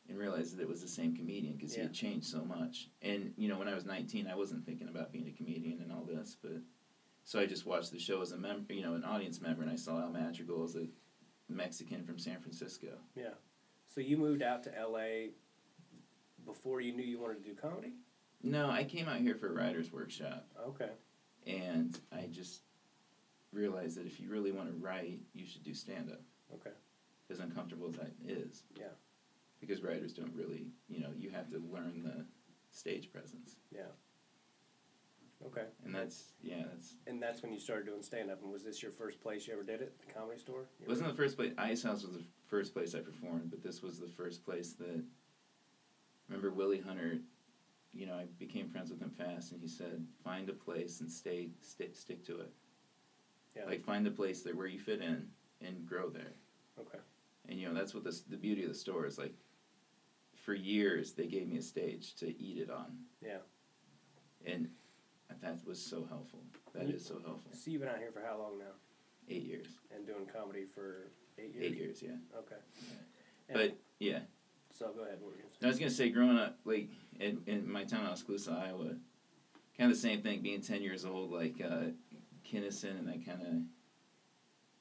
And 0.08 0.18
realized 0.18 0.56
that 0.56 0.62
it 0.62 0.68
was 0.68 0.82
the 0.82 0.88
same 0.88 1.14
comedian 1.14 1.52
because 1.54 1.72
he 1.72 1.80
had 1.80 1.94
changed 1.94 2.26
so 2.26 2.44
much. 2.44 2.88
And 3.00 3.32
you 3.36 3.48
know, 3.48 3.56
when 3.56 3.68
I 3.68 3.74
was 3.76 3.84
nineteen, 3.84 4.26
I 4.26 4.34
wasn't 4.34 4.66
thinking 4.66 4.88
about 4.88 5.12
being 5.12 5.28
a 5.28 5.30
comedian 5.30 5.80
and 5.80 5.92
all 5.92 6.02
this, 6.04 6.36
but 6.42 6.60
so 7.22 7.38
I 7.38 7.46
just 7.46 7.64
watched 7.64 7.92
the 7.92 7.98
show 8.00 8.20
as 8.20 8.32
a 8.32 8.36
member, 8.36 8.72
you 8.72 8.82
know, 8.82 8.94
an 8.94 9.04
audience 9.04 9.40
member, 9.40 9.62
and 9.62 9.70
I 9.70 9.76
saw 9.76 10.00
Al 10.00 10.10
Madrigal 10.10 10.64
as 10.64 10.74
a 10.74 10.88
Mexican 11.48 12.02
from 12.04 12.18
San 12.18 12.40
Francisco. 12.40 12.88
Yeah. 13.14 13.34
So 13.86 14.00
you 14.00 14.16
moved 14.16 14.42
out 14.42 14.64
to 14.64 14.76
L.A. 14.76 15.30
before 16.44 16.80
you 16.80 16.92
knew 16.92 17.04
you 17.04 17.20
wanted 17.20 17.44
to 17.44 17.48
do 17.48 17.54
comedy. 17.54 17.92
No, 18.42 18.68
I 18.68 18.82
came 18.82 19.06
out 19.06 19.20
here 19.20 19.36
for 19.36 19.46
a 19.48 19.52
writer's 19.52 19.92
workshop, 19.92 20.44
Okay. 20.66 20.90
and 21.46 21.96
I 22.10 22.26
just 22.32 22.62
realized 23.52 23.96
that 23.96 24.06
if 24.06 24.18
you 24.18 24.28
really 24.28 24.50
want 24.50 24.68
to 24.70 24.74
write, 24.84 25.20
you 25.34 25.46
should 25.46 25.62
do 25.62 25.72
stand 25.74 26.10
up. 26.10 26.20
Okay. 26.54 26.70
As 27.30 27.40
uncomfortable 27.40 27.88
as 27.88 27.96
that 27.96 28.12
is. 28.26 28.64
Yeah. 28.74 28.86
Because 29.60 29.82
writers 29.82 30.12
don't 30.12 30.34
really, 30.34 30.66
you 30.88 31.00
know, 31.00 31.10
you 31.16 31.30
have 31.30 31.50
to 31.50 31.62
learn 31.72 32.02
the 32.02 32.24
stage 32.70 33.12
presence. 33.12 33.56
Yeah. 33.70 33.82
Okay. 35.46 35.64
And 35.84 35.94
that's, 35.94 36.32
yeah, 36.42 36.64
that's. 36.70 36.96
And 37.06 37.22
that's 37.22 37.42
when 37.42 37.52
you 37.52 37.58
started 37.58 37.86
doing 37.86 38.02
stand 38.02 38.30
up. 38.30 38.42
And 38.42 38.52
was 38.52 38.64
this 38.64 38.82
your 38.82 38.92
first 38.92 39.20
place 39.20 39.46
you 39.46 39.54
ever 39.54 39.62
did 39.62 39.80
it? 39.80 39.94
The 40.06 40.12
comedy 40.12 40.38
store? 40.38 40.66
You 40.78 40.86
It 40.86 40.88
wasn't 40.88 41.08
the 41.08 41.14
first 41.14 41.36
place, 41.36 41.52
Ice 41.56 41.82
House 41.82 42.02
was 42.02 42.14
the 42.16 42.24
first 42.48 42.74
place 42.74 42.94
I 42.94 43.00
performed, 43.00 43.50
but 43.50 43.62
this 43.62 43.82
was 43.82 43.98
the 43.98 44.08
first 44.08 44.44
place 44.44 44.72
that. 44.74 45.02
Remember 46.28 46.52
Willie 46.52 46.80
Hunter, 46.80 47.18
you 47.92 48.06
know, 48.06 48.14
I 48.14 48.26
became 48.38 48.68
friends 48.68 48.88
with 48.90 49.00
him 49.00 49.10
fast, 49.10 49.50
and 49.50 49.60
he 49.60 49.66
said, 49.66 50.06
find 50.22 50.48
a 50.48 50.52
place 50.52 51.00
and 51.00 51.10
stay, 51.10 51.48
stick, 51.60 51.96
stick 51.96 52.24
to 52.26 52.38
it. 52.38 52.52
Yeah. 53.56 53.64
Like, 53.64 53.84
find 53.84 54.06
a 54.06 54.12
place 54.12 54.42
that 54.42 54.54
where 54.54 54.68
you 54.68 54.78
fit 54.78 55.00
in 55.00 55.26
and 55.60 55.84
grow 55.84 56.08
there. 56.08 56.34
Okay. 56.80 56.98
And 57.48 57.58
you 57.58 57.68
know 57.68 57.74
that's 57.74 57.94
what 57.94 58.04
this 58.04 58.20
the 58.20 58.36
beauty 58.36 58.62
of 58.62 58.68
the 58.68 58.74
store 58.74 59.06
is 59.06 59.18
like. 59.18 59.34
For 60.34 60.54
years, 60.54 61.12
they 61.12 61.26
gave 61.26 61.48
me 61.48 61.58
a 61.58 61.62
stage 61.62 62.14
to 62.14 62.26
eat 62.42 62.56
it 62.56 62.70
on. 62.70 62.96
Yeah. 63.22 63.38
And 64.46 64.68
that 65.42 65.58
was 65.66 65.80
so 65.80 66.06
helpful. 66.08 66.40
That 66.74 66.88
is 66.88 67.04
so 67.04 67.14
helpful. 67.14 67.52
So 67.52 67.70
you've 67.70 67.82
been 67.82 67.90
out 67.90 67.98
here 67.98 68.10
for 68.10 68.22
how 68.26 68.38
long 68.38 68.58
now? 68.58 68.72
Eight 69.28 69.44
years. 69.44 69.66
And 69.94 70.06
doing 70.06 70.26
comedy 70.34 70.64
for 70.74 71.10
eight 71.38 71.54
years? 71.54 71.64
Eight 71.64 71.76
years, 71.76 72.02
yeah. 72.02 72.38
Okay. 72.38 72.56
Yeah. 72.88 73.54
But 73.54 73.76
yeah, 73.98 74.20
So 74.76 74.90
go 74.96 75.02
ahead. 75.02 75.18
You 75.20 75.32
I 75.62 75.66
was 75.66 75.78
gonna 75.78 75.90
say, 75.90 76.08
growing 76.08 76.38
up, 76.38 76.58
like 76.64 76.88
in, 77.18 77.42
in 77.46 77.70
my 77.70 77.84
town, 77.84 78.06
Oskaloosa, 78.06 78.52
Iowa, 78.52 78.94
kind 79.76 79.90
of 79.90 79.90
the 79.90 79.96
same 79.96 80.22
thing. 80.22 80.40
Being 80.40 80.62
ten 80.62 80.82
years 80.82 81.04
old, 81.04 81.32
like 81.32 81.60
uh, 81.62 81.90
Kinison, 82.50 82.98
and 82.98 83.08
that 83.08 83.26
kind 83.26 83.42
of. 83.42 83.52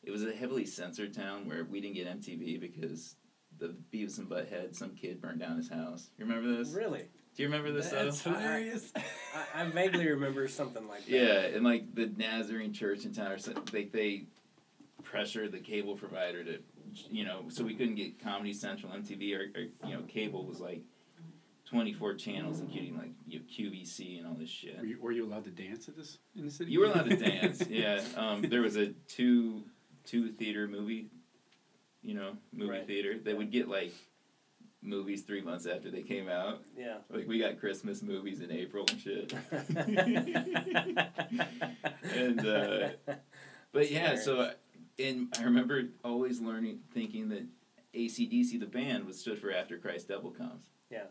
It 0.10 0.12
was 0.12 0.24
a 0.24 0.34
heavily 0.34 0.66
censored 0.66 1.14
town 1.14 1.48
where 1.48 1.64
we 1.66 1.80
didn't 1.80 1.94
get 1.94 2.08
MTV 2.08 2.60
because 2.60 3.16
the 3.60 3.76
Beavis 3.94 4.18
and 4.18 4.28
Butthead, 4.28 4.76
some 4.76 4.96
kid 4.96 5.22
burned 5.22 5.40
down 5.40 5.56
his 5.56 5.70
house. 5.70 6.10
You 6.18 6.26
remember 6.26 6.58
this? 6.58 6.74
Really? 6.74 7.06
Do 7.36 7.44
you 7.44 7.48
remember 7.48 7.72
this? 7.72 7.92
That's 7.92 8.20
though? 8.24 8.32
hilarious. 8.32 8.92
I, 9.56 9.62
I 9.62 9.70
vaguely 9.70 10.08
remember 10.10 10.48
something 10.48 10.88
like 10.88 11.06
that. 11.06 11.12
Yeah, 11.12 11.56
and 11.56 11.64
like 11.64 11.94
the 11.94 12.12
Nazarene 12.18 12.74
church 12.74 13.06
in 13.06 13.14
town, 13.14 13.32
or 13.32 13.38
something, 13.38 13.64
like 13.72 13.92
they 13.92 14.24
pressured 15.04 15.52
the 15.52 15.60
cable 15.60 15.96
provider 15.96 16.44
to, 16.44 16.58
you 17.12 17.24
know, 17.24 17.44
so 17.50 17.64
we 17.64 17.76
couldn't 17.76 17.94
get 17.94 18.20
Comedy 18.20 18.54
Central, 18.54 18.92
MTV, 18.92 19.36
or, 19.36 19.60
or 19.60 19.90
you 19.90 19.96
know, 19.96 20.02
cable 20.08 20.44
was 20.44 20.60
like 20.60 20.82
twenty 21.70 21.94
four 21.94 22.16
channels, 22.16 22.62
including 22.62 22.98
like 22.98 23.12
you 23.28 23.42
know, 23.42 23.46
QVC 23.46 24.18
and 24.18 24.26
all 24.26 24.34
this 24.34 24.50
shit. 24.50 24.80
Were 24.80 24.86
you, 24.86 25.00
were 25.00 25.12
you 25.12 25.28
allowed 25.28 25.44
to 25.44 25.52
dance 25.52 25.88
at 25.88 25.96
this 25.96 26.18
in 26.36 26.46
the 26.46 26.52
city? 26.52 26.72
You 26.72 26.80
were 26.80 26.88
allowed 26.88 27.12
to 27.12 27.16
dance, 27.30 27.64
yeah. 27.70 28.02
Um, 28.18 28.42
there 28.42 28.62
was 28.62 28.76
a 28.76 28.88
two 29.08 29.66
two 30.10 30.30
theater 30.32 30.68
movie, 30.68 31.08
you 32.02 32.16
know, 32.16 32.32
movie 32.52 32.72
Right. 32.72 32.88
theater. 32.88 33.18
They 33.24 33.34
would 33.34 33.52
get 33.52 33.68
like 33.68 33.94
movies 34.82 35.22
three 35.22 35.42
months 35.42 35.66
after 35.68 35.92
they 35.92 36.02
came 36.02 36.28
out. 36.30 36.64
Yeah. 36.78 36.98
Like 37.10 37.28
we 37.28 37.38
got 37.40 37.60
Christmas 37.60 38.02
movies 38.02 38.42
in 38.42 38.52
April 38.52 38.86
and 38.90 39.00
shit. 39.00 39.34
And, 42.16 42.46
uh, 42.46 42.90
But 43.72 43.92
yeah, 43.92 44.16
so 44.16 44.52
and 44.98 45.28
I 45.40 45.44
remember 45.44 45.84
always 46.04 46.42
learning, 46.42 46.80
thinking 46.94 47.30
that 47.30 47.46
ACDC, 47.94 48.60
the 48.60 48.66
band, 48.66 49.06
was 49.06 49.20
stood 49.20 49.40
for 49.40 49.52
After 49.52 49.78
Christ 49.78 50.08
Devil 50.08 50.32
Comes. 50.32 50.66
Yeah. 50.90 51.04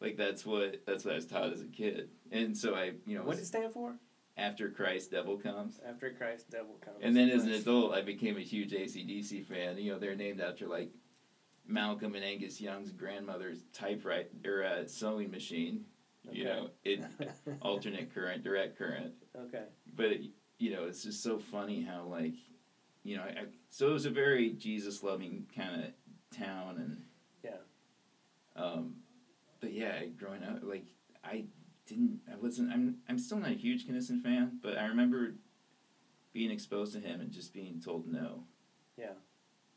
Like 0.00 0.16
that's 0.16 0.46
what 0.46 0.82
that's 0.86 1.04
what 1.04 1.12
I 1.12 1.16
was 1.16 1.26
taught 1.26 1.52
as 1.52 1.62
a 1.62 1.66
kid, 1.66 2.10
and 2.30 2.56
so 2.56 2.74
I 2.74 2.92
you 3.06 3.16
know 3.16 3.24
what 3.24 3.36
did 3.36 3.42
it 3.42 3.46
stand 3.46 3.72
for? 3.72 3.94
After 4.36 4.68
Christ 4.68 5.10
Devil 5.12 5.36
Comes. 5.38 5.80
After 5.88 6.10
Christ, 6.10 6.50
devil 6.50 6.76
comes. 6.80 6.96
And 7.02 7.16
then 7.16 7.30
as 7.30 7.44
an 7.44 7.52
adult, 7.52 7.94
I 7.94 8.02
became 8.02 8.36
a 8.36 8.40
huge 8.40 8.72
ACDC 8.72 9.44
fan. 9.46 9.78
You 9.78 9.92
know, 9.92 9.98
they're 9.98 10.16
named 10.16 10.40
after 10.40 10.66
like 10.66 10.90
Malcolm 11.66 12.14
and 12.14 12.24
Angus 12.24 12.60
Young's 12.60 12.90
grandmother's 12.90 13.60
typewriter 13.72 14.28
or 14.44 14.64
uh, 14.64 14.86
sewing 14.86 15.30
machine. 15.30 15.84
You 16.32 16.44
know, 16.44 16.70
it 16.84 17.04
alternate 17.62 18.12
current, 18.14 18.42
direct 18.42 18.76
current. 18.78 19.12
okay. 19.36 19.64
But 19.94 20.06
it, 20.06 20.22
you 20.58 20.72
know, 20.72 20.84
it's 20.84 21.02
just 21.02 21.22
so 21.22 21.38
funny 21.38 21.82
how 21.82 22.04
like, 22.04 22.34
you 23.02 23.16
know, 23.16 23.22
I, 23.22 23.40
I, 23.40 23.44
so 23.70 23.90
it 23.90 23.92
was 23.92 24.06
a 24.06 24.10
very 24.10 24.50
Jesus 24.50 25.02
loving 25.02 25.46
kind 25.54 25.84
of 25.84 25.90
town 26.36 26.76
and 26.78 27.02
Yeah. 27.44 28.62
Um, 28.62 28.96
but 29.60 29.72
yeah, 29.72 30.04
growing 30.18 30.42
up, 30.42 30.60
like 30.62 30.86
I 31.22 31.44
didn't, 31.94 32.20
I 32.30 32.36
wasn't, 32.36 32.72
I'm, 32.72 32.96
I'm 33.08 33.18
still 33.18 33.38
not 33.38 33.50
a 33.50 33.54
huge 33.54 33.86
Kinison 33.86 34.22
fan, 34.22 34.58
but 34.62 34.76
I 34.78 34.86
remember 34.86 35.34
being 36.32 36.50
exposed 36.50 36.92
to 36.94 37.00
him 37.00 37.20
and 37.20 37.30
just 37.30 37.52
being 37.52 37.80
told 37.80 38.06
no. 38.06 38.44
Yeah. 38.96 39.14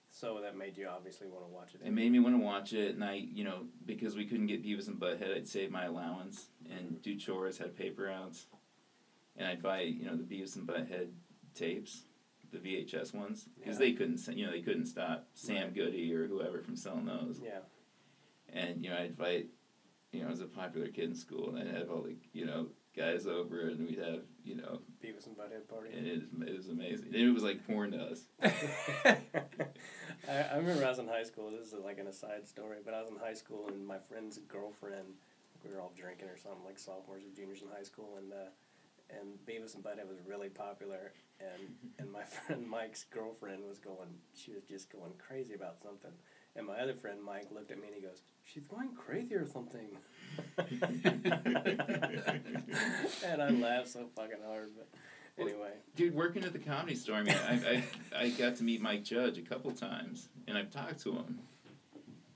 So 0.10 0.40
that 0.42 0.58
made 0.58 0.78
you 0.78 0.88
obviously 0.88 1.28
want 1.28 1.46
to 1.46 1.54
watch 1.54 1.76
it. 1.76 1.82
It 1.86 1.94
made 1.94 2.12
me 2.12 2.20
want 2.20 2.36
to 2.36 2.44
watch 2.44 2.74
it, 2.74 2.96
and 2.96 3.04
I, 3.04 3.14
you 3.14 3.44
know, 3.44 3.66
because 3.86 4.16
we 4.16 4.26
couldn't 4.26 4.48
get 4.48 4.64
Beavis 4.64 4.88
and 4.88 5.00
Butthead, 5.00 5.36
I'd 5.36 5.48
save 5.48 5.70
my 5.70 5.86
allowance 5.86 6.48
and 6.70 6.86
mm-hmm. 6.88 7.02
do 7.02 7.16
chores, 7.16 7.58
had 7.58 7.78
paper 7.78 8.04
routes, 8.04 8.48
and 9.36 9.48
I'd 9.48 9.62
buy, 9.62 9.82
you 9.82 10.06
know, 10.06 10.16
the 10.16 10.24
Beavis 10.24 10.56
and 10.56 10.68
Butthead 10.68 11.10
tapes, 11.54 12.04
the 12.52 12.58
VHS 12.58 13.14
ones, 13.14 13.48
because 13.60 13.76
Yeah. 13.76 13.86
they 13.86 13.94
couldn't, 13.94 14.28
you 14.36 14.46
know, 14.46 14.52
they 14.52 14.62
couldn't 14.62 14.88
stop 14.88 15.28
Sam 15.34 15.72
Goody 15.74 16.12
or 16.14 16.26
whoever 16.28 16.62
from 16.62 16.76
selling 16.76 17.06
those. 17.06 17.40
Yeah. 17.44 17.60
And 18.50 18.84
you 18.84 18.90
know, 18.90 18.98
I'd 18.98 19.08
invite, 19.08 19.48
you 20.18 20.24
know, 20.24 20.30
I 20.30 20.32
was 20.32 20.42
a 20.42 20.46
popular 20.46 20.88
kid 20.88 21.06
in 21.06 21.16
school, 21.16 21.50
and 21.50 21.60
I'd 21.60 21.76
have 21.76 21.90
all 21.92 22.02
the, 22.02 22.16
you 22.34 22.46
know, 22.46 22.68
guys 22.96 23.28
over, 23.28 23.70
and 23.70 23.88
we'd 23.88 24.00
have, 24.00 24.22
you 24.44 24.56
know, 24.56 24.80
Beavis 25.04 25.28
and 25.28 25.38
Butthead 25.38 25.68
party. 25.70 25.96
and 25.96 26.08
it, 26.08 26.24
it 26.48 26.58
was 26.58 26.70
amazing. 26.70 27.08
And 27.08 27.16
it 27.16 27.32
was 27.32 27.44
like 27.44 27.66
porn 27.68 27.92
to 27.92 28.00
us. 28.00 28.24
I, 28.44 29.18
I 30.28 30.58
remember 30.58 30.84
I 30.84 30.90
was 30.90 31.00
in 31.00 31.08
high 31.08 31.24
school. 31.24 31.52
This 31.52 31.68
is 31.68 31.74
like 31.84 32.00
an 32.00 32.08
aside 32.08 32.48
story, 32.48 32.78
but 32.84 32.96
I 32.96 33.02
was 33.02 33.12
in 33.12 33.18
high 33.18 33.36
school 33.36 33.68
and 33.68 33.86
my 33.86 34.00
friend's 34.10 34.40
girlfriend. 34.40 35.14
We 35.64 35.74
were 35.74 35.82
all 35.82 35.94
drinking 35.96 36.30
or 36.30 36.38
something, 36.38 36.64
like 36.66 36.80
sophomores 36.80 37.24
or 37.24 37.36
juniors 37.36 37.62
in 37.62 37.68
high 37.70 37.84
school, 37.84 38.18
and 38.18 38.34
uh, 38.34 38.50
and 39.10 39.38
Beavis 39.46 39.76
and 39.76 39.84
Butthead 39.84 40.08
was 40.08 40.18
really 40.26 40.50
popular, 40.50 41.14
and 41.40 41.76
and 42.00 42.12
my 42.12 42.24
friend 42.46 42.68
Mike's 42.68 43.06
girlfriend 43.06 43.64
was 43.68 43.80
going. 43.80 44.10
She 44.34 44.52
was 44.52 44.64
just 44.64 44.92
going 44.92 45.14
crazy 45.20 45.54
about 45.54 45.78
something, 45.82 46.12
and 46.58 46.66
my 46.68 46.80
other 46.80 46.94
friend 46.94 47.20
Mike 47.24 47.48
looked 47.54 47.72
at 47.72 47.80
me 47.80 47.88
and 47.88 47.96
he 47.96 48.02
goes, 48.02 48.22
"She's 48.44 48.68
going 48.68 48.90
crazy 48.96 49.36
or 49.36 49.46
something." 49.46 49.88
and 53.26 53.42
I 53.42 53.50
laughed 53.50 53.90
so 53.90 54.08
fucking 54.16 54.38
hard, 54.46 54.72
but 54.76 54.88
anyway. 55.40 55.72
Dude, 55.96 56.14
working 56.14 56.44
at 56.44 56.54
the 56.54 56.60
comedy 56.60 56.96
store, 56.96 57.18
I 57.18 57.24
mean, 57.24 57.36
I, 57.48 57.84
I, 58.16 58.24
I 58.24 58.30
got 58.32 58.56
to 58.58 58.64
meet 58.64 58.82
Mike 58.82 59.04
Judge 59.04 59.38
a 59.38 59.42
couple 59.42 59.72
times, 59.72 60.30
and 60.48 60.58
I've 60.58 60.72
talked 60.72 61.02
to 61.04 61.14
him. 61.14 61.40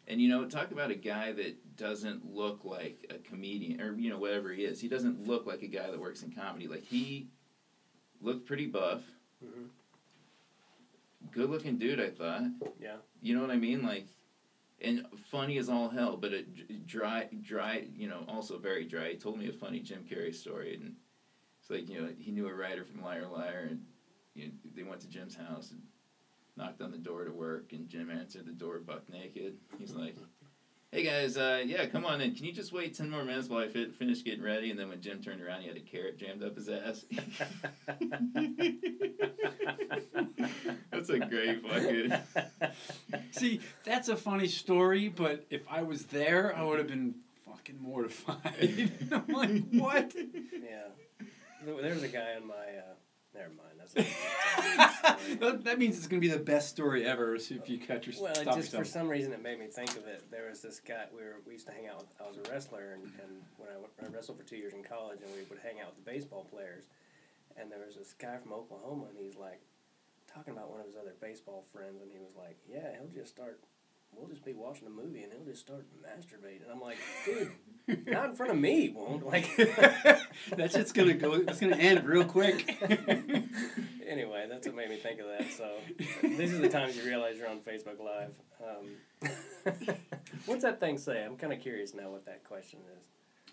And, 0.08 0.20
you 0.22 0.30
know, 0.30 0.46
talk 0.46 0.72
about 0.72 0.92
a 0.92 0.96
guy 0.96 1.32
that 1.32 1.78
doesn't 1.78 2.34
look 2.34 2.66
like 2.66 3.06
a 3.10 3.18
comedian, 3.30 3.80
or, 3.82 3.94
you 3.96 4.10
know, 4.10 4.18
whatever 4.18 4.52
he 4.52 4.64
is. 4.64 4.82
He 4.82 4.90
doesn't 4.90 5.26
look 5.26 5.46
like 5.46 5.62
a 5.62 5.68
guy 5.68 5.90
that 5.90 6.00
works 6.00 6.22
in 6.22 6.32
comedy. 6.32 6.68
Like, 6.68 6.84
he 6.84 7.28
looked 8.20 8.46
pretty 8.46 8.66
buff. 8.66 9.02
hmm 9.42 9.68
Good 11.30 11.50
looking 11.50 11.78
dude, 11.78 12.00
I 12.00 12.10
thought. 12.10 12.44
Yeah. 12.80 12.98
You 13.22 13.36
know 13.36 13.42
what 13.42 13.52
I 13.52 13.58
mean? 13.58 13.84
Like, 13.84 14.08
and 14.82 15.06
funny 15.30 15.58
as 15.58 15.70
all 15.70 15.90
hell, 15.90 16.18
but 16.18 16.34
a 16.34 16.42
d- 16.42 16.82
dry, 16.86 17.28
dry, 17.42 17.88
you 17.96 18.08
know, 18.08 18.26
also 18.28 18.58
very 18.58 18.86
dry. 18.86 19.10
He 19.10 19.16
told 19.16 19.38
me 19.38 19.48
a 19.48 19.52
funny 19.52 19.80
Jim 19.80 20.04
Carrey 20.10 20.34
story, 20.34 20.74
and 20.74 20.94
it's 21.60 21.70
like 21.70 21.88
you 21.88 22.02
know 22.02 22.10
he 22.18 22.32
knew 22.32 22.48
a 22.48 22.54
writer 22.54 22.84
from 22.84 23.04
Liar 23.04 23.28
Liar, 23.28 23.68
and 23.70 23.84
you 24.34 24.46
know, 24.46 24.52
they 24.76 24.84
went 24.84 25.02
to 25.02 25.08
Jim's 25.08 25.36
house 25.36 25.72
and 25.72 25.82
knocked 26.58 26.82
on 26.82 26.92
the 26.92 26.98
door 26.98 27.24
to 27.26 27.32
work, 27.32 27.74
and 27.74 27.88
Jim 27.88 28.10
answered 28.10 28.46
the 28.46 28.52
door 28.52 28.80
buck 28.80 29.04
naked. 29.10 29.58
He's 29.78 29.94
like. 29.94 30.16
Hey 30.94 31.04
guys, 31.04 31.38
uh, 31.38 31.64
yeah, 31.66 31.86
come 31.86 32.04
on 32.04 32.20
in. 32.20 32.36
Can 32.36 32.44
you 32.44 32.52
just 32.52 32.74
wait 32.74 32.94
ten 32.94 33.10
more 33.10 33.24
minutes 33.24 33.48
while 33.48 33.64
I 33.64 33.70
fit, 33.70 33.96
finish 33.96 34.26
getting 34.26 34.44
ready? 34.44 34.72
And 34.72 34.78
then 34.78 34.90
when 34.90 35.00
Jim 35.00 35.24
turned 35.24 35.42
around, 35.42 35.62
he 35.62 35.70
had 35.70 35.78
a 35.78 35.80
carrot 35.80 36.18
jammed 36.18 36.44
up 36.44 36.58
his 36.58 36.68
ass. 36.68 37.06
That's 40.92 41.08
a 41.08 41.20
great 41.20 41.66
fucking. 41.66 42.14
See, 43.32 43.62
that's 43.86 44.10
a 44.10 44.18
funny 44.18 44.50
story, 44.50 45.08
but 45.08 45.46
if 45.50 45.62
I 45.70 45.82
was 45.82 46.08
there, 46.08 46.54
I 46.54 46.64
would 46.64 46.80
have 46.80 46.90
been 46.90 47.16
fucking 47.46 47.82
mortified. 47.82 48.92
I'm 49.14 49.28
like, 49.28 49.64
what? 49.72 50.14
Yeah. 50.14 50.90
There 51.64 51.82
there 51.82 51.94
was 51.94 52.04
a 52.04 52.10
guy 52.10 52.34
in 52.36 52.48
my. 52.48 52.54
Uh, 52.54 52.96
never 53.34 53.50
mind. 53.50 53.78
That's 53.80 53.96
not 55.06 55.20
a 55.20 55.28
good 55.28 55.38
story. 55.38 55.58
that 55.64 55.80
means 55.80 55.98
it's 55.98 56.08
gonna 56.08 56.20
be 56.22 56.28
the 56.28 56.38
best 56.40 56.70
story 56.70 57.06
ever. 57.06 57.38
So 57.40 57.56
if 57.56 57.70
you 57.70 57.78
catch 57.80 58.08
your 58.08 58.16
Well, 58.22 58.36
stop 58.36 58.56
just 58.56 58.76
for 58.76 58.86
some 58.86 59.08
reason 59.10 59.34
it 59.34 59.42
made 59.42 59.60
me 59.60 59.68
think 59.68 59.92
of 59.98 60.08
it. 60.08 60.30
There 60.32 60.50
was 60.50 60.62
this 60.62 60.80
guy 60.80 61.06
we 61.16 61.22
were 61.22 61.38
we 61.46 61.54
used 61.54 61.68
to 61.68 61.74
hang 61.74 61.88
out 61.88 61.98
with. 62.00 62.08
I 62.20 62.28
was 62.28 62.38
a 62.38 62.52
wrestler, 62.52 62.94
and, 62.94 63.04
and 63.22 63.42
when 63.58 63.70
I, 63.70 63.78
went- 63.78 63.92
I 64.04 64.08
wrestled 64.16 64.38
for 64.38 64.44
two 64.44 64.58
years 64.58 64.74
in 64.74 64.84
college, 64.84 65.20
and 65.22 65.32
we 65.36 65.44
would 65.50 65.60
hang 65.60 65.80
out 65.82 65.96
with 65.96 66.04
the 66.06 66.12
baseball 66.12 66.46
players. 66.50 66.86
And 67.58 67.72
there 67.72 67.80
was 67.86 67.96
this 67.96 68.14
guy 68.14 68.38
from 68.38 68.54
Oklahoma, 68.54 69.06
and 69.10 69.18
he's 69.18 69.36
like 69.36 69.62
talking 70.34 70.54
about 70.54 70.72
one 70.72 70.80
of 70.80 70.86
his 70.86 70.96
other 70.96 71.14
baseball 71.20 71.64
friends, 71.74 72.02
and 72.02 72.12
he 72.12 72.18
was 72.20 72.36
like, 72.38 72.58
"Yeah, 72.70 72.96
he'll 72.98 73.12
just 73.14 73.32
start. 73.34 73.60
We'll 74.16 74.30
just 74.30 74.46
be 74.46 74.54
watching 74.54 74.88
a 74.88 74.90
movie, 74.90 75.24
and 75.24 75.32
he'll 75.34 75.46
just 75.46 75.62
start 75.62 75.86
masturbating." 76.04 76.64
And 76.64 76.72
I'm 76.72 76.82
like, 76.82 76.98
"Dude, 77.26 77.52
not 78.08 78.30
in 78.30 78.36
front 78.36 78.52
of 78.52 78.58
me, 78.60 78.90
won't." 78.90 79.26
Like, 79.26 79.56
that 79.58 80.72
shit's 80.72 80.92
gonna 80.92 81.14
go. 81.14 81.34
It's 81.34 81.60
gonna 81.60 81.78
end 81.78 82.06
real 82.06 82.26
quick. 82.26 82.78
anyway, 84.08 84.46
that's 84.50 84.68
what 84.68 84.76
made 84.76 84.90
me 84.90 84.98
think 84.98 85.20
of 85.20 85.28
that. 85.28 85.52
So 85.52 85.72
these 86.22 86.54
are 86.54 86.60
the 86.60 86.70
times 86.70 86.96
you 86.98 87.04
realize 87.04 87.38
you're 87.38 87.50
on 87.50 87.60
Facebook 87.62 88.00
Live. 88.00 88.36
Um, 88.62 89.28
what's 90.46 90.64
that 90.64 90.80
thing 90.80 90.98
say? 90.98 91.24
I'm 91.24 91.38
kind 91.38 91.54
of 91.54 91.60
curious 91.60 91.94
now 91.94 92.10
what 92.12 92.26
that 92.26 92.44
question 92.44 92.80
is. 92.98 93.04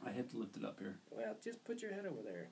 I 0.07 0.11
have 0.11 0.29
to 0.31 0.37
lift 0.37 0.57
it 0.57 0.64
up 0.64 0.79
here. 0.79 0.97
Well, 1.11 1.35
just 1.42 1.64
put 1.64 1.81
your 1.83 1.92
head 1.92 2.05
over 2.07 2.21
there. 2.23 2.49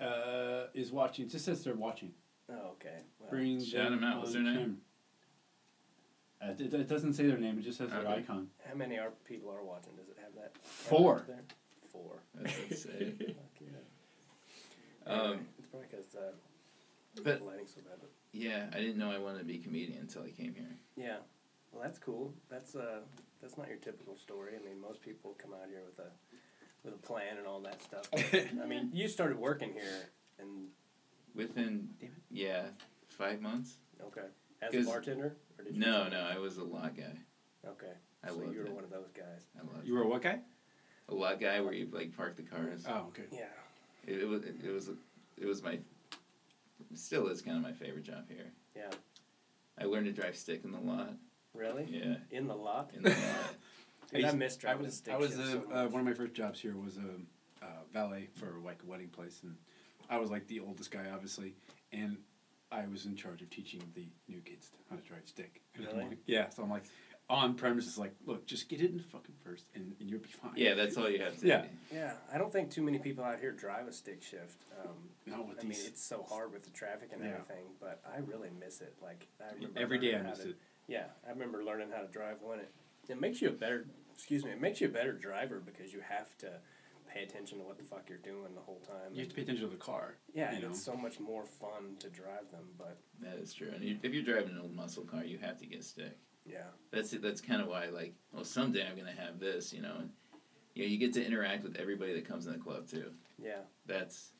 Uh, 0.00 0.66
is 0.74 0.92
watching. 0.92 1.26
It 1.26 1.30
just 1.30 1.44
says 1.44 1.64
they're 1.64 1.74
watching. 1.74 2.12
Oh, 2.50 2.72
okay. 2.72 2.98
Well, 3.18 3.30
Bring 3.30 3.62
Shout 3.64 3.90
them 3.90 3.98
'em 3.98 4.04
out. 4.04 4.18
What's 4.18 4.36
on 4.36 4.44
their 4.44 4.54
name? 4.54 4.78
Camera. 6.42 6.54
Uh, 6.60 6.64
it, 6.64 6.74
it 6.74 6.88
doesn't 6.88 7.14
say 7.14 7.26
their 7.26 7.38
name. 7.38 7.58
It 7.58 7.62
just 7.62 7.78
says 7.78 7.90
their 7.90 8.00
Okay. 8.00 8.12
icon. 8.14 8.48
how 8.68 8.74
many 8.74 8.98
are 8.98 9.10
people 9.24 9.50
are 9.50 9.62
watching? 9.62 9.94
Does 9.96 10.08
it 10.08 10.16
have 10.22 10.34
that? 10.34 10.52
Four. 10.62 11.16
up 11.16 11.26
There? 11.26 11.42
Four. 11.92 12.16
That's 12.34 12.58
insane. 12.70 13.16
Fuck 13.18 13.36
yeah. 13.60 15.12
Um, 15.12 15.40
it's 15.58 15.66
probably 15.68 15.88
because 15.90 16.14
uh, 16.14 16.32
but- 17.22 17.38
the 17.40 17.44
lighting's 17.44 17.74
so 17.74 17.80
bad. 17.82 17.98
But 18.00 18.10
Yeah, 18.32 18.66
I 18.72 18.78
didn't 18.80 18.98
know 18.98 19.10
I 19.10 19.18
wanted 19.18 19.38
to 19.40 19.44
be 19.44 19.56
a 19.56 19.58
comedian 19.58 19.98
until 20.00 20.22
I 20.22 20.30
came 20.30 20.54
here. 20.54 20.76
yeah, 20.96 21.16
well, 21.72 21.82
that's 21.82 21.98
cool. 21.98 22.32
That's 22.50 22.74
uh, 22.76 23.00
that's 23.40 23.56
not 23.58 23.68
your 23.68 23.78
typical 23.78 24.16
story. 24.16 24.52
I 24.60 24.64
mean, 24.64 24.80
most 24.80 25.00
people 25.02 25.34
come 25.42 25.52
out 25.52 25.68
here 25.68 25.82
with 25.84 25.98
a 25.98 26.10
with 26.84 26.94
a 26.94 26.98
plan 26.98 27.38
and 27.38 27.46
all 27.46 27.60
that 27.60 27.82
stuff. 27.82 28.02
I 28.14 28.66
mean, 28.66 28.90
you 28.94 29.08
started 29.08 29.38
working 29.38 29.72
here, 29.72 30.08
and 30.38 30.68
Within, 31.34 31.88
Damn 31.98 32.10
it. 32.10 32.14
yeah, 32.30 32.62
five 33.08 33.40
months. 33.40 33.76
okay, 34.06 34.26
as 34.60 34.72
a 34.74 34.76
'Cause- 34.78 34.86
bartender, 34.86 35.24
or 35.26 35.36
did 35.64 35.74
you? 35.74 35.80
No, 35.80 36.08
no, 36.08 36.20
I 36.20 36.38
was 36.38 36.56
a 36.58 36.64
lot 36.64 36.96
guy. 36.96 37.12
Okay, 37.66 37.92
I 38.24 38.28
so 38.28 38.36
loved 38.36 38.52
you 38.54 38.60
were 38.60 38.66
it. 38.66 38.72
one 38.72 38.84
of 38.84 38.90
those 38.90 39.10
guys. 39.14 39.46
I 39.58 39.60
loved 39.74 39.86
You 39.86 39.94
were 39.94 40.02
a 40.02 40.08
what 40.08 40.22
guy? 40.22 40.40
a 41.08 41.14
lot 41.14 41.40
guy 41.40 41.60
where 41.60 41.72
you 41.72 41.88
like 41.92 42.16
park 42.16 42.36
the 42.36 42.42
cars. 42.42 42.84
Oh, 42.88 43.06
okay. 43.08 43.24
Yeah. 43.32 43.46
It, 44.06 44.22
it 44.22 44.28
was, 44.28 44.42
it 44.44 44.72
was, 44.72 44.90
it 45.36 45.46
was 45.46 45.62
my, 45.62 45.78
still 46.94 47.28
is 47.28 47.42
kind 47.42 47.56
of 47.56 47.62
my 47.62 47.72
favorite 47.72 48.04
job 48.04 48.24
here. 48.28 48.52
Yeah. 48.76 48.90
I 49.80 49.84
learned 49.84 50.06
to 50.06 50.12
drive 50.12 50.36
stick 50.36 50.62
in 50.64 50.72
the 50.72 50.78
lot. 50.80 51.10
Really? 51.54 51.86
Yeah, 51.90 52.14
In 52.30 52.46
the 52.46 52.54
lot? 52.54 52.90
in 52.94 53.02
the 53.02 53.10
lot. 53.10 53.18
Dude, 54.12 54.24
I, 54.24 54.26
used- 54.28 54.38
miss 54.38 54.56
I 54.56 54.60
driving 54.60 54.84
was 54.84 54.94
a 54.94 54.96
stick 54.96 55.14
I 55.14 55.16
was 55.18 55.38
a, 55.38 55.46
so 55.52 55.62
uh, 55.72 55.86
one 55.88 56.00
of 56.00 56.06
my 56.06 56.14
first 56.14 56.34
jobs 56.34 56.60
here 56.60 56.74
was 56.76 56.96
a 56.98 57.64
uh, 57.64 57.68
valet 57.92 58.28
for 58.36 58.54
like 58.64 58.78
a 58.82 58.90
wedding 58.90 59.08
place, 59.08 59.40
and 59.42 59.54
I 60.10 60.18
was 60.18 60.30
like 60.30 60.46
the 60.48 60.60
oldest 60.60 60.90
guy, 60.90 61.06
obviously, 61.12 61.54
and 61.92 62.16
I 62.72 62.86
was 62.86 63.04
in 63.06 63.14
charge 63.14 63.42
of 63.42 63.50
teaching 63.50 63.82
the 63.94 64.06
new 64.28 64.40
kids 64.40 64.70
how 64.90 64.96
to 64.96 65.02
drive 65.02 65.22
stick. 65.26 65.60
Really? 65.78 66.16
yeah, 66.26 66.48
so 66.48 66.62
I'm 66.62 66.70
like 66.70 66.84
on 67.28 67.54
premises, 67.54 67.98
like, 67.98 68.14
look, 68.26 68.46
just 68.46 68.68
get 68.68 68.80
it 68.80 68.90
in 68.90 68.96
the 68.96 69.02
fucking 69.02 69.34
first, 69.44 69.66
and, 69.74 69.94
and 70.00 70.10
you'll 70.10 70.20
be 70.20 70.28
fine. 70.28 70.52
Yeah, 70.56 70.74
that's 70.74 70.96
all 70.96 71.08
you 71.08 71.22
have 71.22 71.38
to 71.38 71.46
Yeah. 71.46 71.62
do. 71.62 71.68
Yeah, 71.96 72.12
I 72.32 72.38
don't 72.38 72.52
think 72.52 72.70
too 72.70 72.82
many 72.82 72.98
people 72.98 73.24
out 73.24 73.38
here 73.38 73.52
drive 73.52 73.86
a 73.86 73.92
stick 73.92 74.22
shift. 74.22 74.64
Um, 74.82 74.96
Not 75.26 75.46
with 75.48 75.58
I 75.60 75.62
mean, 75.62 75.78
it's 75.86 76.02
so 76.02 76.26
hard 76.28 76.52
with 76.52 76.64
the 76.64 76.70
traffic 76.70 77.10
and 77.12 77.22
Yeah. 77.22 77.30
everything, 77.32 77.64
but 77.80 78.02
I 78.04 78.18
really 78.18 78.50
miss 78.58 78.80
it. 78.80 78.94
Like 79.02 79.28
I 79.40 79.52
remember 79.54 79.78
Every 79.80 79.98
day 79.98 80.16
I 80.16 80.22
miss 80.22 80.40
to- 80.40 80.50
it. 80.50 80.56
Yeah, 80.88 81.06
I 81.26 81.30
remember 81.30 81.62
learning 81.64 81.90
how 81.94 82.02
to 82.02 82.08
drive 82.08 82.42
when 82.42 82.58
it. 82.58 82.70
It 83.08 83.20
makes 83.20 83.40
you 83.40 83.48
a 83.48 83.52
better. 83.52 83.86
Excuse 84.14 84.44
me. 84.44 84.50
It 84.50 84.60
makes 84.60 84.80
you 84.80 84.88
a 84.88 84.90
better 84.90 85.12
driver 85.12 85.60
because 85.64 85.92
you 85.92 86.00
have 86.00 86.36
to 86.38 86.60
pay 87.12 87.22
attention 87.22 87.58
to 87.58 87.64
what 87.64 87.78
the 87.78 87.84
fuck 87.84 88.04
you're 88.08 88.18
doing 88.18 88.54
the 88.54 88.60
whole 88.60 88.80
time. 88.86 89.12
You 89.12 89.20
have 89.20 89.28
to 89.28 89.34
pay 89.34 89.42
attention 89.42 89.64
to 89.66 89.70
the 89.70 89.76
car. 89.82 90.16
yeah, 90.34 90.52
and 90.52 90.62
know. 90.62 90.68
it's 90.70 90.82
so 90.82 90.94
much 90.94 91.20
more 91.20 91.44
fun 91.44 91.96
to 92.00 92.08
drive 92.08 92.50
them. 92.50 92.64
But 92.78 92.98
That 93.20 93.36
is 93.38 93.52
true. 93.52 93.70
And 93.74 93.98
if 94.02 94.12
you're 94.12 94.22
driving 94.22 94.52
an 94.52 94.60
old 94.60 94.74
muscle 94.74 95.04
car, 95.04 95.24
you 95.24 95.38
have 95.38 95.58
to 95.58 95.66
get 95.66 95.84
stick. 95.84 96.16
yeah, 96.46 96.62
That's 96.90 97.12
it. 97.12 97.22
That's 97.22 97.40
kind 97.40 97.60
of 97.60 97.68
why, 97.68 97.86
like, 97.86 98.14
well, 98.32 98.44
someday 98.44 98.86
I'm 98.88 98.96
gonna 98.96 99.12
have 99.12 99.38
this, 99.38 99.72
you 99.72 99.82
know, 99.82 99.94
and 99.98 100.10
you 100.74 100.84
know, 100.84 100.88
you 100.88 100.96
get 100.98 101.12
to 101.14 101.24
interact 101.24 101.62
with 101.64 101.76
everybody 101.76 102.14
that 102.14 102.26
comes 102.26 102.46
in 102.46 102.52
the 102.52 102.58
club 102.58 102.88
too. 102.88 103.10
yeah. 103.38 103.60
That's, 103.86 104.30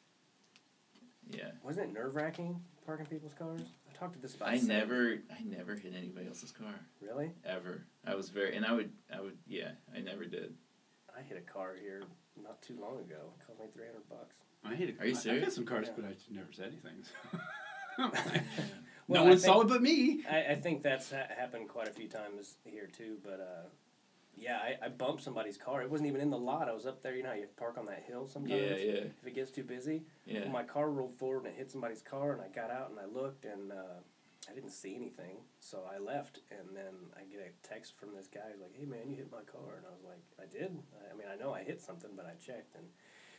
yeah. 1.31 1.51
Wasn't 1.63 1.91
it 1.91 1.93
nerve 1.93 2.15
wracking 2.15 2.61
parking 2.87 3.07
people's 3.07 3.35
cars? 3.35 3.61
I 3.91 3.97
talked 3.99 4.15
to 4.15 4.19
this 4.19 4.35
about. 4.35 4.49
I 4.49 4.57
never, 4.59 5.19
I 5.31 5.43
never 5.45 5.75
hit 5.77 5.95
anybody 5.97 6.27
else's 6.27 6.51
car 6.53 6.75
Really? 7.01 7.31
ever. 7.45 7.85
I 8.07 8.15
was 8.15 8.31
very, 8.31 8.57
and 8.57 8.65
I 8.65 8.73
would, 8.73 8.91
I 9.15 9.21
would, 9.21 9.37
yeah, 9.47 9.73
I 9.95 10.01
never 10.01 10.25
did. 10.25 10.55
I 11.17 11.21
hit 11.23 11.37
a 11.37 11.53
car 11.53 11.75
here 11.81 12.03
not 12.41 12.61
too 12.63 12.77
long 12.81 12.99
ago. 13.01 13.33
It 13.41 13.47
cost 13.47 13.61
me 13.61 13.67
three 13.75 13.87
hundred 13.87 14.09
bucks. 14.09 14.37
I 14.65 14.75
hate 14.75 14.91
it. 14.91 14.97
Are 15.01 15.07
you 15.07 15.17
I- 15.17 15.35
I've 15.35 15.43
had 15.43 15.53
some 15.53 15.65
cars, 15.67 15.89
Yeah. 15.89 15.93
but 15.97 16.05
I 16.07 16.15
never 16.31 16.53
said 16.53 16.69
anything. 16.73 17.03
so. 17.03 17.39
Well, 19.09 19.23
no 19.25 19.27
I 19.27 19.31
one 19.31 19.39
saw 19.39 19.61
it 19.63 19.69
but 19.69 19.83
me. 19.83 20.23
I, 20.31 20.53
I 20.53 20.55
think 20.55 20.83
that's 20.83 21.11
ha- 21.11 21.27
happened 21.37 21.69
quite 21.69 21.89
a 21.89 21.91
few 21.93 22.09
times 22.09 22.55
here 22.65 22.87
too. 22.87 23.17
But 23.23 23.41
uh, 23.41 23.67
yeah, 24.37 24.59
I, 24.59 24.87
I 24.87 24.89
bumped 24.89 25.23
somebody's 25.25 25.59
car. 25.59 25.83
It 25.83 25.91
wasn't 25.91 26.09
even 26.09 26.21
in 26.21 26.31
the 26.31 26.39
lot. 26.39 26.69
I 26.69 26.73
was 26.73 26.87
up 26.87 27.03
there. 27.03 27.15
You 27.17 27.25
know, 27.25 27.31
how 27.31 27.35
you 27.35 27.47
park 27.57 27.77
on 27.79 27.87
that 27.87 28.05
hill 28.07 28.29
sometimes. 28.29 28.61
Yeah, 28.61 28.77
yeah, 28.77 29.01
If 29.21 29.27
it 29.27 29.35
gets 29.35 29.51
too 29.51 29.65
busy, 29.65 30.05
yeah. 30.25 30.43
well, 30.43 30.51
my 30.51 30.63
car 30.63 30.89
rolled 30.89 31.19
forward 31.19 31.39
and 31.45 31.49
it 31.49 31.57
hit 31.59 31.71
somebody's 31.71 32.01
car, 32.01 32.33
and 32.33 32.41
I 32.41 32.49
got 32.49 32.71
out 32.71 32.91
and 32.91 32.99
I 33.01 33.05
looked 33.07 33.45
and 33.45 33.73
uh, 33.73 33.75
I 34.51 34.55
didn't 34.55 34.71
see 34.71 34.95
anything, 34.95 35.37
so 35.61 35.85
I 35.93 35.99
left. 35.99 36.41
And 36.51 36.77
then 36.77 36.95
I 37.17 37.25
get 37.25 37.41
a 37.41 37.69
text 37.69 37.95
from 37.97 38.15
this 38.15 38.27
guy. 38.27 38.53
Like, 38.61 38.75
"Hey 38.75 38.87
man, 38.87 39.09
you 39.09 39.17
hit 39.17 39.31
my 39.31 39.43
car," 39.43 39.77
and 39.77 39.87
I 39.87 39.91
was 39.91 40.05
like, 40.05 40.23
"I 40.41 40.47
did. 40.51 40.77
I, 40.99 41.13
I 41.13 41.17
mean, 41.17 41.29
I 41.33 41.37
know 41.37 41.55
I 41.55 41.63
hit 41.63 41.81
something, 41.81 42.11
but 42.17 42.27
I 42.27 42.35
checked." 42.35 42.75
And 42.75 42.87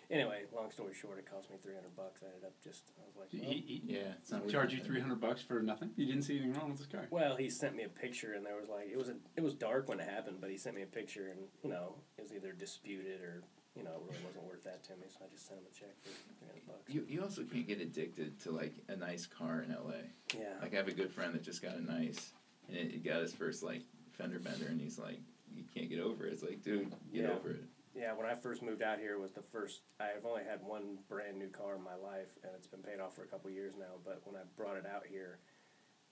anyway, 0.10 0.44
long 0.56 0.72
story 0.72 0.94
short, 0.94 1.20
it 1.20 1.30
cost 1.30 1.50
me 1.50 1.58
three 1.62 1.76
hundred 1.76 1.96
bucks. 1.96 2.22
I 2.24 2.28
ended 2.28 2.46
up 2.46 2.54
just 2.64 2.92
I 3.02 3.06
was 3.06 3.16
like, 3.18 3.30
well, 3.34 3.52
He, 3.52 3.82
he, 3.86 3.94
yeah, 3.94 4.14
it's 4.20 4.32
not 4.32 4.48
charge 4.48 4.74
you 4.74 4.82
three 4.82 5.02
hundred 5.02 5.20
bucks 5.20 5.42
for 5.42 5.62
nothing. 5.62 5.92
You 5.96 6.06
didn't 6.06 6.24
see 6.24 6.38
anything 6.38 6.54
wrong 6.54 6.70
with 6.70 6.80
this 6.80 6.88
car. 6.88 7.08
Well, 7.10 7.36
he 7.36 7.50
sent 7.50 7.76
me 7.76 7.84
a 7.84 7.90
picture, 7.90 8.34
and 8.34 8.46
there 8.46 8.56
was 8.56 8.70
like 8.70 8.88
it 8.90 8.98
was 8.98 9.10
a 9.10 9.16
it 9.36 9.44
was 9.44 9.54
dark 9.54 9.90
when 9.90 10.00
it 10.00 10.08
happened, 10.08 10.38
but 10.40 10.50
he 10.50 10.58
sent 10.58 10.76
me 10.76 10.84
a 10.84 10.88
picture, 10.88 11.28
and 11.30 11.42
you 11.64 11.70
know 11.70 11.96
it 12.18 12.22
was 12.22 12.34
either 12.34 12.54
disputed 12.54 13.22
or 13.22 13.44
you 13.76 13.84
know 13.84 13.92
it 13.92 14.02
really 14.08 14.24
wasn't 14.26 14.46
worth 14.46 14.64
that 14.64 14.84
to 14.86 14.92
me, 14.94 15.08
so 15.10 15.26
I 15.26 15.30
just 15.34 15.48
sent 15.48 15.60
him 15.60 15.66
a 15.70 15.74
check 15.74 15.94
for 16.02 16.10
three 16.10 16.48
hundred 16.48 16.68
bucks. 16.68 16.94
You, 16.94 17.06
you 17.10 17.22
also 17.24 17.44
can't 17.44 17.68
get 17.68 17.82
addicted 17.82 18.40
to 18.42 18.52
like 18.52 18.74
a 18.88 18.96
nice 18.96 19.26
car 19.26 19.66
in 19.68 19.72
LA. 19.74 20.06
yeah, 20.38 20.62
Like 20.62 20.74
I 20.74 20.78
have 20.78 20.88
a 20.88 20.92
good 20.94 21.12
friend 21.12 21.34
that 21.34 21.44
just 21.44 21.62
got 21.62 21.76
a 21.76 21.82
nice, 21.84 22.32
and 22.68 22.78
it, 22.78 22.94
it 22.96 23.04
got 23.04 23.22
his 23.22 23.34
first 23.34 23.64
like 23.64 23.82
fender 24.12 24.40
bender, 24.40 24.68
and 24.68 24.80
he's 24.80 25.00
like, 25.00 25.20
you 25.56 25.64
can't 25.74 25.90
get 25.90 26.00
over 26.00 26.28
it. 26.28 26.34
It's 26.34 26.44
like, 26.44 26.64
dude, 26.64 26.90
get 27.14 27.24
Yeah. 27.24 27.32
over 27.32 27.50
it. 27.52 27.64
yeah. 27.96 28.14
When 28.14 28.28
I 28.28 28.36
first 28.36 28.62
moved 28.62 28.82
out 28.84 29.00
here, 29.00 29.18
was 29.18 29.32
the 29.32 29.42
first 29.42 29.82
I've 30.00 30.26
only 30.26 30.44
had 30.44 30.62
one 30.64 31.00
brand 31.10 31.38
new 31.40 31.48
car 31.50 31.76
in 31.76 31.84
my 31.84 31.96
life, 31.96 32.38
and 32.44 32.52
it's 32.56 32.68
been 32.68 32.84
paid 32.84 33.00
off 33.00 33.16
for 33.16 33.24
a 33.24 33.28
couple 33.28 33.50
years 33.50 33.74
now. 33.78 33.98
But 34.06 34.22
when 34.26 34.36
I 34.36 34.44
brought 34.56 34.78
it 34.78 34.86
out 34.86 35.06
here, 35.10 35.40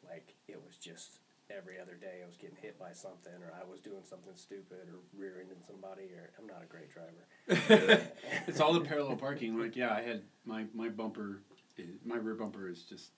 like 0.07 0.33
it 0.47 0.57
was 0.65 0.77
just 0.77 1.19
every 1.55 1.79
other 1.79 1.95
day 1.95 2.21
I 2.23 2.25
was 2.25 2.37
getting 2.37 2.57
hit 2.61 2.79
by 2.79 2.91
something, 2.93 3.33
or 3.41 3.53
I 3.59 3.69
was 3.69 3.81
doing 3.81 4.03
something 4.03 4.33
stupid, 4.33 4.87
or 4.89 4.99
rear-ending 5.17 5.57
somebody, 5.65 6.13
or 6.13 6.31
I'm 6.39 6.47
not 6.47 6.63
a 6.63 6.65
great 6.65 6.89
driver. 6.91 8.07
it's 8.47 8.59
all 8.59 8.73
the 8.73 8.81
parallel 8.81 9.15
parking. 9.17 9.59
Like, 9.59 9.75
yeah, 9.75 9.93
I 9.93 10.01
had 10.01 10.23
my 10.45 10.65
my 10.73 10.89
bumper, 10.89 11.41
is, 11.77 11.95
my 12.05 12.17
rear 12.17 12.35
bumper 12.35 12.69
is 12.69 12.83
just, 12.83 13.11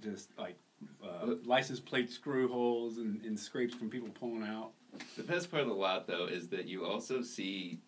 just 0.00 0.30
like 0.38 0.58
uh, 1.02 1.34
license 1.44 1.80
plate 1.80 2.10
screw 2.10 2.48
holes 2.48 2.98
and, 2.98 3.24
and 3.24 3.38
scrapes 3.38 3.74
from 3.74 3.90
people 3.90 4.08
pulling 4.10 4.42
out. 4.42 4.72
The 5.16 5.22
best 5.22 5.50
part 5.50 5.62
of 5.62 5.68
the 5.68 5.74
lot 5.74 6.06
though 6.06 6.26
is 6.26 6.48
that 6.48 6.66
you 6.66 6.84
also 6.84 7.22
see 7.22 7.80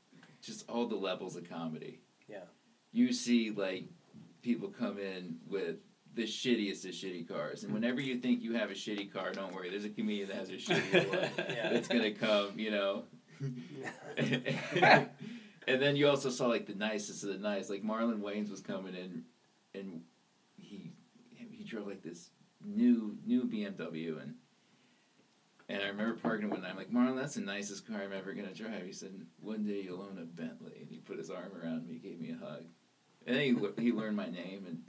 just 0.43 0.69
all 0.69 0.87
the 0.87 0.97
levels 0.97 1.37
of 1.37 1.49
comedy. 1.49 2.01
Yeah. 2.29 2.45
You 2.93 3.13
see 3.13 3.51
like 3.51 3.85
people 4.43 4.69
come 4.69 4.99
in 4.99 5.37
with 5.49 5.77
the 6.15 6.23
shittiest 6.23 6.85
of 6.85 6.93
shitty 6.93 7.29
cars, 7.29 7.63
and 7.63 7.73
mm-hmm. 7.73 7.81
whenever 7.81 8.01
you 8.01 8.19
think 8.19 8.43
you 8.43 8.55
have 8.55 8.71
a 8.71 8.75
shitty 8.75 9.13
car, 9.13 9.33
don't 9.33 9.53
worry. 9.55 9.71
There's 9.71 9.85
a 9.85 9.91
comedian 9.91 10.29
that 10.29 10.37
has 10.37 10.51
a 10.51 10.53
shitty 10.55 11.09
one 11.37 11.47
Yeah. 11.55 11.73
that's 11.73 11.89
gonna 11.89 12.13
come. 12.13 12.59
You 12.59 12.71
know. 12.71 13.05
and 14.17 15.09
then 15.83 15.97
you 15.97 16.09
also 16.09 16.31
saw 16.31 16.47
like 16.47 16.67
the 16.67 16.75
nicest 16.75 17.25
of 17.25 17.31
the 17.31 17.39
nice. 17.39 17.69
Like 17.69 17.83
Marlon 17.83 18.21
Wayans 18.21 18.51
was 18.51 18.61
coming 18.61 18.95
in, 18.95 19.25
and 19.75 20.03
he 20.57 20.93
he 21.51 21.65
drove 21.65 21.87
like 21.87 22.03
this 22.03 22.31
new 22.65 23.17
new 23.27 23.45
BMW, 23.45 24.23
and 24.23 24.35
and 25.69 25.83
I 25.83 25.87
remember 25.87 26.15
parking 26.15 26.51
one 26.51 26.63
night. 26.63 26.71
I'm 26.71 26.77
like, 26.77 26.93
Marlon, 26.93 27.17
that's 27.17 27.35
the 27.35 27.41
nicest 27.41 27.87
car 27.87 28.03
I'm 28.03 28.13
ever 28.13 28.35
gonna 28.35 28.55
drive. 28.55 28.85
He 28.85 28.93
said, 28.93 29.13
one 29.41 29.65
day 29.65 29.81
you'll 29.81 30.03
own 30.03 30.19
a 30.21 30.25
Bentley, 30.25 30.79
and 30.81 30.89
he 30.89 30.99
put 30.99 31.19
his 31.19 31.31
arm 31.31 31.53
around 31.61 31.89
me, 31.89 31.97
gave 31.97 32.21
me 32.21 32.31
a 32.31 32.45
hug, 32.45 32.65
and 33.27 33.37
then 33.37 33.73
he 33.77 33.83
he 33.83 33.93
learned 33.93 34.17
my 34.17 34.29
name, 34.29 34.67
and 34.67 34.83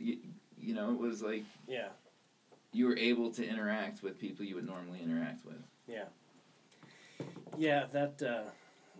you 0.65 0.73
know 0.73 0.91
it 0.91 0.99
was 0.99 1.21
like 1.21 1.43
Yeah. 1.67 1.89
you 2.73 2.85
were 2.87 2.97
able 2.97 3.31
to 3.31 3.47
interact 3.47 4.01
with 4.03 4.19
people 4.19 4.43
you 4.45 4.55
would 4.55 4.65
normally 4.65 4.99
interact 5.01 5.45
with. 5.45 5.61
Yeah. 5.87 6.05
Yeah, 7.57 7.85
that 7.93 8.21
uh, 8.21 8.49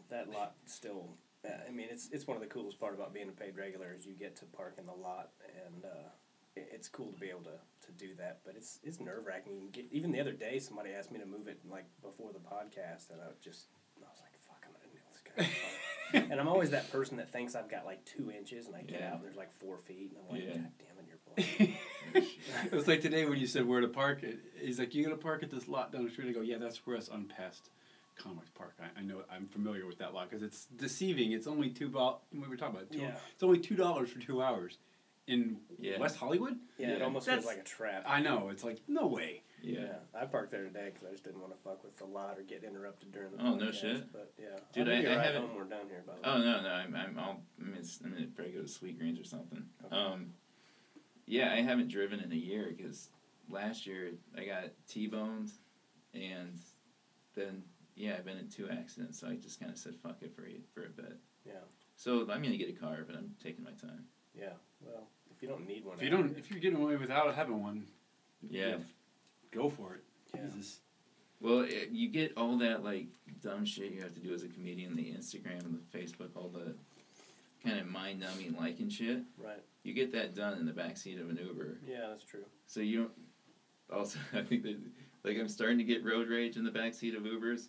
that 0.10 0.30
lot 0.30 0.56
still. 0.66 1.10
uh, 1.44 1.50
I 1.68 1.72
mean, 1.72 1.88
it's 1.92 2.10
it's 2.12 2.26
one 2.28 2.38
of 2.38 2.42
the 2.42 2.48
coolest 2.50 2.80
part 2.80 2.94
about 2.94 3.14
being 3.14 3.28
a 3.28 3.32
paid 3.32 3.58
regular 3.58 3.94
is 3.98 4.06
you 4.06 4.14
get 4.14 4.36
to 4.38 4.46
park 4.46 4.76
in 4.78 4.86
the 4.86 4.94
lot, 4.94 5.32
and 5.66 5.84
uh, 5.84 6.10
it, 6.56 6.70
it's 6.72 6.88
cool 6.88 7.12
to 7.12 7.20
be 7.20 7.30
able 7.30 7.42
to, 7.44 7.58
to 7.88 7.92
do 7.98 8.16
that. 8.16 8.40
But 8.46 8.56
it's 8.56 8.80
it's 8.84 9.00
nerve 9.02 9.26
wracking. 9.26 9.76
Even 9.92 10.12
the 10.12 10.22
other 10.22 10.32
day, 10.32 10.60
somebody 10.60 10.92
asked 10.92 11.12
me 11.12 11.20
to 11.20 11.26
move 11.26 11.48
it 11.48 11.60
like 11.70 11.86
before 12.02 12.32
the 12.32 12.40
podcast, 12.40 13.10
and 13.10 13.20
I 13.22 13.26
just 13.44 13.68
I 14.00 14.08
was 14.10 14.22
like, 14.22 14.38
"Fuck, 14.48 14.66
I'm 14.66 14.72
gonna 14.72 14.94
nail 14.94 15.10
this 15.12 16.22
guy." 16.24 16.30
and 16.32 16.40
I'm 16.40 16.48
always 16.48 16.70
that 16.70 16.90
person 16.94 17.18
that 17.18 17.30
thinks 17.30 17.56
I've 17.56 17.70
got 17.70 17.86
like 17.86 18.06
two 18.06 18.32
inches, 18.32 18.68
and 18.68 18.76
I 18.78 18.84
get 18.84 19.02
Yeah. 19.02 19.10
out 19.10 19.16
and 19.16 19.24
there's 19.26 19.36
like 19.36 19.52
four 19.52 19.78
feet, 19.78 20.12
and 20.16 20.20
I'm 20.24 20.34
like, 20.34 20.48
Yeah. 20.48 20.54
"God 20.62 20.72
damn 20.80 20.95
it, 21.38 21.60
you're 21.60 21.68
blind." 21.68 22.28
it 22.72 22.72
was 22.72 22.88
like 22.88 23.02
today 23.02 23.26
when 23.26 23.38
you 23.40 23.48
said 23.48 23.66
where 23.66 23.82
to 23.82 23.88
park 23.88 24.24
it. 24.24 24.40
He's 24.60 24.80
like, 24.80 24.94
"You 24.96 25.04
gonna 25.04 25.18
park 25.18 25.44
at 25.44 25.52
this 25.52 25.68
lot 25.68 25.92
down 25.92 26.06
the 26.06 26.12
street?" 26.12 26.30
I 26.30 26.34
go, 26.34 26.42
"Yeah, 26.42 26.58
that's 26.58 26.86
where 26.86 26.98
us 26.98 27.10
unpassed 27.12 27.70
comics 28.16 28.50
park. 28.52 28.76
I, 28.82 29.00
I 29.00 29.04
know. 29.04 29.24
I'm 29.30 29.48
familiar 29.48 29.86
with 29.86 29.98
that 29.98 30.14
lot 30.14 30.30
because 30.30 30.42
it's 30.44 30.68
deceiving. 30.78 31.34
It's 31.34 31.48
only 31.48 31.70
two. 31.70 31.90
Bo- 31.90 32.20
we 32.34 32.48
were 32.48 32.56
talking 32.56 32.76
about 32.78 32.92
two, 32.92 33.00
Yeah. 33.00 33.16
It's 33.34 33.44
only 33.44 33.60
two 33.60 33.76
dollars 33.76 34.10
for 34.10 34.20
two 34.20 34.42
hours 34.42 34.78
in 35.28 35.58
Yeah. 35.80 36.00
West 36.00 36.18
Hollywood. 36.18 36.58
yeah, 36.78 36.90
it 36.92 37.02
almost 37.02 37.26
That's- 37.26 37.44
feels 37.44 37.56
like 37.56 37.66
a 37.66 37.68
trap. 37.68 38.04
I 38.08 38.22
know. 38.22 38.50
It's 38.50 38.64
like 38.64 38.80
no 38.88 39.08
way. 39.08 39.42
Yeah. 39.62 39.80
Yeah, 39.82 39.96
I 40.22 40.26
parked 40.26 40.52
there 40.52 40.64
today 40.64 40.92
because 40.94 41.08
I 41.08 41.12
just 41.12 41.24
didn't 41.24 41.42
want 41.42 41.52
to 41.52 41.58
fuck 41.64 41.84
with 41.84 41.98
the 41.98 42.06
lot 42.06 42.38
or 42.38 42.44
get 42.44 42.64
interrupted 42.64 43.12
during 43.12 43.32
the 43.36 43.42
Oh, 43.44 43.56
no 43.56 43.72
shit. 43.72 44.12
But 44.14 44.32
yeah, 44.40 44.50
Dude, 44.74 44.88
I'll 44.88 44.94
I- 44.94 44.98
give 45.02 45.06
you 45.06 45.10
a 45.10 45.14
I 45.14 45.18
ride 45.18 45.26
haven't- 45.26 45.42
home. 45.48 45.58
We're 45.58 45.64
down 45.64 45.88
here, 45.90 46.04
by 46.06 46.14
the 46.14 46.22
way. 46.22 46.28
Oh 46.28 46.38
no, 46.38 46.62
no, 46.62 46.70
I'm 46.70 46.96
I'm 46.96 47.18
all 47.20 47.42
I'm 47.60 47.74
in, 47.74 47.84
I'm 48.06 48.12
gonna 48.14 48.28
probably 48.36 48.54
go 48.54 48.62
to 48.62 48.68
Sweet 48.68 48.98
Greens 49.00 49.20
or 49.20 49.24
something. 49.26 49.66
Okay. 49.86 49.96
Um, 49.96 50.34
yeah, 51.26 51.52
I 51.54 51.62
haven't 51.62 51.90
driven 51.90 52.20
in 52.20 52.32
a 52.32 52.36
year 52.36 52.74
because 52.76 53.10
last 53.50 53.86
year 53.88 54.12
I 54.38 54.46
got 54.46 54.64
T-boned, 54.88 55.52
and 56.14 56.60
then 57.36 57.64
yeah, 57.96 58.16
I've 58.18 58.26
been 58.26 58.38
in 58.38 58.50
two 58.50 58.70
accidents, 58.70 59.20
so 59.20 59.28
I 59.28 59.36
just 59.36 59.60
kind 59.60 59.72
of 59.72 59.78
said 59.78 59.96
fuck 60.02 60.18
it 60.22 60.36
for 60.36 60.44
a, 60.46 60.60
for 60.74 60.86
a 60.86 60.90
bit. 60.90 61.18
Yeah. 61.46 61.54
So 61.96 62.22
I'm 62.22 62.42
gonna 62.44 62.58
get 62.58 62.70
a 62.70 62.74
car, 62.80 63.00
but 63.08 63.16
I'm 63.16 63.32
taking 63.42 63.64
my 63.64 63.72
time. 63.72 64.06
Yeah. 64.38 64.54
Well, 64.82 65.08
if 65.36 65.42
you 65.42 65.48
don't 65.48 65.66
need 65.68 65.86
one, 65.86 65.98
If 65.98 66.04
you 66.04 66.10
don't, 66.10 66.38
if 66.38 66.50
you're 66.52 66.60
getting 66.60 66.82
away 66.82 66.96
without 66.98 67.34
having 67.36 67.62
one, 67.64 67.86
Yeah. 68.50 68.78
go 69.52 69.70
for 69.70 69.96
it. 69.96 70.04
Yeah. 70.34 70.42
Jesus. 70.54 70.80
Well, 71.42 71.62
it, 71.62 71.90
you 71.92 72.10
get 72.10 72.34
all 72.38 72.58
that 72.60 72.84
like 72.84 73.08
dumb 73.42 73.66
shit 73.66 73.92
you 73.92 74.02
have 74.02 74.14
to 74.14 74.20
do 74.20 74.34
as 74.34 74.44
a 74.44 74.48
comedian, 74.48 74.96
the 74.96 75.12
Instagram 75.14 75.64
and 75.66 75.76
the 75.80 75.98
Facebook, 75.98 76.30
all 76.36 76.50
the 76.50 76.76
kind 77.66 77.80
of 77.80 77.88
mind 77.88 78.20
numbing 78.20 78.56
like 78.58 78.80
and 78.80 78.92
shit. 78.92 79.20
right. 79.44 79.62
You 79.84 79.94
get 79.94 80.12
that 80.14 80.34
done 80.36 80.58
in 80.58 80.66
the 80.66 80.72
backseat 80.72 81.22
of 81.22 81.30
an 81.30 81.38
Uber. 81.44 81.78
Yeah, 81.88 82.08
that's 82.10 82.24
true. 82.24 82.46
So 82.68 82.80
you 82.80 82.98
don't. 83.04 83.12
Also, 84.00 84.18
I 84.34 84.42
think 84.42 84.64
that 84.64 84.78
like 85.24 85.38
I'm 85.38 85.48
starting 85.50 85.78
to 85.78 85.84
get 85.84 86.04
road 86.04 86.28
rage 86.28 86.58
in 86.58 86.64
the 86.64 86.72
backseat 86.72 87.16
of 87.16 87.24
Ubers. 87.24 87.68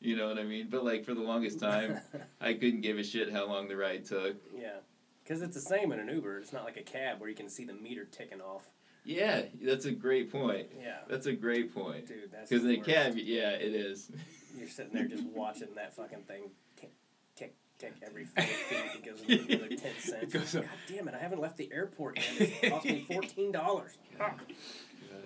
You 0.00 0.16
know 0.16 0.28
what 0.28 0.38
I 0.38 0.44
mean? 0.44 0.68
But 0.70 0.84
like 0.84 1.04
for 1.04 1.14
the 1.14 1.20
longest 1.22 1.60
time, 1.60 2.00
I 2.40 2.54
couldn't 2.54 2.80
give 2.82 2.98
a 2.98 3.02
shit 3.04 3.32
how 3.32 3.46
long 3.46 3.68
the 3.68 3.76
ride 3.76 4.04
took. 4.04 4.36
yeah, 4.56 4.76
because 5.24 5.42
it's 5.42 5.54
the 5.54 5.60
same 5.60 5.92
in 5.92 5.98
an 6.00 6.08
Uber. 6.08 6.38
It's 6.38 6.52
not 6.52 6.64
like 6.64 6.76
a 6.76 6.82
cab 6.82 7.20
where 7.20 7.28
you 7.28 7.34
can 7.36 7.48
see 7.48 7.64
the 7.64 7.74
meter 7.74 8.04
ticking 8.04 8.40
off. 8.40 8.70
Yeah, 9.04 9.42
that's 9.62 9.86
a 9.86 9.92
great 9.92 10.30
point. 10.30 10.68
Yeah, 10.78 10.98
That's 11.08 11.24
a 11.26 11.32
great 11.32 11.74
point. 11.74 12.06
dude, 12.06 12.30
that's 12.30 12.50
Because 12.50 12.66
in 12.66 12.72
a 12.72 12.80
cab, 12.80 13.16
yeah, 13.16 13.52
it 13.52 13.74
is. 13.74 14.10
you're 14.56 14.68
sitting 14.68 14.92
there 14.92 15.06
just 15.06 15.24
watching 15.34 15.68
that 15.76 15.96
fucking 15.96 16.24
thing 16.24 16.50
tick, 16.76 16.92
tick, 17.34 17.54
tick 17.80 17.94
every 18.06 18.24
four 18.26 18.44
feet. 18.44 18.78
It 18.94 19.04
goes 19.04 19.20
another 19.28 19.68
ten 19.68 19.92
cents. 19.98 20.32
Goes. 20.32 20.52
God 20.54 20.68
damn 20.88 21.08
it! 21.08 21.14
I 21.14 21.18
haven't 21.18 21.40
left 21.40 21.56
the 21.56 21.70
airport 21.72 22.18
yet. 22.18 22.50
It 22.62 22.70
cost 22.70 22.84
me 22.84 23.04
fourteen 23.10 23.50
dollars. 23.52 23.96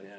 Yeah. 0.03 0.11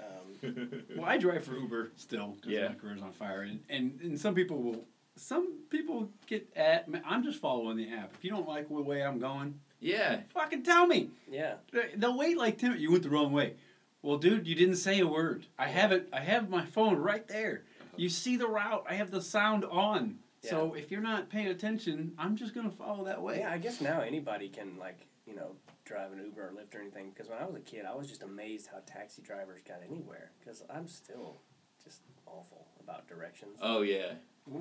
Um, 0.00 0.82
Well, 0.96 1.06
I 1.06 1.18
drive 1.18 1.44
for 1.44 1.56
Uber 1.56 1.92
still 1.96 2.36
because 2.36 2.50
Yeah. 2.52 2.68
my 2.68 2.74
career's 2.74 3.02
on 3.02 3.12
fire, 3.12 3.42
and, 3.42 3.60
and 3.68 3.98
and 4.02 4.20
some 4.20 4.34
people 4.34 4.58
will. 4.62 4.84
Some 5.16 5.58
people 5.68 6.08
get 6.26 6.48
at. 6.56 6.88
man, 6.88 7.02
I'm 7.06 7.22
just 7.22 7.38
following 7.38 7.76
the 7.76 7.92
app. 7.92 8.12
If 8.14 8.24
you 8.24 8.30
don't 8.30 8.48
like 8.48 8.68
the 8.68 8.74
way 8.74 9.02
I'm 9.04 9.18
going, 9.18 9.60
yeah, 9.78 10.20
fucking 10.32 10.62
tell 10.62 10.86
me. 10.86 11.10
yeah. 11.30 11.54
They'll 11.96 12.16
wait 12.16 12.38
like 12.38 12.56
Tim. 12.58 12.74
You 12.78 12.90
went 12.90 13.02
the 13.02 13.10
wrong 13.10 13.30
way. 13.30 13.54
Well, 14.00 14.16
dude, 14.16 14.46
you 14.48 14.54
didn't 14.54 14.76
say 14.76 14.98
a 15.00 15.06
word. 15.06 15.46
I 15.58 15.66
have 15.68 15.92
it. 15.92 16.08
I 16.14 16.20
have 16.20 16.48
my 16.48 16.64
phone 16.64 16.96
right 16.96 17.28
there. 17.28 17.62
You 17.96 18.08
see 18.08 18.36
the 18.38 18.48
route. 18.48 18.84
I 18.88 18.94
have 18.94 19.10
the 19.10 19.20
sound 19.20 19.64
on. 19.66 20.18
So 20.48 20.74
if 20.74 20.90
you're 20.90 21.00
not 21.00 21.30
paying 21.30 21.48
attention, 21.48 22.12
I'm 22.18 22.36
just 22.36 22.54
gonna 22.54 22.70
follow 22.70 23.04
that 23.04 23.22
way. 23.22 23.38
Yeah, 23.40 23.50
I 23.52 23.58
guess 23.58 23.80
now 23.80 24.00
anybody 24.00 24.48
can 24.48 24.76
like 24.78 25.06
you 25.26 25.34
know 25.36 25.56
drive 25.84 26.12
an 26.12 26.18
Uber 26.24 26.48
or 26.48 26.50
Lyft 26.52 26.74
or 26.76 26.80
anything. 26.80 27.10
Because 27.10 27.28
when 27.30 27.38
I 27.38 27.46
was 27.46 27.54
a 27.56 27.60
kid, 27.60 27.84
I 27.84 27.94
was 27.94 28.08
just 28.08 28.22
amazed 28.22 28.68
how 28.72 28.78
taxi 28.86 29.22
drivers 29.22 29.62
got 29.66 29.78
anywhere. 29.88 30.32
Because 30.40 30.62
I'm 30.68 30.88
still 30.88 31.40
just 31.84 32.00
awful 32.26 32.66
about 32.80 33.06
directions. 33.06 33.58
oh 33.62 33.82
yeah. 33.82 34.14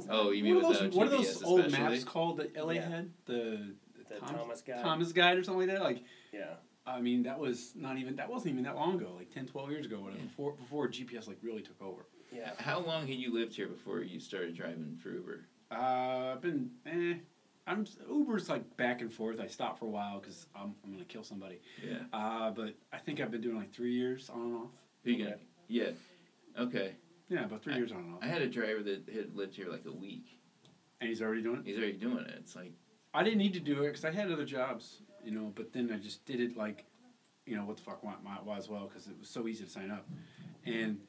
Oh, 0.10 0.30
you 0.30 0.44
mean 0.44 0.56
what 0.56 0.66
are 0.66 0.74
those, 0.74 0.82
without 0.84 0.94
what 0.96 1.08
are 1.08 1.10
those 1.10 1.42
old 1.44 1.60
especially? 1.62 1.90
maps 1.90 2.04
called 2.04 2.38
that 2.38 2.56
LA 2.56 2.74
Yeah. 2.74 2.88
had? 2.90 3.10
The, 3.26 3.74
the 4.08 4.16
Tom- 4.20 4.36
Thomas 4.36 4.62
guy. 4.62 4.80
Thomas 4.80 5.12
Guide 5.12 5.38
or 5.40 5.44
something 5.44 5.68
like 5.68 5.76
that. 5.76 5.84
Like, 5.84 6.04
Yeah. 6.32 6.54
I 6.86 7.02
mean, 7.02 7.24
that 7.24 7.40
was 7.40 7.74
not 7.76 7.98
even 7.98 8.16
that 8.18 8.30
wasn't 8.30 8.54
even 8.54 8.64
that 8.66 8.76
long 8.76 8.96
ago. 8.96 9.14
Like 9.18 9.32
10, 9.32 9.48
12 9.48 9.72
years 9.72 9.86
ago, 9.88 10.00
whatever. 10.02 10.20
Yeah. 10.20 10.26
Before 10.28 10.52
before 10.54 10.88
GPS 10.88 11.28
like 11.28 11.38
really 11.42 11.64
took 11.64 11.82
over. 11.82 12.06
Yeah. 12.32 12.52
How 12.60 12.80
long 12.80 13.08
had 13.08 13.18
you 13.18 13.34
lived 13.34 13.56
here 13.56 13.68
before 13.68 14.02
you 14.02 14.20
started 14.20 14.56
driving 14.56 14.98
for 15.02 15.10
Uber? 15.10 15.46
Uh, 15.72 16.34
I've 16.34 16.41
been 16.41 16.69
eh. 16.86 17.13
I'm 17.67 17.86
Uber's 18.09 18.49
like 18.49 18.76
back 18.78 19.01
and 19.01 19.13
forth. 19.13 19.39
I 19.39 19.47
stop 19.47 19.80
for 19.80 19.86
a 19.86 19.89
while 19.89 20.19
because 20.19 20.47
I'm 20.55 20.74
I'm 20.84 20.91
gonna 20.91 21.05
kill 21.05 21.24
somebody. 21.24 21.59
Yeah. 21.86 21.99
Uh, 22.11 22.51
but 22.51 22.74
I 22.91 22.97
think 22.97 23.19
I've 23.22 23.32
been 23.32 23.41
doing 23.41 23.55
like 23.57 23.72
three 23.74 23.93
years 23.93 24.30
on 24.30 24.41
and 24.41 24.55
off. 24.57 24.69
You 25.03 25.17
gonna- 25.17 25.30
Okay. 25.32 25.41
Yeah. 25.67 25.91
Okay. 26.59 26.95
Yeah, 27.30 27.45
about 27.45 27.63
three 27.63 27.76
years 27.76 27.91
on 27.91 27.99
and 27.99 28.13
off. 28.15 28.19
I 28.24 28.28
had 28.28 28.41
a 28.41 28.47
driver 28.49 28.84
that 28.84 29.07
had 29.13 29.36
lived 29.36 29.55
here 29.55 29.69
like 29.69 29.86
a 29.86 29.91
week. 29.91 30.38
and 30.99 31.07
he's 31.09 31.22
already 31.22 31.41
doing 31.41 31.59
it. 31.61 31.65
He's 31.65 31.78
already 31.78 31.93
doing 31.93 32.19
it. 32.26 32.36
It's 32.38 32.55
like, 32.55 32.74
I 33.13 33.24
didn't 33.24 33.39
need 33.39 33.53
to 33.55 33.59
do 33.59 33.82
it 33.84 33.88
because 33.88 34.05
I 34.05 34.11
had 34.11 34.32
other 34.32 34.45
jobs, 34.45 35.01
you 35.24 35.32
know. 35.32 35.51
But 35.55 35.74
then 35.74 35.89
I 35.91 35.97
just 35.97 36.24
did 36.26 36.39
it 36.39 36.55
like, 36.55 36.86
you 37.47 37.55
know, 37.55 37.65
what 37.65 37.78
the 37.78 37.84
fuck 37.84 38.03
why, 38.03 38.13
might 38.24 38.41
as 38.57 38.69
well 38.69 38.86
because 38.88 39.07
it 39.07 39.17
was 39.19 39.28
so 39.30 39.47
easy 39.47 39.63
to 39.63 39.69
sign 39.69 39.89
up, 39.89 40.07
and 40.65 40.99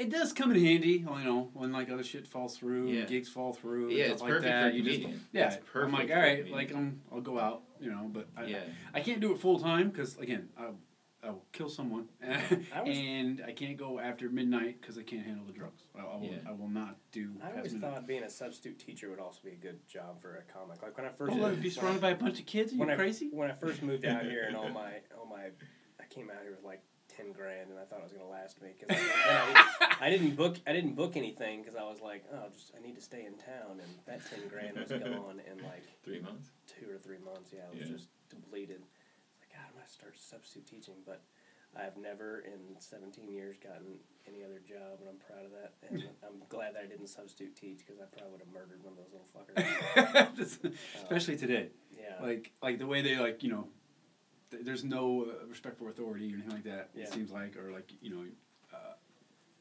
it 0.00 0.10
does 0.10 0.32
come 0.32 0.50
in 0.50 0.64
handy, 0.64 1.04
you 1.06 1.24
know, 1.24 1.50
when 1.54 1.72
like 1.72 1.90
other 1.90 2.02
shit 2.02 2.26
falls 2.26 2.56
through, 2.56 2.88
Yeah. 2.88 3.04
gigs 3.04 3.28
fall 3.28 3.52
through, 3.52 3.88
and 3.88 3.92
yeah, 3.96 4.04
stuff 4.06 4.12
it's 4.14 4.22
like 4.22 4.30
perfect 4.30 4.44
that. 4.52 4.62
for 4.62 4.68
a 4.68 4.72
you 4.72 4.82
just 4.82 4.96
comedian. 5.00 5.26
yeah, 5.32 5.46
it's 5.46 5.56
perfect. 5.56 5.76
I'm 5.86 5.92
like, 5.92 6.08
for 6.08 6.14
all 6.14 6.18
a 6.20 6.22
right, 6.22 6.36
comedian. 6.38 6.56
like 6.56 6.74
I'm, 6.74 7.00
I'll 7.12 7.20
go 7.20 7.38
out, 7.38 7.62
you 7.80 7.90
know, 7.90 8.08
but 8.12 8.28
I, 8.36 8.44
yeah. 8.46 8.60
I 8.94 9.00
can't 9.00 9.20
do 9.20 9.32
it 9.32 9.38
full 9.38 9.58
time 9.60 9.90
because 9.90 10.16
again, 10.18 10.48
I'll, 10.58 10.76
I'll 11.22 11.42
kill 11.52 11.68
someone, 11.68 12.06
I 12.26 12.82
was- 12.82 12.96
and 12.96 13.44
I 13.46 13.52
can't 13.52 13.76
go 13.76 13.98
after 13.98 14.30
midnight 14.30 14.80
because 14.80 14.96
I 14.96 15.02
can't 15.02 15.24
handle 15.26 15.44
the 15.44 15.52
drugs. 15.52 15.82
I, 15.94 16.00
I 16.00 16.16
will, 16.16 16.24
Yeah. 16.24 16.38
I 16.48 16.52
will 16.52 16.68
not 16.70 16.96
do. 17.12 17.32
I 17.44 17.56
always 17.58 17.74
midnight. 17.74 17.92
thought 17.92 18.06
being 18.06 18.22
a 18.22 18.30
substitute 18.30 18.78
teacher 18.78 19.10
would 19.10 19.20
also 19.20 19.40
be 19.44 19.50
a 19.50 19.54
good 19.56 19.86
job 19.86 20.18
for 20.22 20.36
a 20.36 20.42
comic. 20.50 20.82
Like 20.82 20.96
when 20.96 21.04
I 21.06 21.10
first 21.10 21.34
Oh, 21.34 21.40
let 21.40 21.60
be 21.60 21.68
surrounded 21.68 22.00
by 22.00 22.10
a 22.10 22.14
bunch 22.16 22.40
of 22.40 22.46
kids. 22.46 22.72
Are 22.72 22.76
you 22.76 22.80
when 22.80 22.90
I, 22.90 22.96
crazy? 22.96 23.28
When 23.32 23.50
I 23.50 23.54
first 23.54 23.82
moved 23.82 24.06
out 24.06 24.22
here 24.24 24.44
and 24.46 24.56
all 24.56 24.68
my 24.82 24.92
all 25.18 25.26
my 25.26 25.48
I 26.00 26.04
came 26.08 26.30
out 26.30 26.40
here 26.42 26.52
with 26.52 26.64
like 26.64 26.80
ten 27.22 27.32
grand 27.32 27.70
and 27.70 27.78
I 27.78 27.84
thought 27.84 27.98
it 28.00 28.04
was 28.04 28.12
gonna 28.12 28.28
last 28.28 28.60
me 28.62 28.70
because 28.78 28.96
I, 28.96 29.66
I, 30.00 30.06
I 30.06 30.10
didn't 30.10 30.36
book 30.36 30.56
I 30.66 30.72
didn't 30.72 30.94
book 30.96 31.16
anything 31.16 31.60
because 31.62 31.76
I 31.76 31.82
was 31.84 32.00
like 32.00 32.24
oh 32.32 32.48
just 32.52 32.72
I 32.76 32.80
need 32.84 32.96
to 32.96 33.02
stay 33.02 33.24
in 33.26 33.34
town 33.34 33.80
and 33.80 33.90
that 34.06 34.20
ten 34.28 34.48
grand 34.48 34.76
was 34.78 34.88
gone 35.04 35.40
in 35.50 35.62
like 35.64 35.84
Three 36.04 36.20
months. 36.20 36.50
two 36.66 36.86
or 36.90 36.98
three 36.98 37.18
months 37.24 37.50
yeah 37.52 37.60
it 37.72 37.78
was 37.78 37.88
Yeah. 37.88 37.96
just 37.96 38.08
depleted. 38.28 38.80
Like 39.40 39.50
God 39.52 39.66
I'm 39.68 39.74
gonna 39.74 39.88
start 39.88 40.16
substitute 40.18 40.66
teaching 40.66 40.94
but. 41.06 41.22
I've 41.76 41.96
never 41.96 42.40
in 42.40 42.74
17 42.80 43.30
years 43.30 43.56
gotten 43.62 44.00
any 44.26 44.42
other 44.42 44.58
job, 44.68 44.98
and 44.98 45.08
I'm 45.08 45.18
proud 45.24 45.44
of 45.44 45.52
that. 45.52 45.74
And 45.88 46.02
I'm 46.26 46.42
glad 46.48 46.74
that 46.74 46.82
I 46.82 46.86
didn't 46.88 47.06
substitute 47.06 47.54
teach 47.54 47.86
because 47.86 48.00
I 48.00 48.06
probably 48.06 48.32
would 48.32 48.40
have 48.40 48.52
murdered 48.52 48.82
one 48.82 48.94
of 48.94 48.98
those 48.98 49.12
little 49.12 49.30
fuckers. 49.30 50.34
Just- 50.36 50.64
uh, 50.64 50.70
Especially 51.04 51.36
today. 51.36 51.68
Yeah. 51.96 52.20
like 52.20 52.50
like 52.60 52.80
the 52.80 52.88
way 52.88 53.02
they 53.02 53.16
like 53.20 53.44
you 53.44 53.50
know 53.50 53.68
th- 54.50 54.64
there's 54.64 54.84
no 54.84 55.26
uh, 55.28 55.46
respect 55.48 55.78
for 55.78 55.88
authority 55.88 56.30
or 56.30 56.34
anything 56.34 56.50
like 56.52 56.64
that 56.64 56.90
Yeah. 56.94 57.04
it 57.04 57.12
seems 57.12 57.30
like 57.30 57.56
or 57.56 57.72
like 57.72 57.90
you 58.00 58.10
know 58.10 58.24
uh, 58.72 58.76